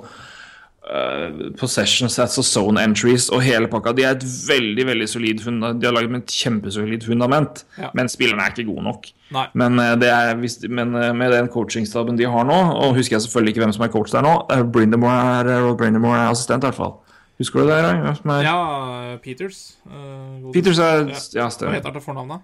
[0.91, 3.93] eh, possession sets og zone entries og hele pakka.
[3.97, 5.81] De er et veldig veldig solid fundament.
[5.81, 7.91] De har laget et kjempesolid fundament, Ja.
[7.95, 9.07] men spillerne er ikke gode nok.
[9.33, 9.47] Nei.
[9.55, 13.17] Men, eh, det er, hvis, men eh, med den coachingstaben de har nå, og husker
[13.17, 14.35] jeg selvfølgelig ikke hvem som er coach der nå
[14.73, 16.95] Brindamore er, Rob Brindamore er assistent, i hvert fall.
[17.39, 17.79] Husker du det?
[17.79, 18.43] Er?
[18.45, 19.77] Ja, Peters.
[19.87, 21.17] Uh, Peters er Ja.
[21.35, 22.39] Ja, Hva heter han til fornavn, da?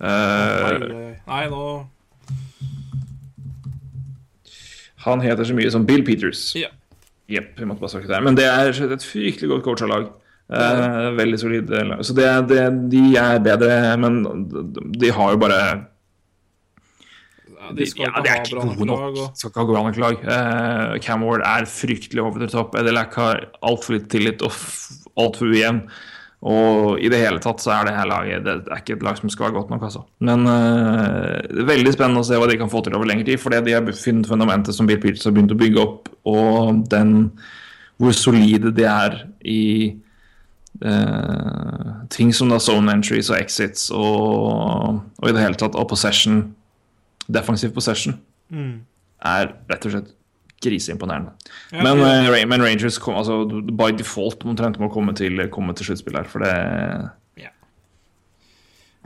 [0.00, 1.12] Oi, oi, oi.
[1.26, 1.86] Nei, nå
[5.06, 6.48] han heter så mye som Bill Peters.
[6.58, 6.72] Ja.
[7.30, 8.22] Jepp, vi måtte bare sagt der.
[8.22, 10.06] Men det er et fryktelig godt coacha lag.
[10.46, 12.04] Eh, veldig solid lag.
[12.06, 12.62] Så det, det,
[12.92, 14.20] de er bedre, men
[14.94, 15.60] de har jo bare
[17.50, 19.18] ja, De skal ja, det er ikke bra gode nok.
[19.34, 20.20] Skal ikke ha gode nok lag.
[20.36, 22.78] Eh, Cam Ward er fryktelig over the top.
[22.78, 24.54] Edelac har altfor litt tillit og
[25.18, 25.82] altfor ujevn.
[26.46, 29.18] Og i det hele tatt så er det her laget Det er ikke et lag
[29.18, 30.04] som skal være godt nok, altså.
[30.22, 33.26] Men uh, det er veldig spennende å se hva de kan få til over lengre
[33.26, 33.42] tid.
[33.42, 37.16] Fordi de har funnet fundamentet som Bill Peters har begynt å bygge opp, og den
[37.96, 39.62] hvor solide de er i
[40.84, 45.88] uh, ting som da zone entries og exits og, og i det hele tatt og
[45.88, 46.42] possession
[47.26, 48.18] defensive possession
[49.24, 50.12] er rett og slett
[50.64, 51.32] griseimponerende.
[51.72, 52.34] Ja, men, ja.
[52.36, 53.42] eh, men Rangers kom, altså,
[53.76, 56.52] by default omtrent må komme til, komme til sluttspill her, for det
[57.36, 57.50] Ja.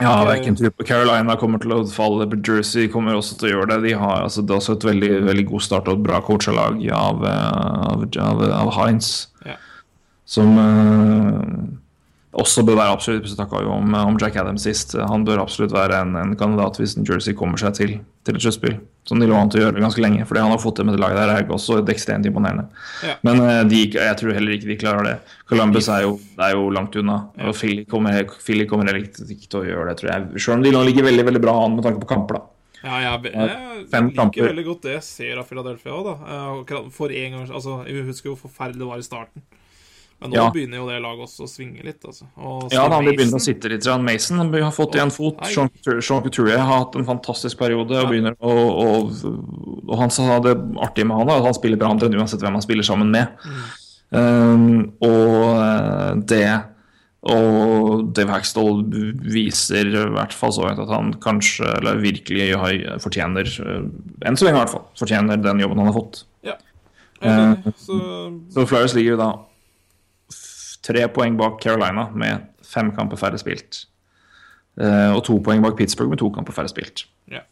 [0.01, 2.25] Ja, det er ikke en tro på Carolina kommer til å falle.
[2.41, 3.89] Jersey kommer også til å gjøre det.
[3.89, 6.55] De har altså, det er også et veldig, veldig god start og et bra coacha
[6.55, 7.51] lag av, eh,
[7.91, 9.11] av, av, av Heinz
[9.45, 9.57] Ja.
[10.25, 11.77] som eh,
[12.31, 14.95] også bør være absolutt Vi snakka jo om, om Jack Adams sist.
[14.95, 18.77] Han bør absolutt være en, en kandidat hvis Jersey kommer seg til, til et sluttspill.
[19.07, 20.27] Som de lå an til å gjøre ganske lenge.
[20.29, 22.69] For det han har fått til med det laget der, er også ekstremt imponerende.
[23.03, 23.17] Ja.
[23.27, 25.15] Men eh, de, jeg tror heller ikke de klarer det.
[25.49, 27.17] Columbus er jo, er jo langt unna.
[27.49, 30.27] Og Philly kommer, Philly kommer heller ikke til å gjøre det, tror jeg.
[30.37, 32.47] Selv om de nå ligger veldig veldig bra an med tanke på kamper, da.
[32.81, 33.49] Ja, jeg, jeg,
[33.91, 36.13] jeg liker veldig godt det jeg ser av Philadelphia òg, da.
[36.25, 39.43] Eh, akkurat For en gang Altså, jeg husker hvor forferdelig det var i starten.
[40.21, 40.49] Men nå Ja.
[40.53, 42.27] begynner jo det laget også å svinge litt, altså.
[42.71, 43.85] Ja, han begynner å sitte litt.
[44.05, 45.41] Mason han har fått igjen fot.
[45.49, 45.69] Sean
[46.21, 47.91] Couturier- har hatt en fantastisk periode.
[47.97, 51.77] Og, begynner og, og, og han sa det artige med han er at han spiller
[51.81, 53.33] bra omtrent uansett hvem han spiller sammen med.
[54.11, 56.45] Um, og eh, det
[57.21, 58.81] og Dave Hackstall
[59.21, 62.47] viser i hvert fall så at han kanskje, eller virkelig
[63.03, 63.83] fortjener, eh,
[64.25, 66.23] enn så lenge i hvert fall, fortjener den jobben han har fått.
[66.43, 66.55] Ja.
[67.21, 67.71] Okay, er Eh.
[67.77, 67.99] Så
[68.49, 69.31] Så Flyers ligger jo da
[70.85, 73.85] tre poeng bak Carolina med fem kamper færre spilt.
[74.79, 77.05] Uh, og to poeng bak Pittsburgh med to kamper færre spilt.
[77.31, 77.43] Yeah.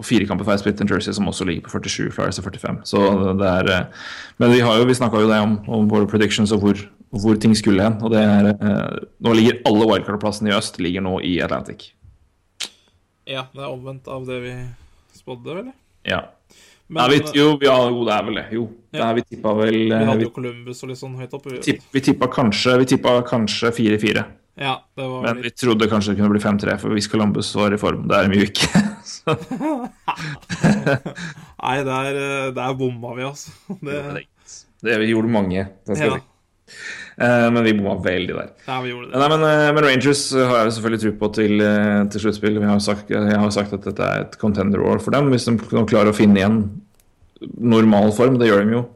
[0.00, 2.08] Og fire kamper færre spilt enn Jersey, som også ligger på 47.
[2.16, 2.80] Flyers er 45.
[2.88, 3.04] Så
[3.38, 6.52] det er uh, Men vi har jo, vi snakka jo det om, om våre predictions
[6.56, 8.00] og hvor, hvor ting skulle hen.
[8.02, 11.92] Og det er uh, Nå ligger alle wildcard-plassene i øst ligger nå i Atlantic.
[13.30, 14.54] ja, det er omvendt av det vi
[15.14, 15.72] spådde, eller?
[16.08, 16.24] Ja.
[16.90, 18.46] Men Nei, vi, jo, ja, jo, det er vel det.
[18.56, 18.64] Jo.
[18.90, 19.04] Ja.
[19.06, 21.60] er, vi tippa vel vi eh, hadde jo Columbus og litt sånn høyt oppe.
[21.62, 24.24] tipp, vi tippa kanskje Vi tippa kanskje 4-4.
[24.60, 25.46] Ja, Men litt...
[25.46, 28.02] Vi trodde kanskje det kunne bli 5-3, for hvis Columbus var i form.
[28.10, 28.68] Det er de jo ikke.
[31.62, 33.54] Nei, der, eh, der bomma vi, altså.
[33.86, 34.26] Det,
[34.82, 35.62] det vi gjorde mange.
[35.86, 36.18] Det skal ja.
[36.18, 36.26] Eh,
[37.52, 38.52] men vi bomma veldig der.
[38.66, 39.18] ja, vi gjorde det.
[39.20, 42.60] Nei, men, eh, men Rangers har jeg selvfølgelig tro på til, eh, til sluttspill.
[42.80, 45.58] Sagt, jeg har sagt at dette er et contender år for dem, hvis de
[45.90, 46.62] klarer å finne igjen
[47.60, 48.38] normal form.
[48.40, 48.86] Det gjør de jo.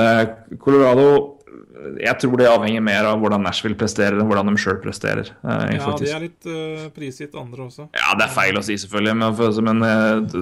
[0.00, 0.24] Eh,
[0.62, 1.39] Colorado
[2.00, 5.30] Jeg tror det avhenger mer av hvordan Nashville presterer enn hvordan de sjøl presterer.
[5.44, 6.06] eh, Ja, faktisk.
[6.06, 7.86] de er litt uh, prisgitt andre også.
[7.96, 9.14] Ja, det er feil å si, selvfølgelig.
[9.20, 10.38] Men, men eh,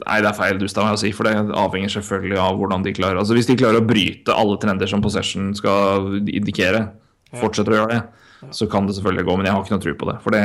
[0.00, 2.84] Nei, det er feil dust av meg å si, for det avhenger selvfølgelig av hvordan
[2.86, 6.86] de klarer Altså Hvis de klarer å bryte alle trender som possession skal indikere,
[7.40, 8.00] fortsetter å gjøre det,
[8.56, 9.36] så kan det selvfølgelig gå.
[9.36, 10.16] Men jeg har ikke noe tro på det.
[10.24, 10.44] For det,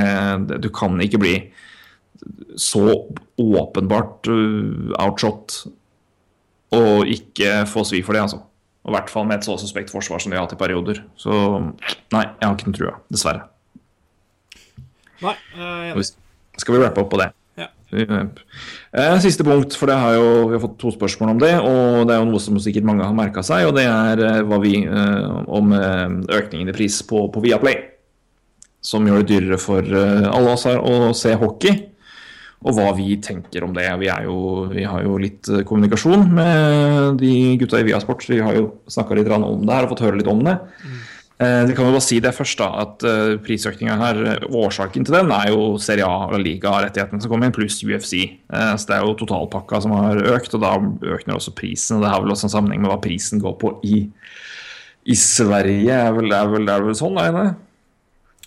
[0.50, 1.38] det, du kan ikke bli
[2.60, 2.84] så
[3.42, 5.64] åpenbart uh, outshot
[6.76, 8.42] og ikke få svi for det, altså.
[8.86, 11.00] Og I hvert fall med et så suspekt forsvar som de har hatt i perioder.
[11.18, 13.48] Så nei, jeg har ikke noe trua, dessverre.
[15.26, 15.98] Nei, er.
[16.62, 17.32] Skal vi rappe opp på det?
[17.58, 17.70] Ja.
[17.96, 21.54] Eh, Siste punkt, for det har jo, vi har fått to spørsmål om det.
[21.66, 24.40] Og det er jo noe som sikkert mange har merka seg, og det er eh,
[24.46, 26.06] hva vi eh, om eh,
[26.38, 27.82] økningen i pris på, på Viaplay.
[28.86, 31.80] Som gjør det dyrere for eh, alle oss her å se hockey.
[32.64, 33.84] Og hva vi tenker om det.
[34.00, 38.24] Vi, er jo, vi har jo litt eh, kommunikasjon med de gutta i Viasport.
[38.30, 40.56] Vi har jo snakka litt om det her og fått høre litt om det.
[41.38, 45.04] Eh, Vi kan jo bare si det først, da, at uh, prisøkninga her, eh, årsaken
[45.06, 48.14] til den er jo Serie A og Liga-rettighetene som kommer inn, pluss UFC.
[48.50, 50.74] Eh, så det er jo totalpakka som har økt, og da
[51.12, 51.98] øker også prisen.
[52.00, 54.06] og Det har vel også en sammenheng med hva prisen går på i,
[55.06, 55.92] i Sverige.
[55.92, 57.46] Er vel, er vel, er vel sånn, er det?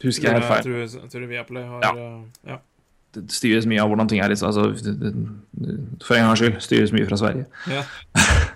[0.08, 0.64] Husker jeg helt Jeg feil.
[0.64, 1.92] tror, jeg tror Viaplay har Ja.
[1.92, 2.58] eh, ja.
[3.16, 4.30] Det styres mye av hvordan ting er.
[4.30, 7.46] i- Altså, det- for en gangs skyld styres mye fra Sverige.
[7.70, 7.82] Ja.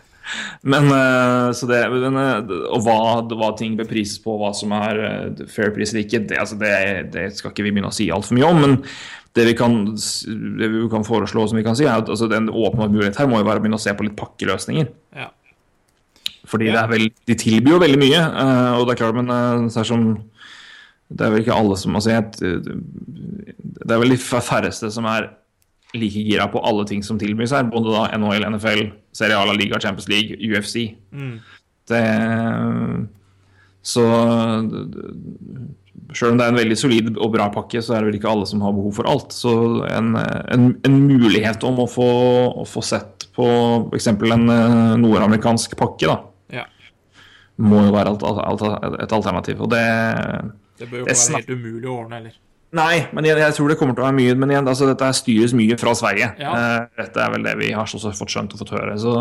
[0.62, 4.70] Men eh, så det, men, eh, Og hva, hva ting beprises prises på, hva som
[4.72, 7.92] er eh, fair pris eller ikke, det, altså det, det skal ikke vi begynne å
[7.96, 8.60] si altfor mye om.
[8.62, 8.76] Men
[9.34, 12.48] det vi, kan, det vi kan foreslå, som vi kan si, er at altså, den
[12.48, 14.88] åpenbare mulighet her må jo være å begynne å se på litt pakkeløsninger.
[15.18, 15.28] Ja.
[16.46, 16.72] Fordi Ja.
[16.72, 18.22] det er vel, de tilbyr jo veldig mye,
[18.78, 19.26] og det er klart, men
[19.68, 20.22] det er som
[21.12, 22.24] Det er vel ikke alle som altså, jeg,
[23.82, 25.30] Det er vel de færreste som er
[25.94, 27.66] like gira på alle ting som tilbys her.
[27.70, 28.86] Både da NHL, NFL,
[29.16, 30.94] Serie A, La Liga, Champions League, UFC.
[31.90, 32.02] Det
[33.82, 34.06] Så
[36.12, 38.28] Sjøl om det er en veldig solid og bra pakke, så er det vel ikke
[38.28, 39.32] alle som har behov for alt.
[39.32, 39.52] Så
[39.88, 42.09] en, en, en mulighet om å få,
[42.62, 43.46] å få sett på
[43.88, 44.10] f.eks.
[44.12, 46.18] en eh, nordamerikansk pakke, da,
[46.59, 46.66] ja.
[47.64, 48.26] må jo være et,
[49.06, 49.64] et, alternativ.
[49.64, 49.86] Og det
[50.82, 52.36] Det bør jo ikke være helt umulig å ordne heller.
[52.72, 54.36] Nei, men jeg, jeg tror det kommer til å være mye.
[54.40, 56.30] Men igjen, altså, dette styres mye fra Sverige.
[56.40, 56.54] Ja.
[56.56, 58.96] Eh, dette er vel det vi har også fått skjønt og fått høre.
[59.00, 59.12] Så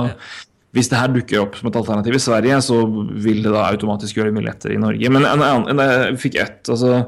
[0.71, 4.17] hvis det her dukker opp som et alternativ i Sverige, så vil det da automatisk
[4.17, 5.11] gjøre det mye lettere i Norge.
[5.11, 7.01] Men en en, en, jeg fikk ett, altså,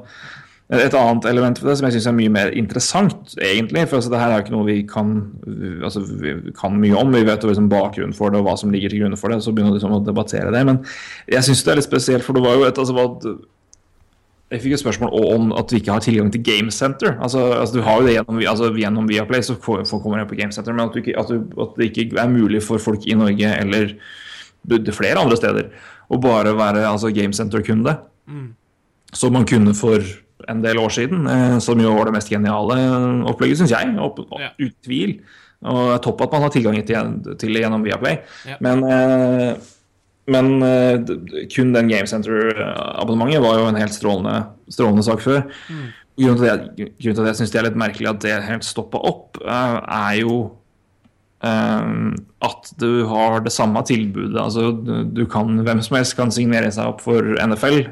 [0.73, 3.87] et annet element for det som jeg syns er mye mer interessant, egentlig.
[3.87, 5.15] For altså, det her er jo ikke noe vi kan,
[5.79, 7.15] altså, vi kan mye om.
[7.15, 9.39] Vi vet jo liksom bakgrunnen for det og hva som ligger til grunn for det.
[9.47, 10.67] Så begynner vi liksom å debattere det.
[10.67, 10.83] Men
[11.31, 13.37] jeg syns det er litt spesielt, for det var jo et altså,
[14.53, 17.15] jeg fikk et spørsmål om at vi ikke har tilgang til Game Center.
[17.25, 20.30] Altså, altså Du har jo det gjennom, altså, gjennom Viaplay, så får, får kommer jeg
[20.30, 20.75] på Game Center.
[20.75, 23.95] Men at, ikke, at, du, at det ikke er mulig for folk i Norge eller
[24.93, 25.71] flere andre steder
[26.13, 27.95] å bare være altså, Game Center-kunde.
[29.13, 30.05] Som man kunne for
[30.49, 31.25] en del år siden.
[31.30, 32.77] Eh, som jo var det mest geniale
[33.30, 33.95] opplegget, syns jeg.
[34.03, 34.53] Opp, Ja.
[34.59, 35.17] Uten tvil.
[35.63, 38.19] Og det er topp at man har tilgang til, til det gjennom Viaplay.
[38.49, 38.57] Ja.
[38.63, 39.53] Men eh,
[40.31, 44.37] men eh, kun den Game Center-abonnementet var jo en helt strålende,
[44.71, 45.41] strålende sak før.
[46.19, 48.67] Grunnen til, det, grunnen til at jeg syns det er litt merkelig at det helt
[48.67, 50.37] stoppa opp, eh, er jo
[51.43, 52.13] um,
[52.45, 54.37] at du har det samme tilbudet.
[54.39, 57.83] Altså, du, kan, hvem som helst kan signere seg opp for NFL.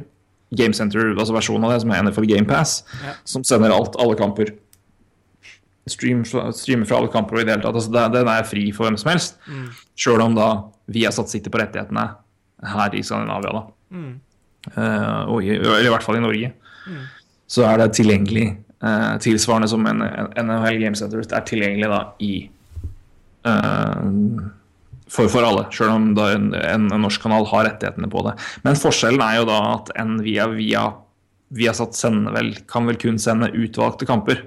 [0.56, 3.14] Game Center, altså versjonen av det, som er NFL Game Pass, Ja.
[3.24, 4.50] som sender alt, alle kamper.
[5.88, 7.78] Stream, streamer fra alle kamper og i det hele tatt.
[7.80, 9.40] Altså, den er fri for hvem som helst.
[9.98, 10.50] Sjøl om da
[10.92, 12.04] vi har satt sitte på rettighetene
[12.62, 13.64] her i Skandinavia, da.
[14.76, 16.54] Eh, og i, eller i hvert fall i Norge.
[17.52, 18.48] Så er det tilgjengelig
[18.84, 22.32] uh, tilsvarende som en, en NHL Game Center er tilgjengelig da i
[23.48, 24.06] uh,
[25.12, 28.38] for, for alle, sjøl om en, en norsk kanal har rettighetene på det.
[28.64, 30.86] Men forskjellen er jo da at en via, via
[31.52, 34.46] Viasat sender vel, kan vel kun sende utvalgte kamper.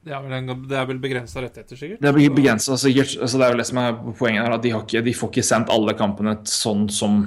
[0.00, 0.08] Ja.
[0.08, 2.00] Det er vel, en, det er vel begrensa rettigheter, sikkert?
[2.00, 3.18] Det er begrensa, sikkert.
[3.20, 5.32] Altså, det er vel det som er poenget her, at de, har ikke, de får
[5.34, 7.18] ikke sendt alle kampene sånn som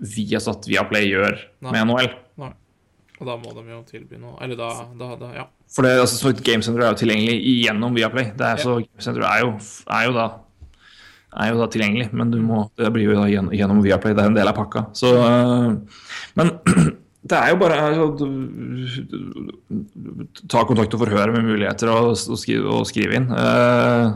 [0.00, 1.70] Viasat Viaplay gjør Nei.
[1.74, 2.08] med NHL.
[2.40, 2.52] Nei.
[3.20, 5.44] Og da må de jo tilby noe Eller da, da, da Ja.
[5.70, 8.32] For det, altså, så Game Center er jo tilgjengelig gjennom Viaplay.
[8.34, 8.62] Det er, Ja.
[8.64, 9.52] så Game Center er jo,
[9.90, 10.26] er jo da
[11.34, 14.14] er jo da tilgjengelig, men du må, det blir jo da gjennom, gjennom Viaplay.
[14.14, 14.84] Det er en del av pakka.
[14.94, 15.74] Så, øh,
[16.38, 16.52] men
[17.24, 18.26] det er jo bare altså,
[20.50, 23.30] Ta kontakt og forhøre med muligheter og, og, skrive, og skrive inn.
[23.32, 24.06] Eh,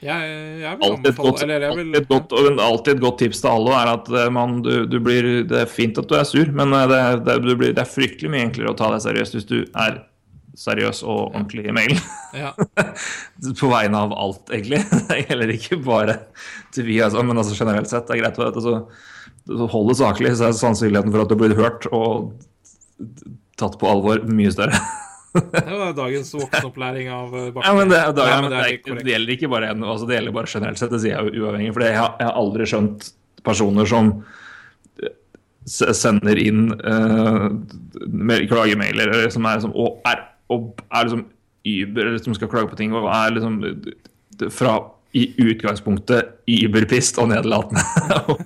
[0.00, 0.28] Jeg,
[0.62, 2.34] jeg vil alltid, et anbefale godt, Eller jeg alltid, vil et godt,
[2.66, 5.68] alltid et godt tips til alle er at eh, man, du, du blir, det er
[5.70, 8.72] fint at du er sur, men det, det, du blir, det er fryktelig mye enklere
[8.72, 10.00] å ta deg seriøst hvis du er
[10.60, 12.00] seriøs og ordentlig i mailen.
[12.36, 12.50] ja.
[13.60, 14.82] På vegne av alt, egentlig.
[15.10, 16.16] Det gjelder ikke bare
[16.74, 18.08] til vi, altså, men altså generelt sett.
[18.08, 18.80] Det er greit at altså,
[19.50, 22.32] Hold det saklig, så er sannsynligheten for at du blir hørt og
[23.60, 24.78] tatt på alvor mye større.
[25.30, 27.66] Det var dagens voksenopplæring av eh, Bakke.
[27.68, 30.16] Ja, men det, da, ja, men det, er det gjelder ikke bare en, altså det
[30.18, 31.72] gjelder bare generelt sett, det sier jeg uavhengig.
[31.76, 33.10] For jeg, har- jeg har aldri skjønt
[33.46, 34.10] personer som
[35.02, 35.12] eh,
[35.94, 37.46] sender inn uh,
[38.50, 41.26] klagemailer som er, som, og er, og er liksom
[41.60, 44.78] Uber, eller som skal klage på ting, og er liksom eh, fra
[45.16, 47.82] i utgangspunktet überpist og nedlatende.
[48.30, 48.44] og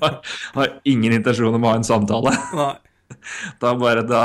[0.57, 2.35] har, ingen intensjon om å ha en samtale.
[2.57, 2.75] Nei.
[3.61, 4.21] Da bare da,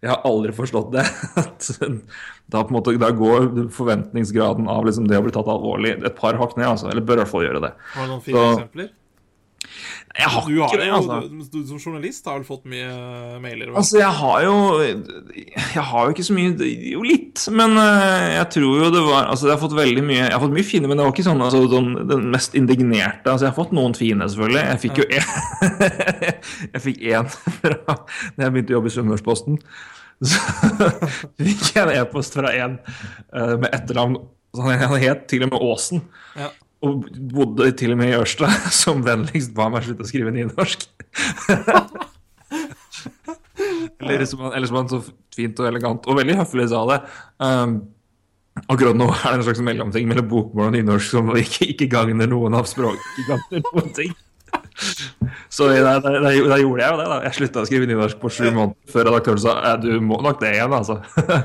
[0.00, 1.04] Jeg har aldri forstått det.
[2.46, 6.14] Da, på en måte, da går forventningsgraden av liksom det å bli tatt alvorlig et
[6.18, 6.68] par hakk ned.
[6.70, 7.72] Altså, eller bør i hvert fall gjøre det.
[7.96, 8.92] Har du noen fine Så- eksempler?
[10.16, 11.16] Jeg har Du, har ikke det, jo, altså.
[11.28, 13.72] du, du som journalist har vel fått mye mailer?
[13.76, 17.42] Altså, jeg har jo Jeg har jo ikke så mye Jo, litt.
[17.52, 20.44] Men eh, jeg tror jo det var Altså, jeg har fått veldig mye Jeg har
[20.44, 23.28] fått mye fine, men det var ikke sånn, altså, sånn den mest indignerte.
[23.28, 24.62] Altså, jeg har fått noen fine, selvfølgelig.
[24.70, 25.28] Jeg fikk jo en
[26.76, 29.60] Jeg fikk en fra Da jeg begynte å jobbe i Sunnmørsposten.
[30.24, 30.40] Så
[31.44, 34.16] fikk jeg en e-post fra en eh, med etternavn
[34.56, 36.00] han het til og med Åsen.
[36.36, 36.48] Ja.
[36.84, 38.50] Og bodde til og med i Ørsta,
[38.82, 40.84] som vennligst ba meg slutte å skrive nynorsk.
[44.00, 45.00] eller, som han, eller som han så
[45.36, 47.02] fint og elegant og veldig høflig sa det.
[47.42, 47.78] Um,
[48.72, 52.28] Akkurat nå er det en slags mellomting mellom bokmål og nynorsk som ikke, ikke gagner
[52.30, 52.96] noen av språk.
[53.20, 54.14] Ikke gagner noen ting.
[55.52, 56.88] Så da, da, da, da gjorde jeg jo det.
[57.10, 60.16] da Jeg slutta å skrive nynorsk på sju måneder før redaktøren sa "Eh, du må
[60.24, 60.96] nok det igjen, altså.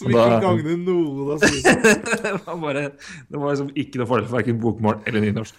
[0.00, 1.76] Som ikke Da- gagner noen av sine
[2.24, 2.82] det var bare
[3.28, 5.54] Det var liksom ikke noe fordel for verken bokmål eller nynorsk.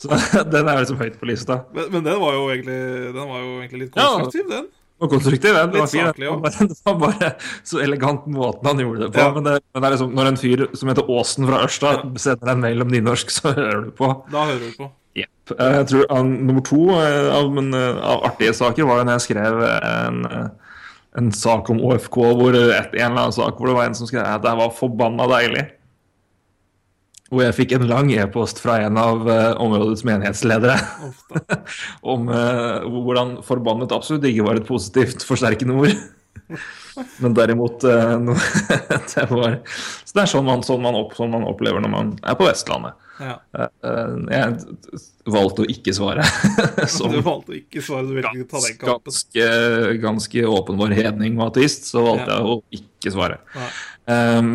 [0.00, 0.08] Så
[0.54, 1.60] den er liksom høyt på lista.
[1.76, 2.78] men, men den var egentlig
[3.12, 4.08] Den var jo egentlig litt Ja.
[4.16, 4.68] konstruktiv, den.
[4.98, 5.68] Og konstruktiv, den.
[5.70, 6.06] Det var Litt fin.
[6.08, 7.28] saklig Det var bare,
[7.62, 9.20] så elegant måten han gjorde det på.
[9.22, 9.28] Ja.
[9.36, 12.64] Men, det, men det liksom, når en fyr som heter Åsen fra Ørsta sender en
[12.64, 14.08] mail om nynorsk, så hører du på.
[14.32, 14.88] Da hører du på.
[15.18, 15.26] Eh,
[15.78, 19.26] Jeg tror han, Nummer to eh, av, men, eh, av artige saker var da jeg
[19.28, 20.48] skrev en, eh,
[21.16, 24.08] en sak om OFK, hvor et, en eller annen sak hvor det var en som
[24.08, 25.64] skrev at det var forbanna deilig.
[27.28, 30.78] Hvor jeg fikk en lang e-post fra en av uh, områdets menighetsledere
[32.14, 35.98] om uh, hvordan forbannet absolutt ikke var et positivt forsterkende ord.
[37.22, 38.16] Men derimot uh,
[39.12, 42.16] det var, Så det er sånn man, sånn, man opp, sånn man opplever når man
[42.24, 42.96] er på Vestlandet.
[43.18, 43.34] Ja.
[43.58, 45.02] Eh, eh, jeg
[45.34, 46.24] valgte å ikke svare.
[46.96, 49.12] Som Du valgte å ikke svare, du ville ikke ta den kampen.
[49.12, 49.46] ganske,
[50.02, 52.38] ganske åpenbar hedning og ateist, så valgte Ja.
[52.38, 53.40] jeg å ikke svare.
[54.08, 54.52] Um,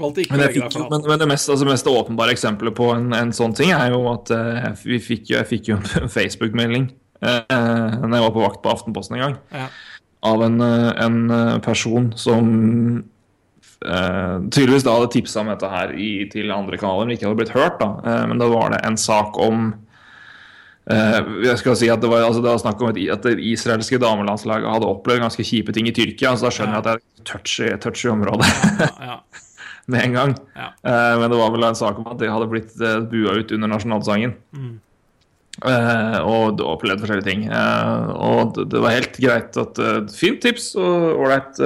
[0.00, 3.52] ikke men, fikk, men, men det mest, altså, mest åpenbare eksempelet på en, en sånn
[3.58, 6.86] ting er jo at uh, vi fikk jeg fikk jo en Facebook-melding
[7.20, 9.66] uh, når jeg var på vakt på Aftenposten en gang, Ja.
[10.30, 11.20] av en, en
[11.64, 12.48] person som
[13.86, 17.40] eh, tydeligvis da hadde tipsa om dette her i, til andre kanaler, men ikke hadde
[17.40, 17.78] blitt hørt.
[17.80, 19.70] da, uh, Men da var det en sak om
[20.90, 23.38] uh, jeg skal si at Det var, altså, det var snakk om et, at det
[23.52, 26.36] israelske damelandslaget hadde opplevd ganske kjipe ting i Tyrkia.
[26.36, 28.46] så Da skjønner jeg at det er et touchy, touchy område
[28.80, 29.18] Ja, ja.
[29.90, 30.32] med en gang.
[30.54, 30.68] Ja.
[31.18, 33.72] Men det var vel en sak om at de hadde blitt uh, bua ut under
[33.72, 34.36] nasjonalsangen.
[34.54, 34.76] Mm.
[35.60, 37.42] Eh, og opplevd forskjellige ting.
[37.52, 41.60] Eh, og det, var helt greit at eh, Fint tips og ålreit.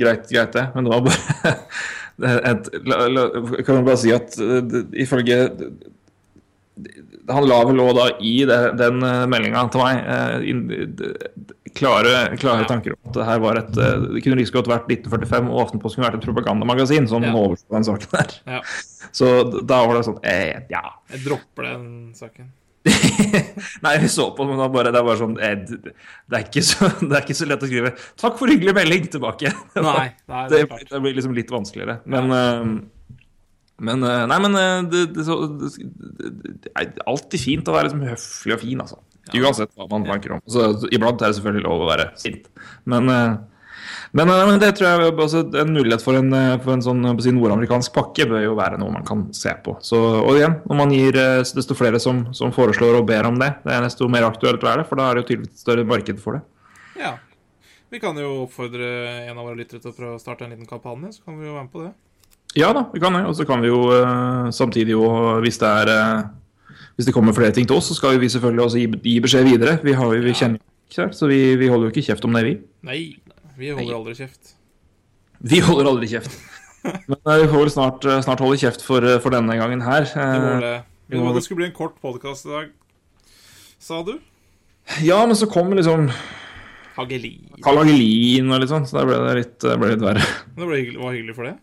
[0.00, 0.64] greit, greit, det.
[0.74, 1.52] Men det var bare
[2.50, 3.26] et, la, la,
[3.62, 4.34] Kan jeg bare si at
[5.04, 5.38] ifølge
[7.30, 8.98] Han la vel òg da i det, den
[9.30, 10.64] meldinga til meg in,
[11.74, 12.68] klare, klare Ja.
[12.70, 16.02] tanker om at det her var et Det kunne like godt vært 1945 og Aftenposten
[16.02, 17.32] kunne vært et propagandamagasin som Ja.
[17.38, 18.36] overså den saken der.
[18.56, 18.60] ja.
[19.14, 19.30] Så
[19.62, 20.82] da var det sånn eh, Ja.
[21.14, 21.88] Jeg dropper den
[22.18, 22.50] saken.
[23.84, 26.64] Nei, vi så på men det, var bare, det er bare sånn Ed, det, er
[26.66, 29.52] så, det er ikke så lett å skrive 'takk for hyggelig melding' tilbake.
[29.78, 32.02] Nei, nei, det det, blir liksom litt vanskeligere.
[32.04, 32.60] Men, eh,
[33.88, 35.24] men eh, Nei, men eh, det,
[36.74, 39.00] er alltid fint å være liksom høflig og fin, altså.
[39.32, 40.44] Uansett hva man tenker om.
[40.44, 42.50] Så, iblant er det selvfølgelig lov å være sint.
[42.90, 43.34] Men, eh,
[44.14, 47.02] men, eh, men det tror jeg også, en mulighet for en, eh, for en sånn
[47.02, 49.76] på å si, nordamerikansk pakke bør jo være noe man kan se på.
[49.82, 53.38] Så, og igjen, når man gir eh, desto flere som, som foreslår og ber om
[53.42, 55.84] det, det er desto mer aktuelt er det, for da er det jo tydeligvis større
[55.90, 56.42] marked for det.
[57.00, 57.16] Ja.
[57.90, 58.86] Vi kan jo oppfordre
[59.28, 61.46] en av våre lyttere til å prøve å starte en liten kampanje, så kan vi
[61.46, 61.92] jo være med på det.
[62.58, 63.24] Ja da, vi kan det.
[63.26, 63.80] Og så kan vi jo
[64.54, 65.02] samtidig jo,
[65.42, 66.28] hvis det er
[66.94, 69.46] Hvis det kommer flere ting til oss, så skal vi selvfølgelig også gi, gi beskjed
[69.48, 69.72] videre.
[69.82, 70.34] Vi, har, vi Ja.
[70.38, 70.60] kjenner
[70.90, 72.52] ikke her, så vi, vi holder jo ikke kjeft om det, vi.
[72.86, 72.98] Nei,
[73.58, 74.54] vi holder aldri kjeft.
[75.44, 76.34] Vi holder aldri kjeft.
[77.08, 79.82] Men eh, vi får vel snart, eh, snart holde kjeft for, eh, for denne gangen
[79.84, 80.04] her.
[80.08, 80.74] Det var det.
[81.08, 82.70] vi Det, må- det skulle bli en kort podkast i dag,
[83.80, 84.18] sa du?
[85.04, 86.10] Ja, men så kom liksom
[86.94, 87.48] Hagelin.
[87.64, 90.26] Karl Hagelin og litt sånn, så da ble det litt, ble litt verre.
[90.54, 91.54] Det ble hyggelig, var hyggelig for det.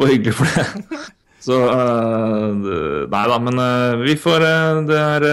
[0.00, 0.64] Og hyggelig for det.
[1.40, 2.52] Så uh,
[3.08, 5.24] Nei da, men uh, vi får uh, Det er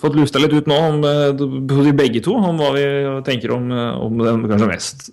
[0.00, 0.98] Fått lusta litt ut nå om
[1.94, 2.84] begge to om hva vi
[3.26, 5.06] tenker om, om den kanskje mest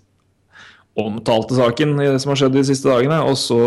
[1.02, 3.22] omtalte saken i det som har skjedd de siste dagene.
[3.23, 3.60] Og så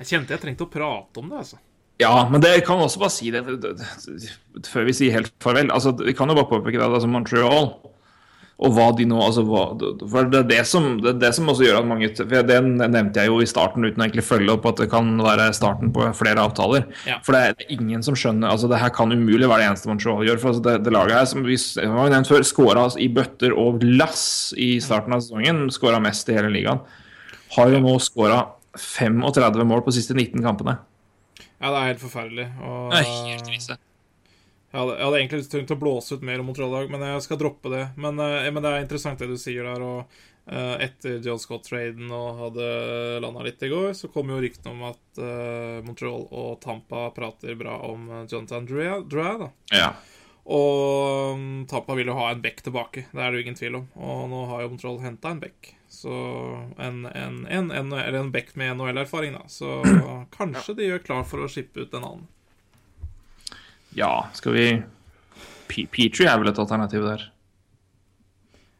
[0.00, 1.58] Jeg kjente jeg trengte å prate om det, altså.
[2.00, 5.70] Ja, men det kan også bare si det før vi sier helt farvel.
[5.74, 7.74] Altså, Vi kan jo bare påpeke det, altså Montreal
[8.62, 9.62] og hva de nå altså hva,
[10.10, 12.58] For det er det som, det er det som også gjør at mange for Det
[12.62, 15.90] nevnte jeg jo i starten uten å egentlig følge opp at det kan være starten
[15.94, 16.86] på flere avtaler.
[17.08, 17.18] Ja.
[17.26, 20.22] For det er ingen som skjønner altså Det her kan umulig være det eneste Montreal
[20.28, 20.40] gjør.
[20.42, 23.82] For altså det, det laget her, som vi har nevnt før, skåra i bøtter og
[23.82, 24.24] lass
[24.60, 25.64] i starten av sesongen.
[25.74, 26.82] Skåra mest i hele ligaen.
[27.56, 28.44] Har jo nå skåra
[28.78, 30.78] 35 mål på de siste 19 kampene.
[31.62, 32.46] Ja, det er helt forferdelig.
[32.62, 33.78] Og, Det er helt krise.
[34.72, 37.02] Jeg hadde, jeg hadde egentlig tenkt å blåse ut mer om Montreal i dag, men
[37.04, 37.82] jeg skal droppe det.
[38.00, 39.84] Men, eh, men det er interessant det du sier der.
[39.84, 40.14] og
[40.48, 42.70] eh, Etter John Scott-traden og hadde
[43.20, 47.58] landa litt i går, så kom jo ryktene om at eh, Montreal og Tampa prater
[47.60, 48.96] bra om Jonathan Drea,
[49.44, 49.52] da.
[49.76, 49.92] Ja.
[50.42, 53.76] Og um, Tampa vil jo ha en back tilbake, det er det jo ingen tvil
[53.78, 53.88] om.
[53.94, 55.74] Og nå har jo Montreal henta en back.
[55.92, 56.10] Så
[56.80, 59.44] en, en, en, en, eller en back med NHL-erfaring, da.
[59.52, 59.82] Så
[60.38, 62.30] kanskje de gjør klar for å shippe ut en annen.
[63.96, 64.66] Ja, skal vi
[65.68, 67.24] P Petrie er vel et alternativ der.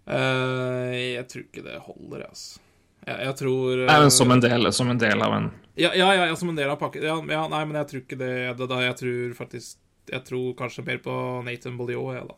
[0.03, 2.61] Uh, jeg tror ikke det holder, altså.
[3.07, 5.89] Jeg, jeg tror Nei, men eh, som en del, som en del av en ja,
[5.97, 7.03] ja, ja, som en del av pakken.
[7.07, 8.81] Ja, ja, nei, men jeg tror ikke det, det da.
[8.85, 9.79] Jeg tror faktisk
[10.13, 11.15] Jeg tror kanskje mer på
[11.47, 12.37] Nathan Bolliot, jeg, da.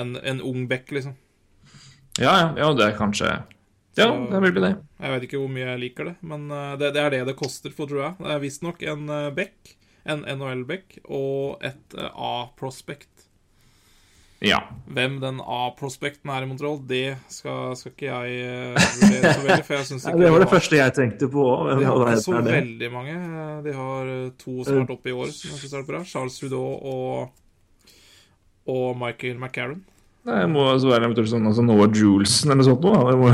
[0.00, 1.14] En, en ung back, liksom.
[2.16, 4.72] Ja, ja, ja, det er kanskje Ja, Så- det vil bli det.
[5.02, 7.36] Jeg vet ikke hvor mye jeg liker det, men eh, det, det er det det
[7.38, 8.16] koster for, tror jeg.
[8.22, 9.74] Det er visstnok en Beck,
[10.04, 13.28] en NHL-back og et eh, A-prospect.
[14.42, 14.58] Ja.
[14.90, 19.66] Hvem den A-prospekten er i Montreal, det skal, skal ikke jeg eh, vurdere så veldig,
[19.68, 21.46] for jeg synes ikke Det var det første jeg tenkte på.
[21.68, 23.20] De har ikke så veldig mange.
[23.68, 26.02] De har eh, to som har vært oppe i år, som jeg synes er bra.
[26.08, 27.94] Charles Trudeau og,
[28.66, 29.84] og Michael McCarron.
[30.26, 32.98] Det må altså være eventuelt sånn altså Noah Julesen eller sånt noe.
[32.98, 33.14] da.
[33.14, 33.30] Det må...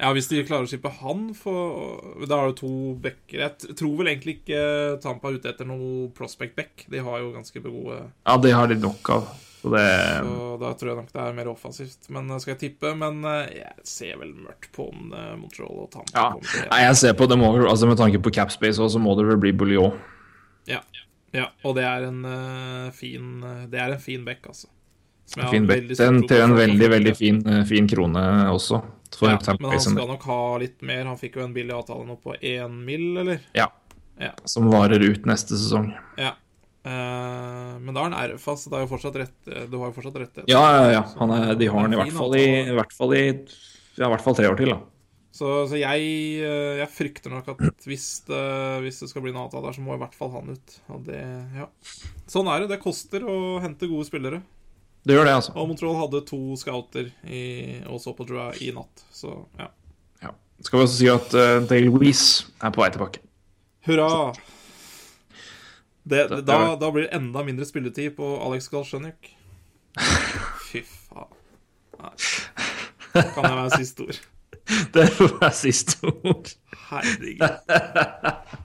[0.00, 3.44] Ja, hvis de klarer å slippe han, for Da har du to backer.
[3.44, 4.60] Jeg tror vel egentlig ikke
[5.04, 6.86] Tampa er ute etter noe prospect back.
[6.90, 9.28] De har jo ganske gode Ja, det har de nok av.
[9.64, 9.84] Så det
[10.20, 12.10] Så da tror jeg nok det er mer offensivt.
[12.12, 12.90] Men eh, skal jeg tippe?
[13.00, 16.26] Men eh, jeg ser vel mørkt på om eh, Montreal og Tampa Ja.
[16.34, 19.00] kommer til Nei, jeg ser på det må, altså Med tanke på capspace også, så
[19.00, 19.96] må det vel bli Bouillon.
[20.68, 20.82] Ja.
[21.32, 21.48] ja.
[21.64, 22.20] Og det er en
[22.92, 23.40] fin
[23.70, 24.68] Det er en fin back, altså.
[25.32, 25.88] Fin bet.
[25.96, 28.22] til en veldig, veldig fin, eh, fin krone
[28.52, 28.82] også.
[29.22, 31.04] Ja, Men han skal nok ha litt mer.
[31.06, 33.44] Han fikk jo en billig avtale nå på én mill., eller?
[33.54, 33.68] Ja.
[34.20, 34.32] Ja.
[34.44, 35.92] Som varer ut neste sesong.
[36.18, 36.34] Ja.
[36.84, 39.36] Uh, men da er han RFA, så det er jo fortsatt rett,
[39.70, 41.04] du har jo fortsatt rett Ja, ja, ja.
[41.16, 44.04] Han er, de har han i er hvert fall i, i, hvert fall i ja,
[44.04, 44.82] i hvert fall tre år til, da.
[45.34, 46.02] Så, så jeg,
[46.46, 48.42] eh, jeg frykter nok at hvis det,
[48.84, 50.76] hvis det skal bli en avtale der, så må i hvert fall han ut.
[50.94, 51.22] Og det,
[51.56, 51.66] ja.
[52.30, 52.68] Sånn er det.
[52.70, 54.44] Det koster å hente gode spillere.
[55.04, 55.52] Det gjør det, altså.
[55.60, 57.40] Og Montreal hadde to scouter i,
[57.92, 59.66] også på Draw i natt, så ja.
[60.24, 60.30] Ja.
[60.64, 63.20] Skal vi også si at uh, Dale Louise er på vei tilbake.
[63.84, 64.32] Hurra!
[66.04, 69.28] Det, Det- da, da blir det enda mindre spilletid på Alex Galsjenjuk.
[70.70, 71.30] Fy faen.
[72.00, 72.14] Nei.
[73.14, 74.22] Kan jeg være siste ord?
[74.96, 76.48] Det får være siste ord.
[76.88, 77.44] Herregud.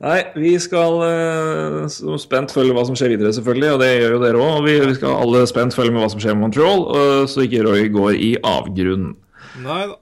[0.00, 3.74] Nei, vi skal uh, spent følge hva som skjer videre, selvfølgelig.
[3.76, 4.54] Og det gjør jo dere òg.
[4.58, 7.44] Og vi, vi skal alle spent følge med hva som skjer med Montreal, uh, så
[7.46, 9.14] ikke Roy går i avgrunnen.
[9.62, 9.98] Nei da.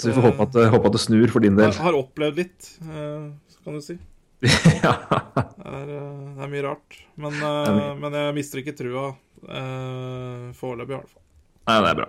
[0.00, 1.70] Så vi får håpe at, håpe at det snur for din del.
[1.70, 3.28] Jeg har opplevd litt, eh,
[3.62, 3.94] kan du si.
[4.82, 4.96] ja.
[4.98, 6.96] Det er, det er mye rart.
[7.22, 9.12] Men, eh, men jeg mister ikke trua
[10.58, 11.22] foreløpig, i hvert fall.
[11.70, 12.08] Nei, det er bra.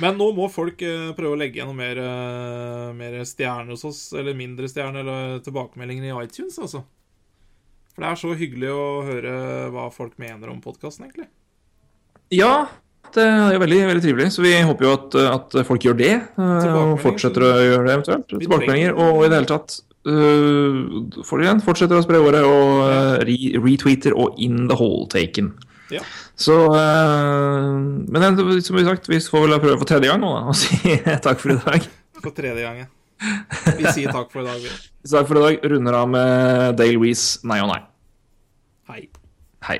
[0.00, 3.84] Men nå må folk eh, prøve å legge igjen noe mer, eh, mer stjerner hos
[3.88, 6.84] oss, eller mindre stjerner, eller tilbakemeldinger i iTunes, altså.
[7.90, 9.34] For det er så hyggelig å høre
[9.74, 11.26] hva folk mener om podkasten, egentlig.
[12.30, 12.68] Ja,
[13.14, 14.28] det er veldig, veldig trivelig.
[14.36, 16.12] Så vi håper jo at, at folk gjør det.
[16.38, 18.28] eh, Og fortsetter å gjøre det, eventuelt.
[18.30, 18.94] Tilbakemeldinger.
[18.94, 23.18] Og i det hele tatt uh, for igjen, fortsetter å spre ordet og uh,
[23.66, 25.52] retweeter og in the hole taken.
[25.90, 26.04] Ja.
[26.40, 27.66] Så eh,
[28.08, 30.96] Men som vi sagt, vi får vel prøve for tredje gang nå da, og si
[31.24, 31.88] takk for i dag.
[32.20, 32.88] For tredje gang, ja.
[33.76, 34.72] Vi sier takk for i dag, vi.
[35.10, 35.70] Takk for i dag.
[35.72, 37.80] Runder av med Dale Weese, nei og nei.
[38.88, 39.02] Hei.
[39.68, 39.78] Hei.